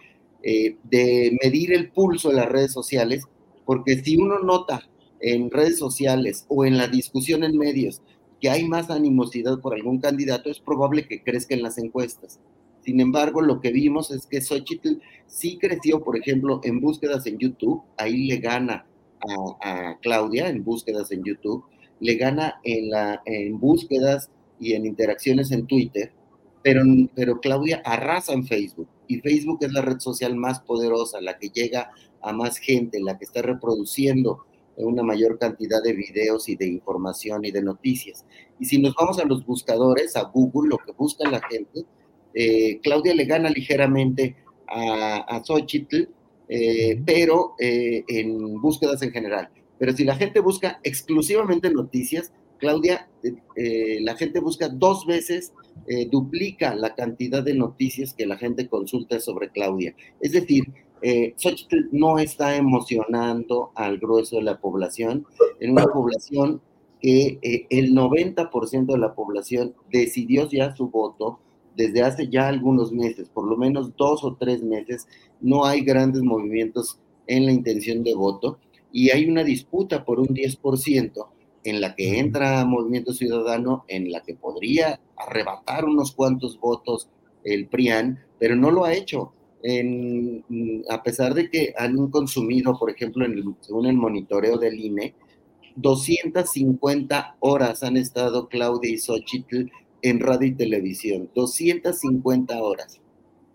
[0.43, 3.23] eh, de medir el pulso de las redes sociales,
[3.65, 4.87] porque si uno nota
[5.19, 8.01] en redes sociales o en la discusión en medios
[8.39, 12.39] que hay más animosidad por algún candidato, es probable que crezca en las encuestas.
[12.81, 17.37] Sin embargo, lo que vimos es que Xochitl sí creció, por ejemplo, en búsquedas en
[17.37, 18.85] YouTube, ahí le gana
[19.61, 21.65] a, Claudia en búsquedas en YouTube,
[21.99, 26.13] le gana en, la, en búsquedas y en interacciones en Twitter,
[26.63, 26.83] pero,
[27.15, 31.49] pero Claudia arrasa en Facebook y Facebook es la red social más poderosa, la que
[31.49, 34.45] llega a más gente, la que está reproduciendo
[34.77, 38.25] una mayor cantidad de videos y de información y de noticias.
[38.59, 41.85] Y si nos vamos a los buscadores, a Google, lo que busca la gente,
[42.33, 44.35] eh, Claudia le gana ligeramente
[44.67, 46.07] a, a Xochitl,
[46.49, 49.49] eh, pero eh, en búsquedas en general.
[49.79, 53.07] Pero si la gente busca exclusivamente noticias, Claudia,
[53.99, 55.53] la gente busca dos veces,
[56.09, 59.95] duplica la cantidad de noticias que la gente consulta sobre Claudia.
[60.19, 60.65] Es decir,
[61.01, 61.35] eh,
[61.91, 65.25] no está emocionando al grueso de la población,
[65.59, 66.61] en una población
[66.99, 71.39] que eh, el 90% de la población decidió ya su voto
[71.75, 75.07] desde hace ya algunos meses, por lo menos dos o tres meses,
[75.39, 78.57] no hay grandes movimientos en la intención de voto
[78.91, 81.27] y hay una disputa por un 10%
[81.63, 87.09] en la que entra Movimiento Ciudadano, en la que podría arrebatar unos cuantos votos
[87.43, 89.33] el PRIAN, pero no lo ha hecho
[90.89, 95.15] a pesar de que han consumido, por ejemplo, en según el monitoreo del INE,
[95.75, 99.69] 250 horas han estado Claudia y Xochitl
[100.01, 102.99] en radio y televisión, 250 horas.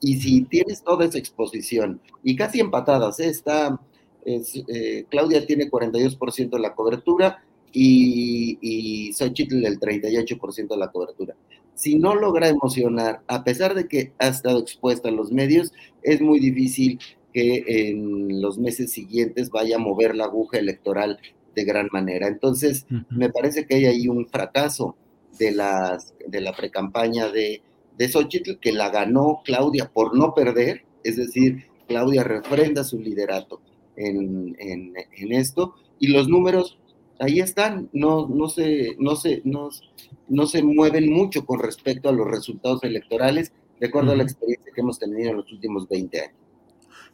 [0.00, 3.28] Y si tienes toda esa exposición, y casi empatadas, ¿eh?
[3.28, 3.80] está,
[4.24, 11.34] eh, Claudia tiene 42% de la cobertura y, y Xochitl el 38% de la cobertura
[11.74, 15.72] si no logra emocionar, a pesar de que ha estado expuesta a los medios,
[16.02, 16.98] es muy difícil
[17.32, 21.18] que en los meses siguientes vaya a mover la aguja electoral
[21.54, 22.28] de gran manera.
[22.28, 24.96] Entonces, me parece que hay ahí un fracaso
[25.38, 27.62] de, las, de la precampaña de,
[27.96, 33.60] de Xochitl, que la ganó Claudia por no perder, es decir, Claudia refrenda su liderato
[33.96, 36.78] en, en, en esto y los números
[37.22, 39.70] ahí están, no, no, se, no, se, no,
[40.28, 44.72] no se mueven mucho con respecto a los resultados electorales, de acuerdo a la experiencia
[44.74, 46.34] que hemos tenido en los últimos 20 años.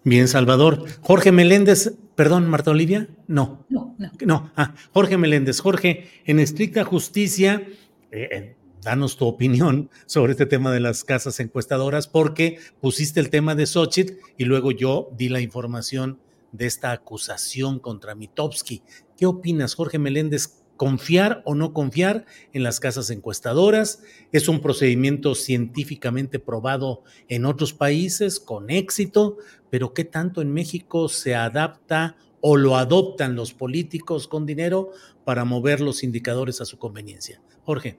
[0.04, 0.84] Bien, Salvador.
[1.02, 3.66] Jorge Meléndez, perdón, Marta Olivia, no.
[3.68, 4.10] No, no.
[4.24, 5.60] No, ah, Jorge Meléndez.
[5.60, 7.66] Jorge, en estricta justicia,
[8.10, 13.28] eh, eh, danos tu opinión sobre este tema de las casas encuestadoras, porque pusiste el
[13.28, 16.18] tema de Xochitl y luego yo di la información
[16.52, 18.82] de esta acusación contra Mitowski.
[19.18, 20.62] ¿Qué opinas, Jorge Meléndez?
[20.76, 24.00] ¿Confiar o no confiar en las casas encuestadoras?
[24.30, 29.38] ¿Es un procedimiento científicamente probado en otros países con éxito?
[29.70, 34.90] Pero ¿qué tanto en México se adapta o lo adoptan los políticos con dinero
[35.24, 37.42] para mover los indicadores a su conveniencia?
[37.64, 37.98] Jorge.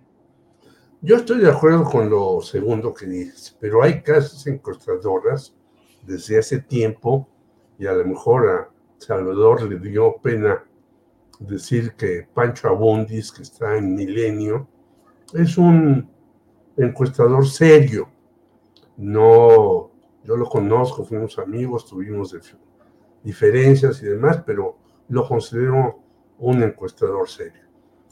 [1.01, 5.53] Yo estoy de acuerdo con lo segundo que dices, pero hay casas encuestadoras
[6.01, 7.27] desde hace tiempo
[7.77, 8.69] y a lo mejor a
[8.99, 10.63] Salvador le dio pena
[11.39, 14.67] decir que Pancho Abundis, que está en Milenio,
[15.33, 16.09] es un
[16.77, 18.09] encuestador serio.
[18.97, 19.91] No,
[20.23, 22.35] yo lo conozco, fuimos amigos, tuvimos
[23.23, 25.99] diferencias y demás, pero lo considero
[26.39, 27.63] un encuestador serio.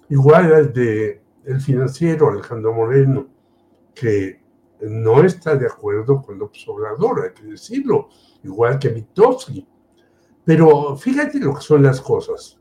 [0.10, 3.28] Igual al de el financiero Alejandro Moreno,
[3.94, 4.42] que
[4.82, 8.10] no está de acuerdo con López Obrador, hay que decirlo,
[8.44, 9.68] igual que Mitowski.
[10.44, 12.60] Pero fíjate lo que son las cosas.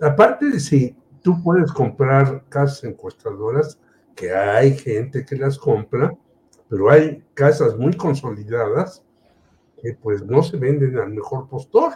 [0.00, 3.78] Aparte de si tú puedes comprar casas encuestadoras,
[4.14, 6.12] que hay gente que las compra,
[6.68, 9.04] pero hay casas muy consolidadas
[9.82, 11.94] que pues no se venden al mejor postor.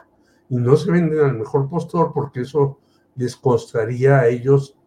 [0.51, 2.79] Y no se venden al mejor postor porque eso
[3.17, 4.79] les costaría a ellos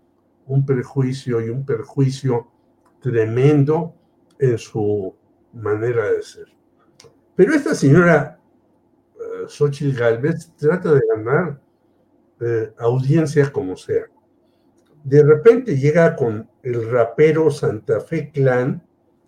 [0.47, 2.47] un prejuicio y un perjuicio
[2.99, 3.93] tremendo
[4.39, 5.15] en su
[5.53, 6.47] manera de ser.
[7.35, 8.39] Pero esta señora
[9.15, 11.61] uh, Xochitl Galvez trata de ganar
[12.41, 14.05] eh, audiencia como sea.
[15.03, 18.83] De repente llega con el rapero Santa Fe Clan,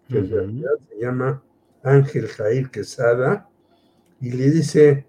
[0.08, 1.44] que en realidad se llama
[1.84, 3.48] Ángel Jair Quesada,
[4.20, 5.06] y le dice,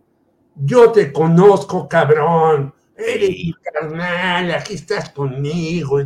[0.54, 6.00] yo te conozco, cabrón, eres carnal, aquí estás conmigo.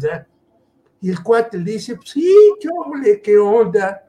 [1.01, 2.71] Y el cuate le dice, sí, yo,
[3.23, 4.09] ¿qué onda?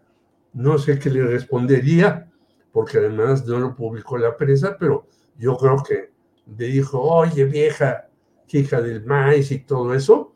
[0.54, 2.30] No sé qué le respondería,
[2.72, 5.08] porque además no lo publicó la prensa, pero
[5.38, 6.12] yo creo que
[6.58, 8.10] le dijo, oye vieja,
[8.58, 10.34] hija del maíz y todo eso.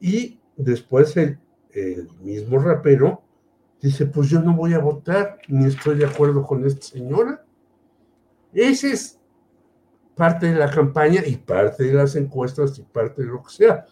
[0.00, 1.38] Y después el,
[2.20, 3.22] mismo rapero
[3.80, 7.44] dice, pues yo no voy a votar, ni estoy de acuerdo con esta señora.
[8.52, 9.18] Ese es
[10.16, 13.86] parte de la campaña y parte de las encuestas y parte de lo que sea.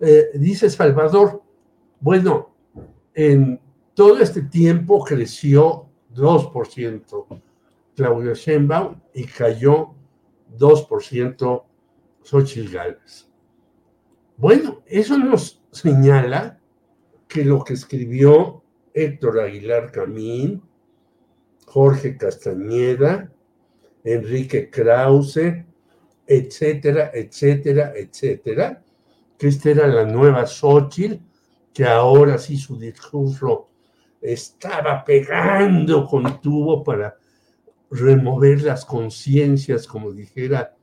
[0.00, 1.42] Eh, dice Salvador,
[2.00, 2.54] bueno,
[3.14, 3.60] en
[3.94, 7.42] todo este tiempo creció 2%
[7.94, 9.94] Claudia Sheinbaum y cayó
[10.56, 11.64] 2%
[12.22, 13.28] Xochitl Gálvez.
[14.36, 16.60] Bueno, eso nos señala
[17.26, 18.62] que lo que escribió
[18.94, 20.62] Héctor Aguilar Camín,
[21.66, 23.32] Jorge Castañeda,
[24.04, 25.64] Enrique Krause,
[26.26, 28.82] etcétera, etcétera, etcétera,
[29.36, 31.20] que esta era la nueva Xochitl,
[31.72, 33.68] que ahora sí su discurso
[34.20, 37.16] estaba pegando con tubo para
[37.90, 40.76] remover las conciencias, como dijera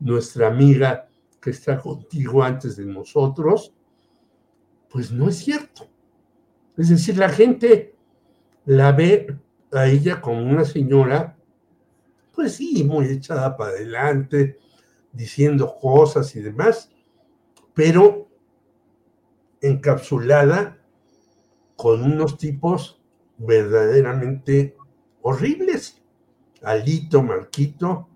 [0.00, 1.08] nuestra amiga
[1.40, 3.74] que está contigo antes de nosotros,
[4.90, 5.88] pues no es cierto.
[6.76, 7.94] Es decir, la gente
[8.64, 9.36] la ve
[9.72, 11.36] a ella como una señora,
[12.32, 14.58] pues sí, muy echada para adelante,
[15.12, 16.90] diciendo cosas y demás,
[17.74, 18.28] pero
[19.60, 20.78] encapsulada
[21.76, 23.00] con unos tipos
[23.38, 24.76] verdaderamente
[25.22, 26.01] horribles.
[26.64, 28.08] Alito, Marquito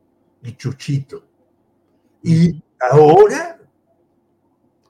[0.42, 1.24] y Chuchito.
[2.22, 3.58] Y ahora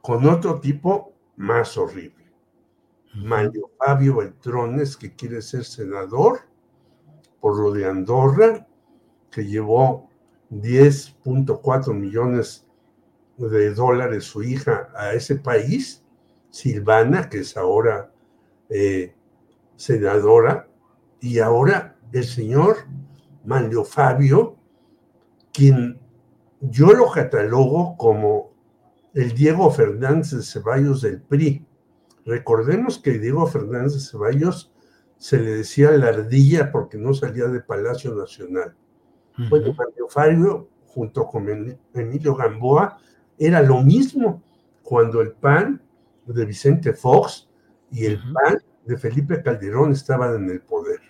[0.01, 2.25] con otro tipo más horrible.
[3.15, 6.41] Mario Fabio Beltrones, que quiere ser senador
[7.41, 8.67] por lo de Andorra,
[9.31, 10.09] que llevó
[10.51, 12.67] 10.4 millones
[13.37, 16.03] de dólares su hija a ese país,
[16.51, 18.13] Silvana, que es ahora
[18.69, 19.15] eh,
[19.77, 20.69] senadora,
[21.21, 22.77] y ahora el señor
[23.47, 24.57] Manlio Fabio,
[25.53, 25.99] quien
[26.61, 28.53] yo lo catalogo como
[29.15, 31.65] el Diego Fernández de Ceballos del PRI.
[32.27, 34.73] Recordemos que Diego Fernández de Ceballos
[35.17, 38.75] se le decía la ardilla porque no salía de Palacio Nacional.
[39.49, 41.47] Bueno, Manlio Fabio, junto con
[41.95, 42.99] Emilio Gamboa,
[43.39, 44.43] era lo mismo
[44.83, 45.81] cuando el PAN
[46.27, 47.49] de Vicente Fox
[47.91, 51.01] y el PAN de Felipe Calderón estaban en el poder.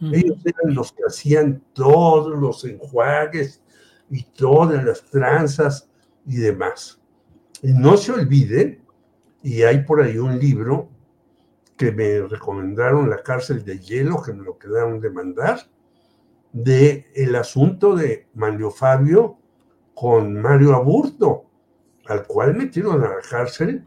[0.00, 3.62] Ellos eran los que hacían todos los enjuagues
[4.10, 5.88] y todas las tranzas
[6.26, 7.00] y demás.
[7.62, 8.82] Y no se olvide,
[9.42, 10.90] y hay por ahí un libro
[11.76, 15.60] que me recomendaron la cárcel de hielo, que me lo quedaron de mandar,
[16.52, 19.38] de el asunto de Mario Fabio
[19.94, 21.46] con Mario Aburto,
[22.06, 23.86] al cual metieron a la cárcel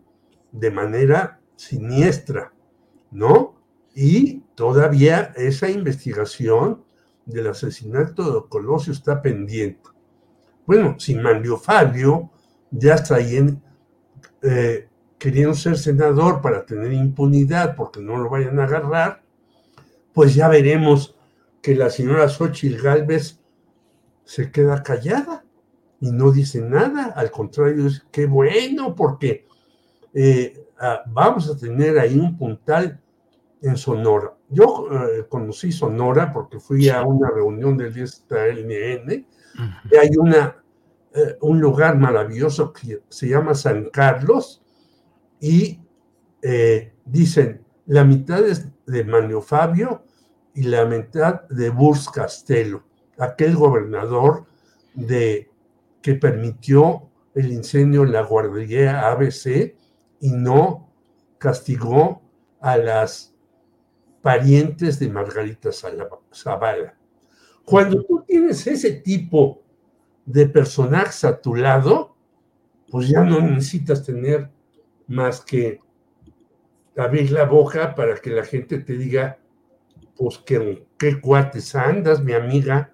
[0.51, 2.53] de manera siniestra,
[3.11, 3.55] ¿no?
[3.95, 6.83] Y todavía esa investigación
[7.27, 9.87] del asesinato de Colosio está pendiente.
[10.65, 12.31] Bueno, si Mario Fabio
[12.71, 13.61] ya está ahí en,
[14.41, 14.89] eh,
[15.19, 19.21] queriendo ser senador para tener impunidad porque no lo vayan a agarrar,
[20.11, 21.15] pues ya veremos
[21.61, 23.39] que la señora Xochitl Galvez
[24.23, 25.45] se queda callada
[26.01, 27.13] y no dice nada.
[27.15, 29.45] Al contrario, es que bueno, porque
[30.15, 32.99] eh, ah, vamos a tener ahí un puntal
[33.61, 34.33] en Sonora.
[34.49, 39.25] Yo eh, conocí Sonora porque fui a una reunión del ISTLN
[39.91, 40.63] y hay una,
[41.13, 44.63] eh, un lugar maravilloso que se llama San Carlos
[45.39, 45.79] y
[47.05, 50.03] dicen la mitad es de Manio Fabio
[50.53, 52.83] y la mitad de Burs Castelo,
[53.17, 54.45] aquel gobernador
[54.93, 55.49] de
[56.01, 59.75] que permitió el incendio en la guardería ABC
[60.19, 60.89] y no
[61.37, 62.21] castigó
[62.59, 63.36] a las
[64.21, 66.95] parientes de Margarita Zavala.
[67.65, 69.61] Cuando tú tienes ese tipo
[70.25, 72.15] de personajes a tu lado,
[72.89, 74.49] pues ya no necesitas tener
[75.07, 75.79] más que
[76.97, 79.39] abrir la boca para que la gente te diga,
[80.15, 82.93] pues que, qué cuates andas, mi amiga,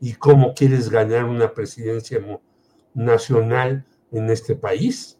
[0.00, 2.20] y cómo quieres ganar una presidencia
[2.94, 5.17] nacional en este país.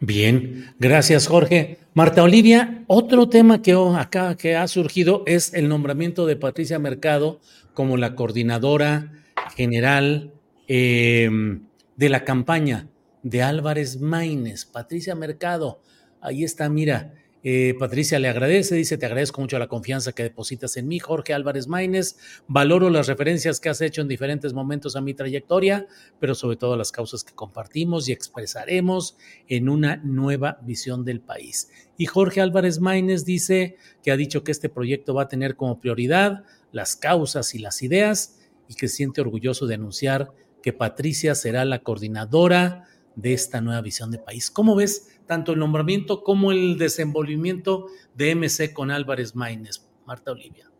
[0.00, 1.78] Bien, gracias Jorge.
[1.94, 7.40] Marta Olivia, otro tema que acá que ha surgido es el nombramiento de Patricia Mercado
[7.74, 9.12] como la coordinadora
[9.56, 10.32] general
[10.68, 11.62] em,
[11.96, 12.88] de la campaña
[13.22, 14.64] de Álvarez Maínez.
[14.64, 15.80] Patricia Mercado,
[16.20, 17.14] ahí está, mira,
[17.44, 21.34] eh, Patricia le agradece, dice, te agradezco mucho la confianza que depositas en mí, Jorge
[21.34, 22.16] Álvarez Maínez.
[22.46, 25.86] Valoro las referencias que has hecho en diferentes momentos a mi trayectoria,
[26.20, 29.16] pero sobre todo las causas que compartimos y expresaremos
[29.48, 31.70] en una nueva visión del país.
[31.96, 35.80] Y Jorge Álvarez Maínez dice que ha dicho que este proyecto va a tener como
[35.80, 38.38] prioridad las causas y las ideas
[38.68, 40.32] y que siente orgulloso de anunciar
[40.62, 44.50] que Patricia será la coordinadora de esta nueva visión de país.
[44.50, 49.86] ¿Cómo ves tanto el nombramiento como el desenvolvimiento de MC con Álvarez Maínez?
[50.04, 50.72] Marta Olivia.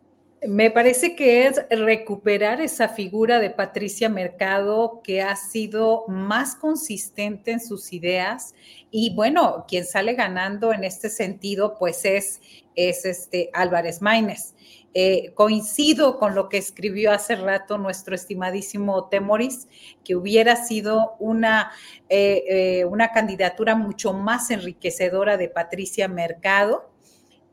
[0.44, 7.52] Me parece que es recuperar esa figura de Patricia Mercado que ha sido más consistente
[7.52, 8.52] en sus ideas
[8.90, 12.40] y bueno, quien sale ganando en este sentido pues es,
[12.74, 14.54] es este Álvarez Maínez.
[14.94, 19.66] Eh, coincido con lo que escribió hace rato nuestro estimadísimo Temoris,
[20.04, 21.72] que hubiera sido una,
[22.10, 26.91] eh, eh, una candidatura mucho más enriquecedora de Patricia Mercado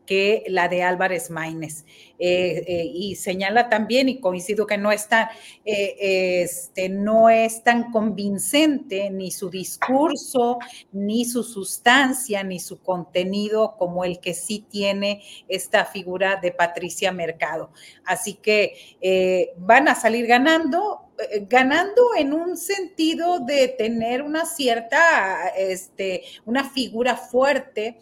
[0.10, 1.86] que la de Álvarez Maínez.
[2.18, 5.30] Eh, eh, y señala también, y coincido que no, está,
[5.64, 10.58] eh, este, no es tan convincente ni su discurso,
[10.92, 17.12] ni su sustancia, ni su contenido como el que sí tiene esta figura de Patricia
[17.12, 17.70] Mercado.
[18.04, 21.12] Así que van a salir ganando,
[21.48, 28.00] ganando en un sentido de tener una cierta, este, una figura fuerte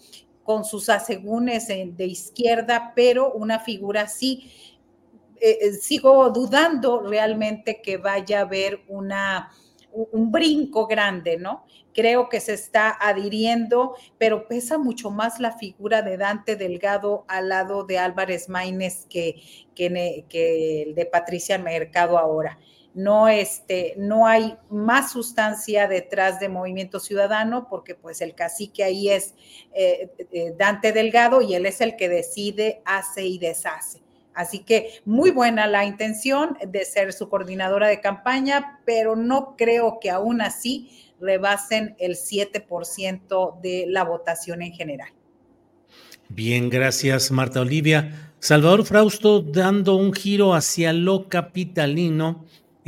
[0.47, 4.49] con sus asegúnes de izquierda, pero una figura así.
[5.41, 9.51] Eh, eh, sigo dudando realmente que vaya a haber una,
[9.91, 11.65] un brinco grande, ¿no?
[11.93, 17.49] Creo que se está adhiriendo, pero pesa mucho más la figura de Dante Delgado al
[17.49, 19.41] lado de Álvarez Maínez que,
[19.75, 22.57] que, que el de Patricia Mercado ahora
[22.97, 29.11] no, este, no hay más sustancia detrás de Movimiento Ciudadano, porque pues el cacique ahí
[29.11, 29.35] es
[29.75, 34.01] eh, eh, Dante Delgado y él es el que decide, hace y deshace.
[34.33, 39.99] Así que muy buena la intención de ser su coordinadora de campaña, pero no creo
[40.01, 45.09] que aún así rebasen el 7% de la votación en general.
[46.29, 48.33] Bien, gracias Marta Olivia.
[48.39, 52.45] Salvador Frausto dando un giro hacia lo capitalino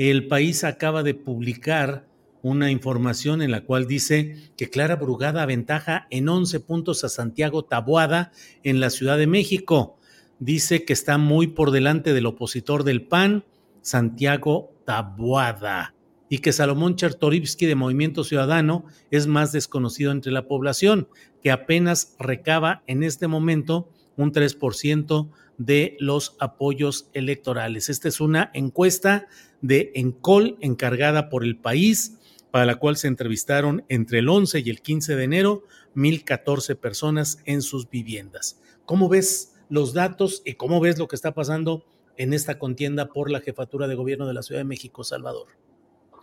[0.08, 2.08] el país acaba de publicar
[2.42, 7.66] una información en la cual dice que Clara Brugada aventaja en 11 puntos a Santiago
[7.66, 8.32] Taboada
[8.64, 9.98] en la Ciudad de México.
[10.40, 13.44] Dice que está muy por delante del opositor del PAN,
[13.82, 15.96] Santiago Taboada,
[16.30, 21.10] y que Salomón Chertorivsky de Movimiento Ciudadano es más desconocido entre la población,
[21.44, 27.90] que apenas recaba en este momento un 3% de los apoyos electorales.
[27.90, 29.28] Esta es una encuesta
[29.62, 32.18] de Encol encargada por el país,
[32.50, 35.64] para la cual se entrevistaron entre el 11 y el 15 de enero
[35.96, 38.60] 1.014 personas en sus viviendas.
[38.86, 41.86] ¿Cómo ves los datos y cómo ves lo que está pasando
[42.18, 45.48] en esta contienda por la jefatura de gobierno de la Ciudad de México, Salvador?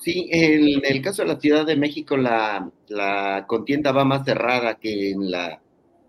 [0.01, 4.79] Sí, en el caso de la Ciudad de México, la, la contienda va más cerrada
[4.79, 5.61] que en la,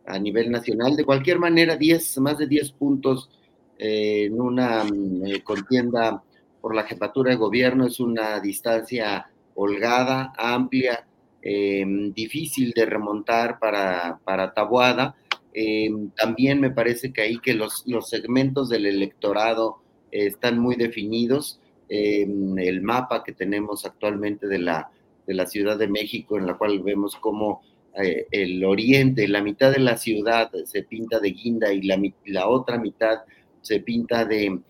[0.08, 0.96] a nivel nacional.
[0.96, 3.30] De cualquier manera, 10, más de 10 puntos
[3.78, 6.24] eh, en una eh, contienda
[6.62, 11.06] por la jefatura de gobierno es una distancia holgada, amplia,
[11.42, 15.16] em, difícil de remontar para, para Tabuada.
[15.54, 19.78] Em, también me parece que ahí que los, los segmentos del electorado
[20.12, 21.60] están muy definidos.
[21.90, 24.90] Em, el mapa que tenemos actualmente de la,
[25.26, 27.62] de la Ciudad de México, en la cual vemos cómo
[28.00, 31.82] eh, el oriente, la mitad de la ciudad se pinta de guinda y
[32.26, 33.22] la, otra mitad
[33.62, 34.62] se pinta de,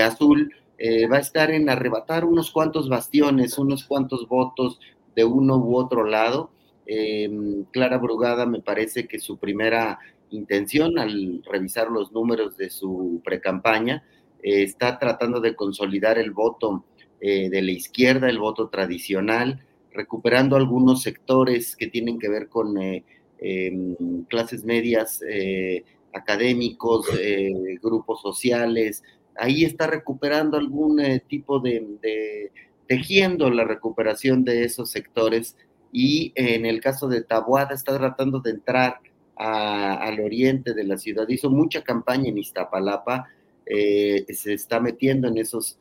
[0.00, 4.78] azul, eh, va a estar en arrebatar unos cuantos bastiones, unos cuantos votos
[5.16, 6.50] de uno u otro lado.
[6.86, 9.98] Em, Clara Brugada me parece que su primera
[10.30, 14.04] intención al revisar los números de su precampaña
[14.42, 16.84] eh, está tratando de consolidar el voto
[17.18, 19.65] de la izquierda, el voto tradicional,
[19.96, 23.04] recuperando algunos sectores que tienen que ver con eh,
[23.38, 29.02] em, clases medias, eh, académicos, eh, grupos sociales.
[29.36, 32.50] Ahí está recuperando algún tipo de,
[32.86, 35.56] tejiendo la recuperación de esos sectores
[35.92, 39.00] y en el caso de Tabuada está tratando de entrar
[39.34, 41.28] al oriente de la ciudad.
[41.28, 43.28] Hizo mucha campaña en Iztapalapa,
[43.66, 45.78] se está metiendo en esos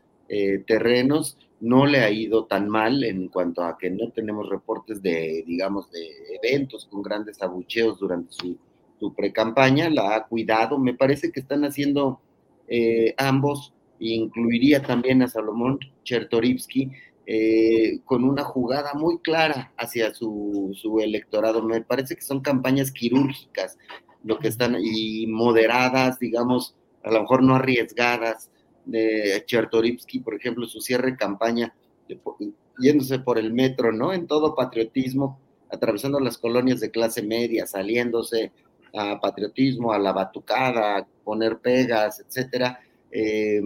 [0.66, 5.44] terrenos no le ha ido tan mal en cuanto a que no tenemos reportes de,
[5.46, 6.08] digamos, de
[6.42, 8.58] eventos con grandes abucheos durante su,
[9.00, 12.20] su pre-campaña, la ha cuidado, me parece que están haciendo
[12.68, 16.92] eh, ambos, incluiría también a Salomón Chertorivsky,
[17.28, 21.64] eh, con una jugada muy clara hacia su, su, electorado.
[21.64, 23.78] Me parece que son campañas quirúrgicas,
[24.24, 28.52] lo que están, y moderadas, digamos, a lo mejor no arriesgadas,
[28.86, 31.74] de Chertorivsky, por ejemplo, su cierre de campaña,
[32.80, 34.14] yéndose por el metro, ¿no?
[34.14, 35.40] En todo patriotismo,
[35.72, 38.52] atravesando las colonias de clase media, saliéndose
[38.94, 42.80] a patriotismo, a la batucada, a poner pegas, etcétera.
[43.12, 43.62] Eh,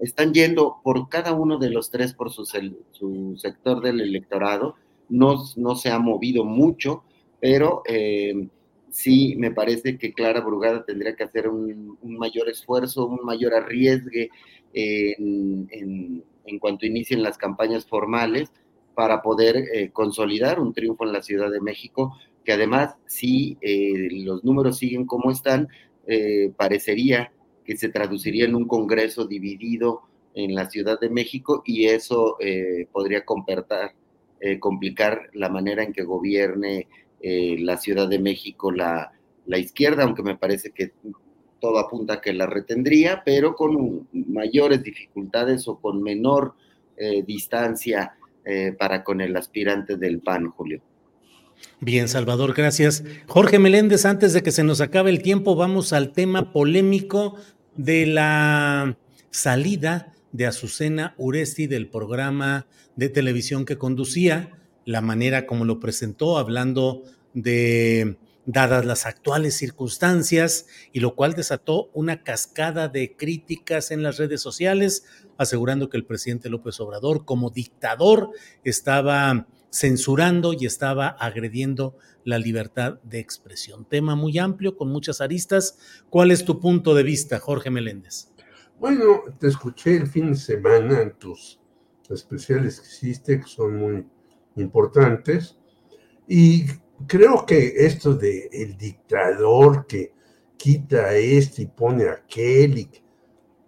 [0.00, 4.76] están yendo por cada uno de los tres por su, su sector del electorado.
[5.08, 7.02] No, no, se ha movido mucho,
[7.40, 8.48] pero eh,
[8.90, 14.30] sí me parece que Clara Brugada tendría que hacer un, mayor esfuerzo, un mayor arriesgue
[14.72, 16.24] en,
[16.58, 18.50] cuanto inicien las campañas formales
[18.94, 24.08] para poder eh, consolidar un triunfo en la Ciudad de México, que además, si eh,
[24.10, 25.68] los números siguen como están,
[26.06, 27.32] eh, parecería
[27.64, 30.02] que se traduciría en un Congreso dividido
[30.34, 32.36] en la Ciudad de México y eso
[32.92, 33.94] podría complicar
[35.32, 36.88] la manera en que gobierne
[37.20, 39.12] eh, la Ciudad de México la,
[39.46, 40.92] la izquierda, aunque me parece que
[41.60, 46.54] todo apunta a que la retendría, pero con mayores dificultades o con menor
[46.96, 48.14] eh, distancia
[48.44, 50.80] eh, para con el aspirante del PAN, Julio.
[51.80, 53.04] Bien, Salvador, gracias.
[53.26, 57.36] Jorge Meléndez, antes de que se nos acabe el tiempo, vamos al tema polémico
[57.76, 58.96] de la
[59.30, 62.66] salida de Azucena Uresti del programa
[62.96, 67.02] de televisión que conducía la manera como lo presentó, hablando
[67.34, 74.18] de dadas las actuales circunstancias, y lo cual desató una cascada de críticas en las
[74.18, 75.04] redes sociales,
[75.38, 78.30] asegurando que el presidente López Obrador, como dictador,
[78.64, 83.84] estaba censurando y estaba agrediendo la libertad de expresión.
[83.84, 85.78] Tema muy amplio, con muchas aristas.
[86.10, 88.32] ¿Cuál es tu punto de vista, Jorge Meléndez?
[88.78, 91.60] Bueno, te escuché el fin de semana en tus
[92.08, 94.06] especiales que hiciste, que son muy
[94.56, 95.58] importantes.
[96.26, 96.66] Y
[97.06, 100.12] creo que esto de el dictador que
[100.56, 102.90] quita a este y pone a aquel, y,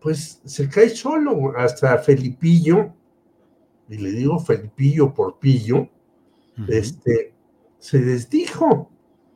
[0.00, 1.56] pues se cae solo.
[1.56, 2.92] Hasta Felipillo,
[3.88, 5.88] y le digo Felipillo por pillo,
[6.68, 7.32] este,
[7.78, 8.90] se desdijo.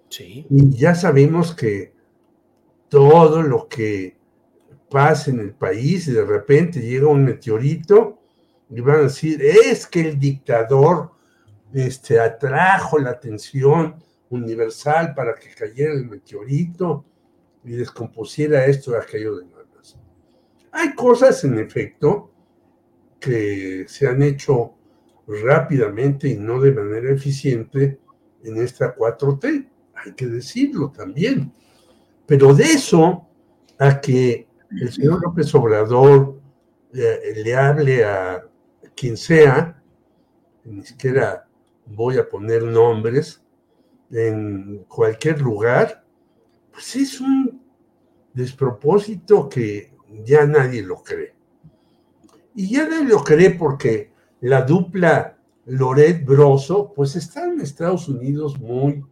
[0.09, 0.47] Sí.
[0.51, 1.93] Y ya sabemos que
[2.89, 4.17] todo lo que
[4.89, 8.21] pasa en el país y de repente llega un meteorito
[8.71, 11.13] y van a decir, es que el dictador
[11.77, 13.97] este, atrajo la atención
[14.31, 17.05] universal para que cayera el meteorito
[17.65, 19.99] y descompusiera esto y aquello de más.
[20.73, 22.31] Hay cosas, en efecto,
[23.21, 24.75] que se han hecho
[25.27, 27.99] rápidamente y no de manera eficiente
[28.43, 31.53] en esta 4T, hay que decirlo también.
[32.27, 33.27] Pero de eso
[33.79, 36.41] a que el señor López Obrador
[36.95, 38.43] eh, le hable a
[38.95, 39.83] quien sea,
[40.65, 41.46] ni siquiera
[41.87, 43.43] voy a poner nombres,
[44.11, 46.05] en cualquier lugar,
[46.73, 47.61] pues es un
[48.33, 49.93] despropósito que
[50.25, 51.35] ya nadie lo cree.
[52.55, 58.59] Y ya nadie lo cree porque la dupla Loret Broso, pues están en Estados Unidos
[58.59, 59.05] muy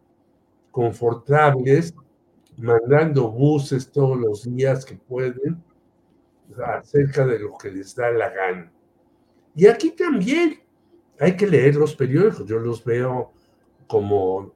[0.71, 1.93] confortables,
[2.57, 5.61] mandando buses todos los días que pueden
[6.63, 8.71] acerca de lo que les da la gana.
[9.55, 10.59] Y aquí también
[11.19, 13.31] hay que leer los periódicos, yo los veo
[13.87, 14.53] como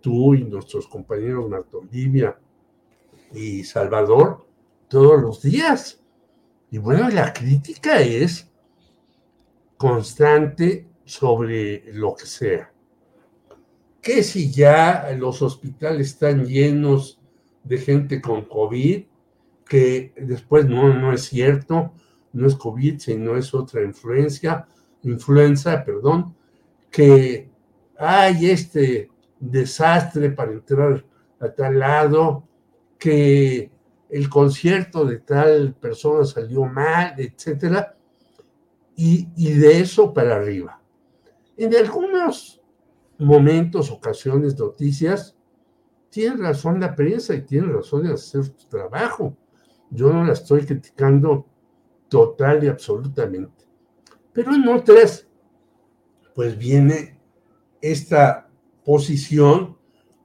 [0.00, 2.38] tú y nuestros compañeros Marta Olivia
[3.34, 4.46] y Salvador
[4.88, 6.02] todos los días.
[6.70, 8.50] Y bueno, la crítica es
[9.76, 12.72] constante sobre lo que sea.
[14.00, 17.20] Que si ya los hospitales están llenos
[17.62, 19.04] de gente con COVID,
[19.68, 21.92] que después no, no es cierto,
[22.32, 24.66] no es COVID, sino es otra influencia,
[25.02, 26.34] influenza, perdón,
[26.90, 27.50] que
[27.98, 31.04] hay este desastre para entrar
[31.40, 32.44] a tal lado,
[32.98, 33.70] que
[34.08, 37.96] el concierto de tal persona salió mal, etcétera,
[38.94, 40.80] y, y de eso para arriba.
[41.56, 42.60] En algunos
[43.18, 45.36] momentos, ocasiones, noticias,
[46.10, 49.34] tiene razón la prensa y tiene razón de hacer su trabajo.
[49.90, 51.46] Yo no la estoy criticando
[52.08, 53.61] total y absolutamente.
[54.32, 55.26] Pero en otras,
[56.34, 57.18] pues viene
[57.80, 58.48] esta
[58.84, 59.76] posición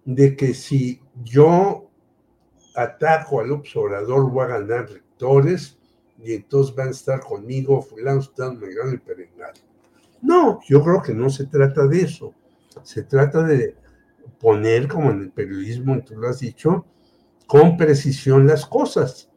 [0.05, 1.89] de que si yo
[2.75, 5.77] ataco al observador voy a ganar lectores
[6.23, 9.53] y entonces van a estar conmigo fulano, están megano y perenal.
[10.21, 12.33] No, yo creo que no se trata de eso.
[12.83, 13.75] Se trata de
[14.39, 16.85] poner, como en el periodismo, tú lo has dicho,
[17.45, 19.29] con precisión las cosas.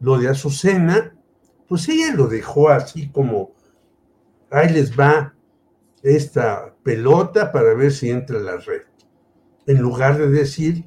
[0.00, 1.16] Lo de Azucena,
[1.68, 3.52] pues ella lo dejó así como,
[4.50, 5.34] ahí les va
[6.02, 8.82] esta pelota para ver si entra la red.
[9.66, 10.84] En lugar de decir,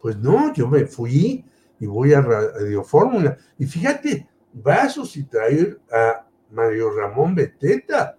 [0.00, 1.44] pues no, yo me fui
[1.78, 3.36] y voy a Radio Fórmula.
[3.58, 4.28] Y fíjate,
[4.66, 8.16] va a sustituir a Mario Ramón Beteta,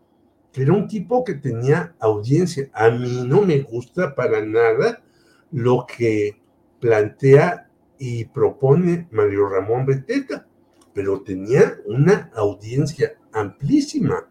[0.52, 2.70] que era un tipo que tenía audiencia.
[2.74, 5.04] A mí no me gusta para nada
[5.52, 6.42] lo que
[6.80, 10.48] plantea y propone Mario Ramón Beteta,
[10.94, 14.28] pero tenía una audiencia amplísima,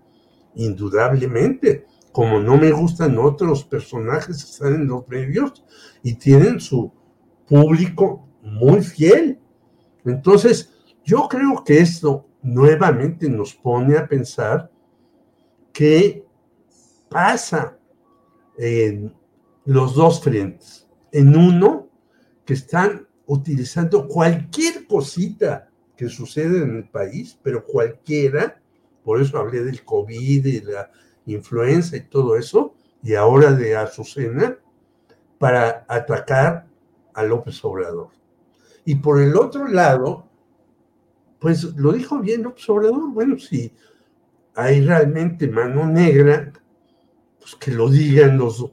[0.55, 5.65] indudablemente como no me gustan otros personajes que están en los medios
[6.03, 6.93] y tienen su
[7.47, 9.39] público muy fiel.
[10.05, 10.73] Entonces,
[11.05, 14.71] yo creo que esto nuevamente nos pone a pensar
[15.73, 16.25] qué
[17.09, 17.79] pasa
[18.57, 19.15] en
[19.65, 20.89] los dos frentes.
[21.13, 21.89] En uno,
[22.45, 28.60] que están utilizando cualquier cosita que sucede en el país, pero cualquiera,
[29.05, 30.91] por eso hablé del COVID y la
[31.27, 34.59] influenza y todo eso, y ahora de Azucena,
[35.39, 36.67] para atacar
[37.15, 38.09] a López Obrador.
[38.85, 40.27] Y por el otro lado,
[41.39, 43.73] pues lo dijo bien López Obrador, bueno, si
[44.55, 46.53] hay realmente mano negra,
[47.39, 48.71] pues que lo digan los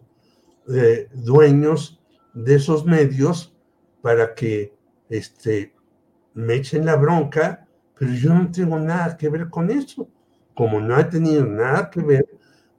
[0.73, 2.01] eh, dueños
[2.33, 3.55] de esos medios
[4.01, 4.73] para que
[5.09, 5.73] este,
[6.33, 7.67] me echen la bronca,
[7.97, 10.09] pero yo no tengo nada que ver con eso.
[10.57, 12.27] Como no ha tenido nada que ver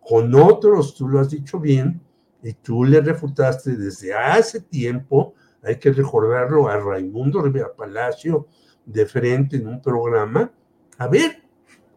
[0.00, 2.02] con otros, tú lo has dicho bien,
[2.42, 8.48] y tú le refutaste desde hace tiempo, hay que recordarlo a Raimundo Rivera Palacio
[8.84, 10.50] de frente en un programa,
[10.98, 11.42] a ver,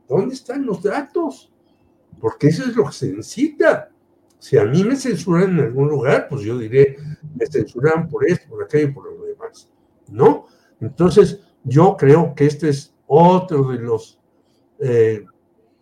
[0.07, 1.51] ¿dónde están los datos?
[2.19, 3.89] Porque eso es lo que se necesita.
[4.37, 6.97] Si a mí me censuran en algún lugar, pues yo diré,
[7.35, 9.69] me censuran por esto, por aquello por lo demás.
[10.09, 10.45] ¿No?
[10.79, 14.19] Entonces, yo creo que este es otro de los
[14.79, 15.25] eh,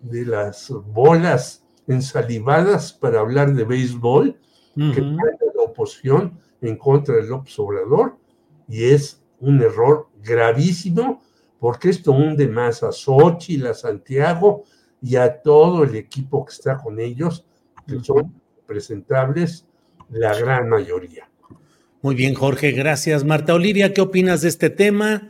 [0.01, 4.39] de las bolas ensalivadas para hablar de béisbol,
[4.75, 8.17] que la oposición en contra del López Obrador,
[8.67, 11.21] y es un error gravísimo,
[11.59, 14.63] porque esto hunde más a Xochitl, a Santiago
[15.01, 17.45] y a todo el equipo que está con ellos,
[17.87, 18.33] que son
[18.65, 19.65] presentables
[20.09, 21.29] la gran mayoría.
[22.01, 23.25] Muy bien, Jorge, gracias.
[23.25, 25.27] Marta Olivia, ¿qué opinas de este tema?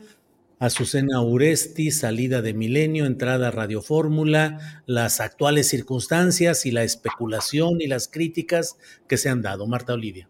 [0.60, 7.86] Azucena Uresti, salida de Milenio, entrada Radio Fórmula, las actuales circunstancias y la especulación y
[7.86, 8.76] las críticas
[9.08, 9.66] que se han dado.
[9.66, 10.28] Marta Olivia.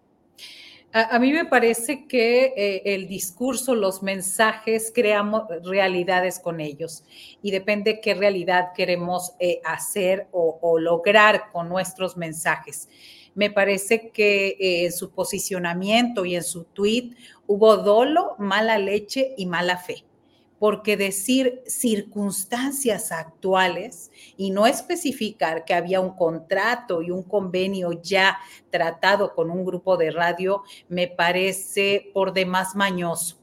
[0.93, 7.03] A, mí me parece que eh, el discurso, los mensajes, creamos realidades con ellos
[7.43, 12.89] y depende qué realidad queremos eh, hacer o, lograr con nuestros mensajes.
[13.35, 17.17] Me parece que eh, en su posicionamiento y en su tweet
[17.49, 20.05] hubo dolo, mala leche y mala fe
[20.61, 28.39] porque decir circunstancias actuales y no especificar que había un contrato y un convenio ya
[28.69, 33.39] tratado con un grupo de radio me parece por demás mañoso.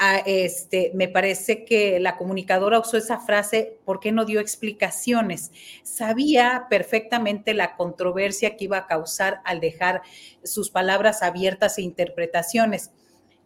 [0.00, 5.52] Ah, este, me parece que la comunicadora usó esa frase porque no dio explicaciones.
[5.84, 10.02] Sabía perfectamente la controversia que iba a causar al dejar
[10.42, 12.90] sus palabras abiertas e interpretaciones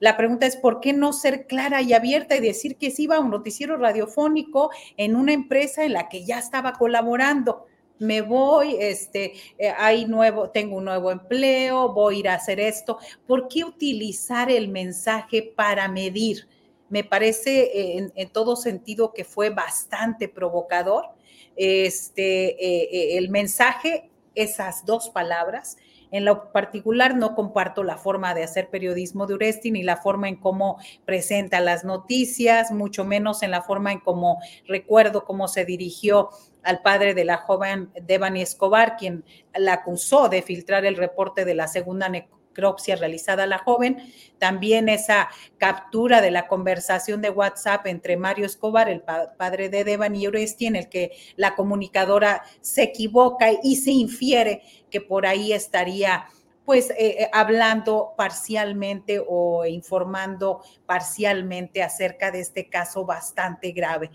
[0.02, 3.18] la pregunta es, ¿por qué no ser clara y abierta y decir que sí iba
[3.18, 7.66] a un noticiero radiofónico en una empresa en la que ya estaba colaborando?
[8.00, 12.58] me voy, este, eh, hay nuevo, tengo un nuevo empleo, voy a ir a hacer
[12.58, 12.98] esto.
[13.28, 16.48] ¿Por qué utilizar el mensaje para medir?
[16.88, 21.10] Me parece eh, en, todo sentido que fue bastante provocador.
[21.54, 25.76] Este, eh, el mensaje, esas dos palabras,
[26.12, 30.28] en lo particular, no comparto la forma de hacer periodismo de Uresti ni la forma
[30.28, 35.64] en cómo presenta las noticias, mucho menos en la forma en cómo recuerdo cómo se
[35.64, 36.28] dirigió
[36.62, 39.24] al padre de la joven Devani Escobar, quien
[39.54, 42.10] la acusó de filtrar el reporte de la segunda
[42.52, 48.46] necropsia realizada a la joven, también esa captura de la conversación de WhatsApp entre Mario
[48.46, 53.76] Escobar, el padre de Devan y Oresti, en el que la comunicadora se equivoca y
[53.76, 56.26] se infiere que por ahí estaría
[56.64, 64.10] pues eh, eh, hablando parcialmente o informando parcialmente acerca de este caso bastante grave.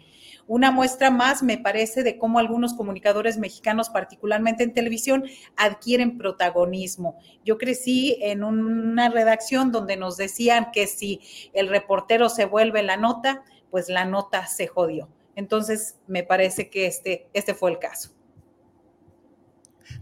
[0.47, 5.25] Una muestra más, me parece, de cómo algunos comunicadores mexicanos, particularmente en televisión,
[5.57, 7.17] adquieren protagonismo.
[7.43, 11.19] Yo crecí en una redacción donde nos decían que si
[11.53, 15.09] el reportero se vuelve la nota, pues la nota se jodió.
[15.35, 18.11] Entonces, me parece que este, este fue el caso.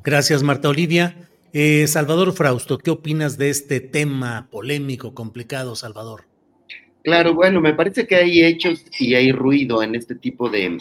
[0.03, 1.29] Gracias, Marta Olivia.
[1.57, 6.25] Eh, Salvador Frausto, ¿qué opinas de este tema polémico, complicado, Salvador?
[7.01, 10.77] Claro, bueno, me parece que hay hechos y hay ruido en este tipo de,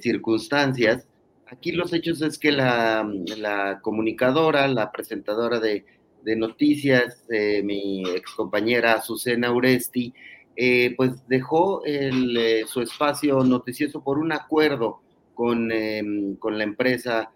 [0.00, 1.06] circunstancias.
[1.48, 5.84] Aquí los hechos es que la, comunicadora, la presentadora de,
[6.34, 10.14] noticias, eh, mi excompañera Azucena Uresti,
[10.56, 15.02] eh, pues dejó eh, su espacio noticioso por un acuerdo
[15.34, 17.33] con, em, con la empresa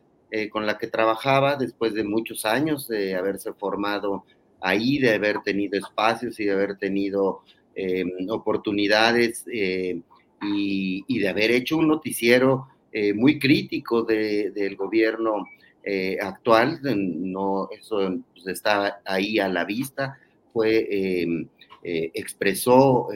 [0.51, 4.25] con la que trabajaba después de muchos años de haberse formado
[4.61, 7.43] ahí, de haber tenido espacios y de haber tenido
[7.75, 10.01] eh, oportunidades eh,
[10.43, 15.45] y, de haber hecho un noticiero eh, muy crítico del gobierno
[16.21, 16.81] actual.
[16.83, 20.19] No, eso pues, está ahí a la vista.
[20.53, 21.49] Fue,
[21.83, 23.09] expresó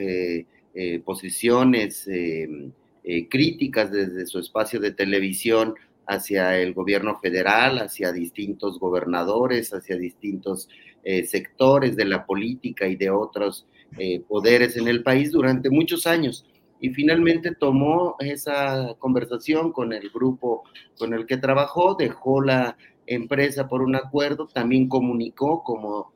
[1.03, 2.09] posiciones
[3.29, 5.75] críticas desde su espacio de televisión
[6.07, 10.69] hacia el gobierno federal, hacia distintos gobernadores, hacia distintos
[11.25, 13.67] sectores de la política y de otros
[13.99, 16.45] eh, poderes en el país durante muchos años.
[16.79, 20.63] Y finalmente tomó esa conversación con el grupo
[20.97, 22.75] con el que trabajó, dejó la
[23.05, 26.11] empresa por un acuerdo, también comunicó, como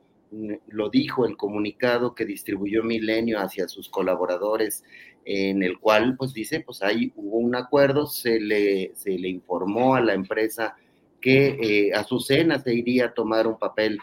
[0.66, 4.84] lo dijo el comunicado que distribuyó Milenio hacia sus colaboradores,
[5.24, 9.94] en el cual pues dice, pues ahí hubo un acuerdo, se le, se le informó
[9.94, 10.76] a la empresa
[11.20, 13.98] que eh, Azucena se iría a tomar un papel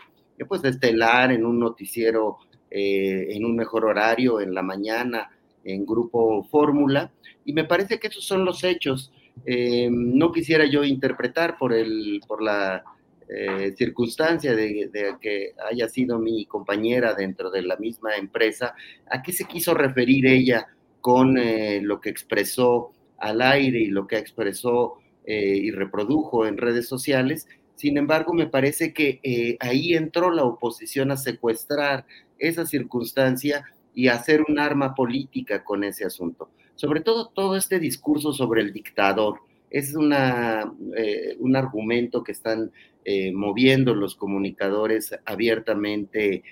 [0.48, 2.40] pues estelar en un noticiero
[2.78, 5.30] eh, en un mejor horario, en la mañana,
[5.64, 7.10] en grupo fórmula,
[7.46, 9.14] y me parece que esos son los hechos.
[9.46, 12.84] Eh, no quisiera yo interpretar por, el, por la
[13.30, 14.90] eh, circunstancia de,
[15.22, 18.76] que haya sido mi compañera dentro de la misma empresa,
[19.10, 20.68] a qué se quiso referir ella
[21.06, 21.36] con
[21.82, 24.96] lo que expresó al aire y lo que expresó
[25.28, 27.48] y reprodujo en redes sociales.
[27.76, 29.20] Sin embargo, me parece que
[29.60, 32.08] ahí entró la oposición a secuestrar
[32.40, 36.50] esa circunstancia y hacer un arma política con ese asunto.
[36.74, 42.72] Sobre todo todo este discurso sobre el dictador es una, eh, un argumento que están
[43.04, 46.44] eh, moviendo los comunicadores abiertamente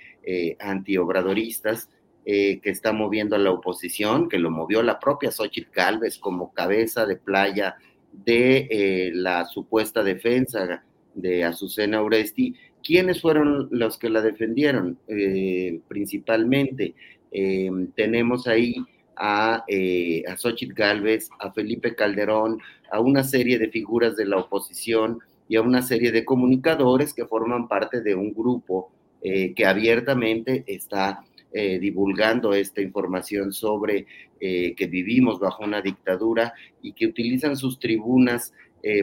[2.26, 6.54] eh, que está moviendo a la oposición, que lo movió la propia Xochitl Galvez como
[6.54, 7.76] cabeza de playa
[8.12, 10.84] de la supuesta defensa
[11.16, 15.00] de Azucena Oresti, ¿Quiénes fueron los que la defendieron?
[15.08, 16.96] Eh, principalmente
[17.32, 18.76] eh, tenemos ahí
[19.16, 22.60] a, eh, a Xochitl Galvez, a Felipe Calderón,
[22.92, 27.26] a una serie de figuras de la oposición y a una serie de comunicadores que
[27.26, 28.92] forman parte de un grupo
[29.22, 31.24] que abiertamente está
[31.54, 34.08] divulgando esta información sobre
[34.40, 38.54] que vivimos bajo una dictadura y que utilizan sus tribunas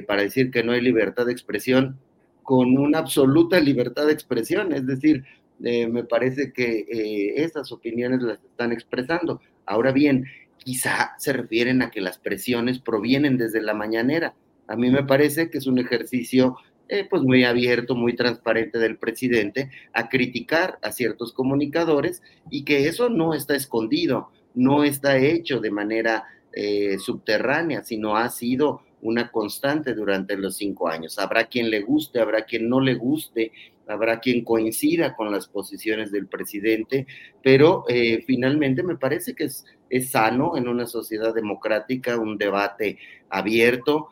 [0.09, 1.97] para decir que no hay libertad de expresión
[2.43, 5.25] con una absoluta libertad de expresión, es decir,
[5.63, 9.41] eh, me parece que eh, esas opiniones las están expresando.
[9.67, 10.25] Ahora bien,
[10.59, 14.35] quizá se refieren a que las presiones provienen desde la mañanera.
[14.67, 16.57] A mí me parece que es un ejercicio
[16.93, 22.89] eh, pues muy abierto, muy transparente del presidente a criticar a ciertos comunicadores y que
[22.89, 29.31] eso no está escondido, no está hecho de manera eh, subterránea, sino ha sido una
[29.31, 31.21] constante durante los cinco años.
[31.21, 33.53] Habrá quien le guste, habrá quien no le guste,
[33.87, 37.07] habrá quien coincida con las posiciones del presidente,
[37.41, 42.99] pero eh, finalmente me parece que es, es, sano en una sociedad democrática un debate
[43.29, 44.09] abierto.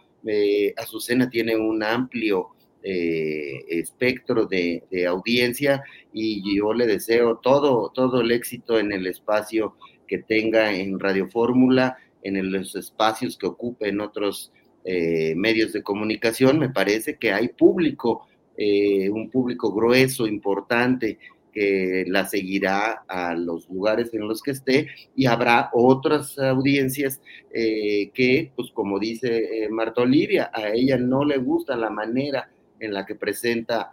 [0.77, 2.51] Azucena tiene un amplio
[2.91, 9.77] eh, espectro de, audiencia y yo le deseo todo, todo el éxito en el espacio
[10.07, 14.53] que tenga en Radio Fórmula, en los espacios que ocupe en otros
[14.85, 21.19] eh, medios de comunicación, me parece que hay público, eh, un público grueso, importante,
[21.53, 27.21] que la seguirá a los lugares en los que esté y habrá otras audiencias
[27.53, 32.49] eh, que, pues como dice Marta Olivia, a ella no le gusta la manera
[32.81, 33.93] en la que presenta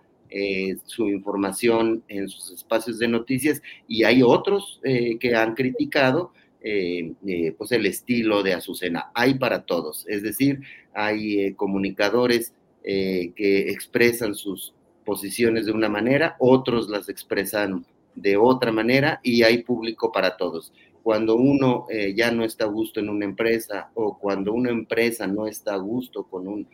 [0.86, 6.34] su información en sus espacios de noticias y hay otros que han criticado
[6.68, 9.12] eh, eh, pues el estilo de Azucena.
[9.14, 10.62] Hay para todos, es decir,
[10.96, 12.54] hay eh, comunicadores
[12.84, 14.74] que expresan sus
[15.06, 17.84] posiciones de una manera, otros las expresan
[18.14, 20.72] de otra manera y hay público para todos.
[21.02, 25.48] Cuando uno ya no está a gusto en una empresa o cuando una empresa no
[25.48, 26.68] está a gusto con un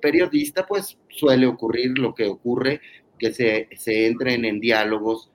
[0.00, 2.80] periodista, pues suele ocurrir lo que ocurre,
[3.18, 5.30] que se, se entren en diálogos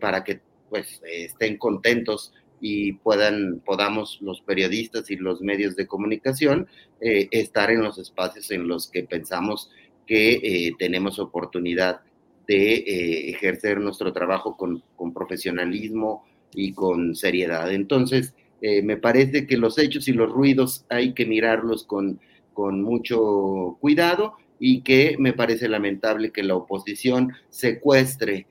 [0.00, 2.32] para que pues estén contentos
[2.66, 6.66] y puedan, podamos los periodistas y los medios de comunicación
[6.98, 9.70] eh, estar en los espacios en los que pensamos
[10.06, 12.00] que eh, tenemos oportunidad
[12.46, 16.24] de eh, ejercer nuestro trabajo con, con, profesionalismo
[16.54, 17.70] y con seriedad.
[17.70, 22.18] Entonces, me parece que los hechos y los ruidos hay que mirarlos con,
[22.54, 28.46] con mucho cuidado y que me parece lamentable que la oposición secuestre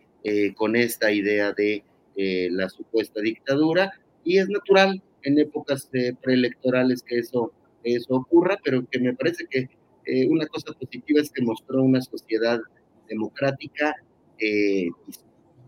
[0.56, 1.84] con esta idea de
[2.16, 3.92] la supuesta dictadura
[4.24, 5.90] y es natural en épocas
[6.22, 7.52] preelectorales que eso,
[7.84, 9.70] eso ocurra, pero que me parece que
[10.06, 12.60] eh, una cosa positiva es que mostró una sociedad
[13.08, 13.96] democrática
[14.38, 14.90] eh,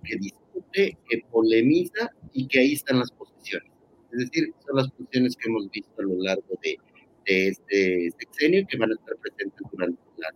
[0.04, 3.70] que discute, que polemiza y que ahí están las posiciones.
[4.12, 6.78] Es decir, son las posiciones que hemos visto a lo largo de,
[7.26, 10.34] de este sexenio y que van a estar presentes durante las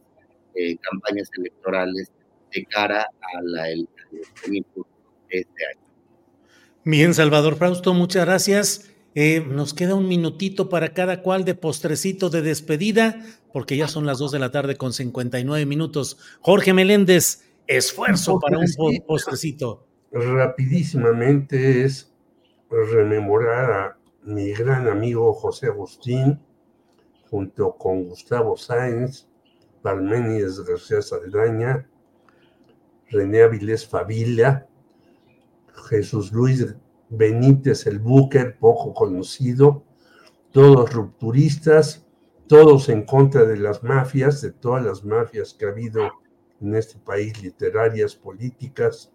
[0.56, 2.12] eh, campañas electorales
[2.54, 3.88] de cara a la, el,
[4.48, 4.64] de
[5.30, 5.82] este año.
[6.84, 8.92] Bien, Salvador Frausto, muchas gracias.
[9.16, 14.06] Eh, nos queda un minutito para cada cual de postrecito de despedida, porque ya son
[14.06, 16.18] las dos de la tarde con 59 minutos.
[16.42, 18.66] Jorge Meléndez, esfuerzo para un
[19.06, 19.86] postrecito.
[20.12, 22.12] Rapidísimamente es
[22.70, 26.40] rememorar a mi gran amigo José Agustín,
[27.30, 29.28] junto con Gustavo Sáenz,
[29.82, 31.88] Palménides García Saldaña,
[33.10, 34.68] René Avilés Favila,
[35.90, 36.76] Jesús Luis
[37.10, 39.84] Benítez el Búquer, poco conocido,
[40.52, 42.06] todos rupturistas,
[42.48, 46.10] todos en contra de las mafias, de todas las mafias que ha habido
[46.62, 49.12] en este país, literarias, políticas,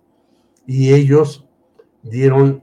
[0.67, 1.47] y ellos
[2.03, 2.63] dieron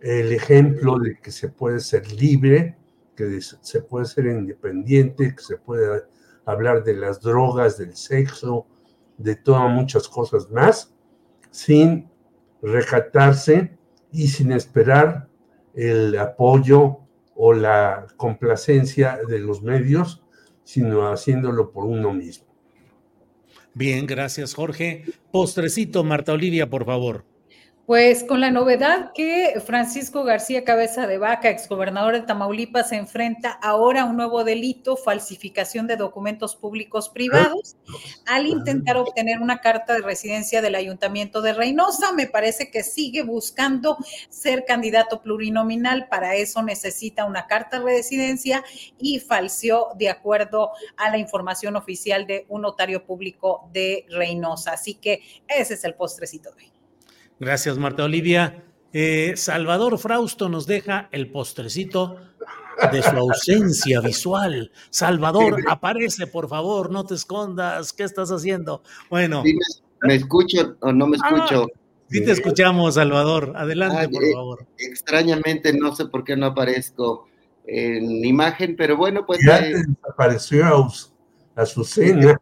[0.00, 2.76] el ejemplo de que se puede ser libre,
[3.16, 6.04] que se puede ser independiente, que se puede
[6.44, 8.66] hablar de las drogas, del sexo,
[9.18, 10.94] de todas muchas cosas más,
[11.50, 12.08] sin
[12.62, 13.76] recatarse
[14.12, 15.28] y sin esperar
[15.74, 16.98] el apoyo
[17.34, 20.22] o la complacencia de los medios,
[20.64, 22.46] sino haciéndolo por uno mismo.
[23.74, 25.04] Bien, gracias Jorge.
[25.30, 27.24] Postrecito, Marta Olivia, por favor.
[27.86, 33.52] Pues con la novedad que Francisco García Cabeza de Vaca, exgobernador de Tamaulipas, se enfrenta
[33.62, 37.76] ahora a un nuevo delito, falsificación de documentos públicos privados,
[38.26, 42.10] al intentar obtener una carta de residencia del Ayuntamiento de Reynosa.
[42.12, 43.96] Me parece que sigue buscando
[44.30, 48.64] ser candidato plurinominal, para eso necesita una carta de residencia
[48.98, 54.72] y falseó de acuerdo a la información oficial de un notario público de Reynosa.
[54.72, 56.75] Así que ese es el postrecito de hoy.
[57.38, 58.64] Gracias, Marta Olivia.
[58.92, 62.16] Eh, Salvador Frausto nos deja el postrecito
[62.92, 64.70] de su ausencia visual.
[64.90, 67.92] Salvador, aparece, por favor, no te escondas.
[67.92, 68.82] ¿Qué estás haciendo?
[69.10, 69.42] Bueno.
[70.02, 71.66] ¿Me escucho o no me ah, escucho?
[72.08, 73.52] sí te escuchamos, Salvador.
[73.56, 74.66] Adelante, ah, por eh, favor.
[74.78, 77.28] Extrañamente, no sé por qué no aparezco
[77.66, 79.40] en imagen, pero bueno, pues...
[79.44, 80.88] Ya eh, desapareció
[81.56, 82.38] Azucena.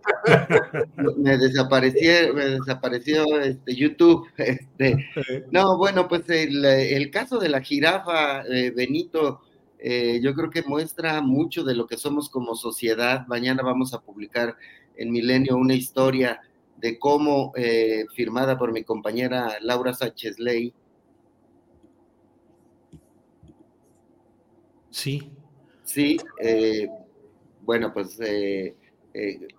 [1.16, 4.26] me desapareció, me desapareció este, YouTube.
[4.36, 5.08] Este.
[5.50, 9.40] No, bueno, pues el, caso de la jirafa, eh, Benito,
[9.78, 13.24] eh, yo creo que muestra mucho de lo que somos como sociedad.
[13.28, 14.56] Mañana vamos a publicar
[14.96, 16.40] en Milenio una historia
[16.76, 20.74] de cómo, eh, firmada por mi compañera Laura Sánchez Ley.
[24.90, 25.30] Sí.
[25.84, 26.88] Sí, eh,
[27.62, 28.18] bueno, pues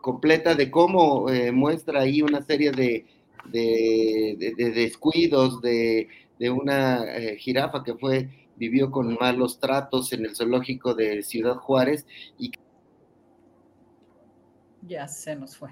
[0.01, 3.05] completa de cómo muestra ahí una serie de,
[3.51, 7.05] de descuidos de, de una
[7.37, 12.05] jirafa que fue vivió con malos tratos en el zoológico de Ciudad Juárez
[12.37, 12.51] y
[14.87, 15.69] ya se nos fue.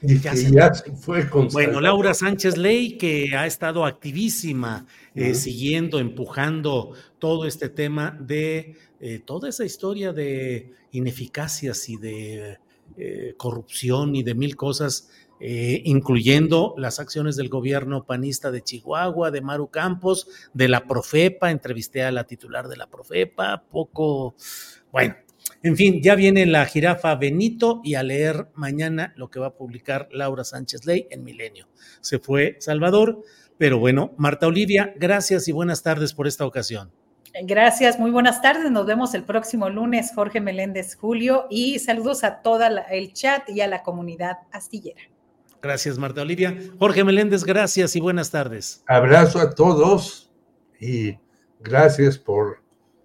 [0.00, 0.32] Y ya,
[0.72, 1.24] se, fue.
[1.52, 4.86] Bueno, Laura Sánchez Ley, que ha estado activísima,
[5.16, 12.58] eh, siguiendo, empujando todo este tema de eh, toda esa historia de ineficacias y de
[12.98, 15.08] eh, corrupción y de mil cosas
[15.40, 21.52] eh, incluyendo las acciones del gobierno panista de Chihuahua, de Maru Campos, de la Profepa,
[21.52, 24.34] entrevisté a la titular de la Profepa, poco,
[24.90, 25.14] bueno,
[25.62, 29.54] en fin, ya viene la jirafa Benito y a leer mañana lo que va a
[29.54, 31.68] publicar Laura Sánchez Ley en Milenio.
[32.00, 33.22] Se fue Salvador,
[33.58, 36.90] pero bueno, Marta Olivia, gracias y buenas tardes por esta ocasión.
[37.42, 38.70] Gracias, muy buenas tardes.
[38.70, 43.60] Nos vemos el próximo lunes, Jorge Meléndez Julio, y saludos a todo el chat y
[43.60, 45.00] a la comunidad astillera.
[45.60, 46.56] Gracias, Marta Olivia.
[46.78, 48.82] Jorge Meléndez, gracias y buenas tardes.
[48.86, 50.30] Abrazo a todos
[50.80, 51.18] y
[51.60, 52.62] gracias por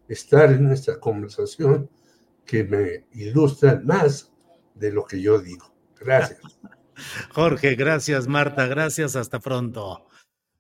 [0.08, 1.90] estar en esta conversación
[2.46, 4.32] que me ilustra más
[4.76, 5.74] de lo que yo digo.
[6.00, 6.40] Gracias.
[7.34, 10.06] Jorge, gracias, Marta, gracias, hasta pronto.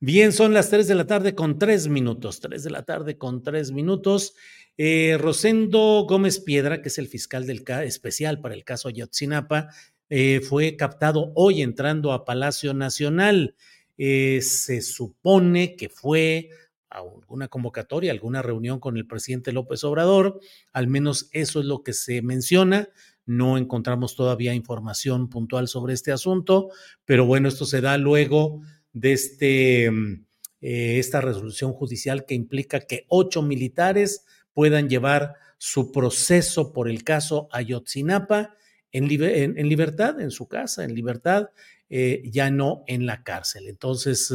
[0.05, 3.41] Bien, son las 3 de la tarde con tres minutos, 3 de la tarde con
[3.41, 4.35] tres minutos.
[4.75, 9.69] Eh, Rosendo Gómez Piedra, que es el fiscal del especial para el caso Ayotzinapa,
[10.09, 13.55] eh, fue captado hoy entrando a Palacio Nacional.
[13.97, 16.49] Eh, se supone que fue
[16.89, 20.41] a alguna convocatoria, alguna reunión con el presidente López Obrador,
[20.73, 22.89] al menos eso es lo que se menciona.
[23.25, 26.71] No encontramos todavía información puntual sobre este asunto,
[27.05, 28.63] pero bueno, esto se da luego
[28.93, 30.25] de este, mm,
[30.61, 37.03] eh, esta resolución judicial que implica que ocho militares puedan llevar su proceso por el
[37.03, 38.55] caso Ayotzinapa
[38.91, 41.49] en, libertad, en su casa, en libertad,
[41.89, 43.67] eh, ya no en la cárcel.
[43.67, 44.31] Entonces,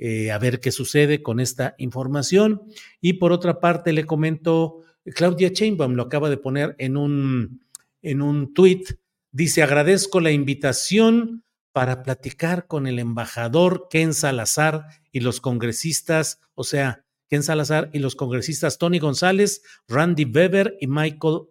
[0.00, 2.62] eh, a ver qué sucede con esta información.
[3.00, 7.64] Y por otra parte, le comento, Claudia Chainbaum lo acaba de poner en un,
[8.02, 8.90] en un tuit,
[9.32, 11.42] dice, agradezco la invitación
[11.72, 17.98] para platicar con el embajador Ken Salazar y los congresistas, o sea, Ken Salazar y
[17.98, 21.42] los congresistas Tony González, Randy Weber y Michael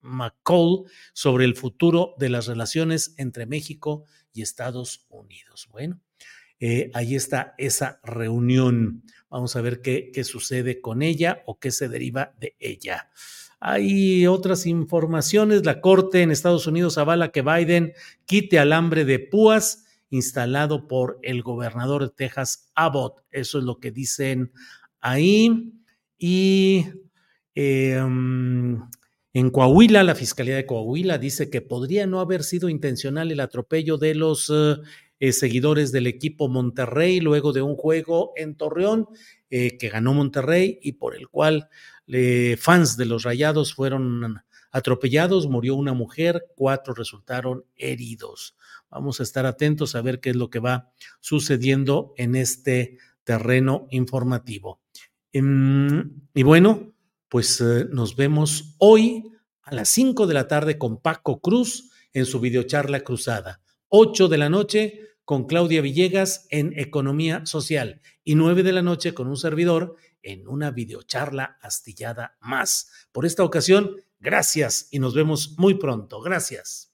[0.00, 0.84] McCall
[1.14, 5.68] sobre el futuro de las relaciones entre México y Estados Unidos.
[5.72, 6.00] Bueno,
[6.60, 9.02] eh, ahí está esa reunión.
[9.30, 13.10] Vamos a ver qué, qué sucede con ella o qué se deriva de ella.
[13.66, 15.64] Hay otras informaciones.
[15.64, 17.94] La Corte en Estados Unidos avala que Biden
[18.26, 23.22] quite alambre de púas instalado por el gobernador de Texas, Abbott.
[23.30, 24.52] Eso es lo que dicen
[25.00, 25.72] ahí.
[26.18, 26.84] Y
[27.54, 28.82] em,
[29.32, 33.96] en Coahuila, la Fiscalía de Coahuila dice que podría no haber sido intencional el atropello
[33.96, 34.52] de los
[35.18, 39.08] eh, seguidores del equipo Monterrey luego de un juego en Torreón
[39.48, 41.70] eh, que ganó Monterrey y por el cual
[42.58, 48.56] fans de los Rayados fueron atropellados, murió una mujer, cuatro resultaron heridos.
[48.90, 53.86] Vamos a estar atentos a ver qué es lo que va sucediendo en este terreno
[53.90, 54.80] informativo.
[55.32, 56.92] Em, y bueno,
[57.28, 59.32] pues eh, nos vemos hoy
[59.62, 63.60] a las 5 de la tarde con Paco Cruz en su videocharla cruzada.
[63.88, 69.14] 8 de la noche con Claudia Villegas en Economía Social y 9 de la noche
[69.14, 72.90] con un servidor en una videocharla astillada más.
[73.12, 76.20] Por esta ocasión, gracias y nos vemos muy pronto.
[76.20, 76.93] Gracias.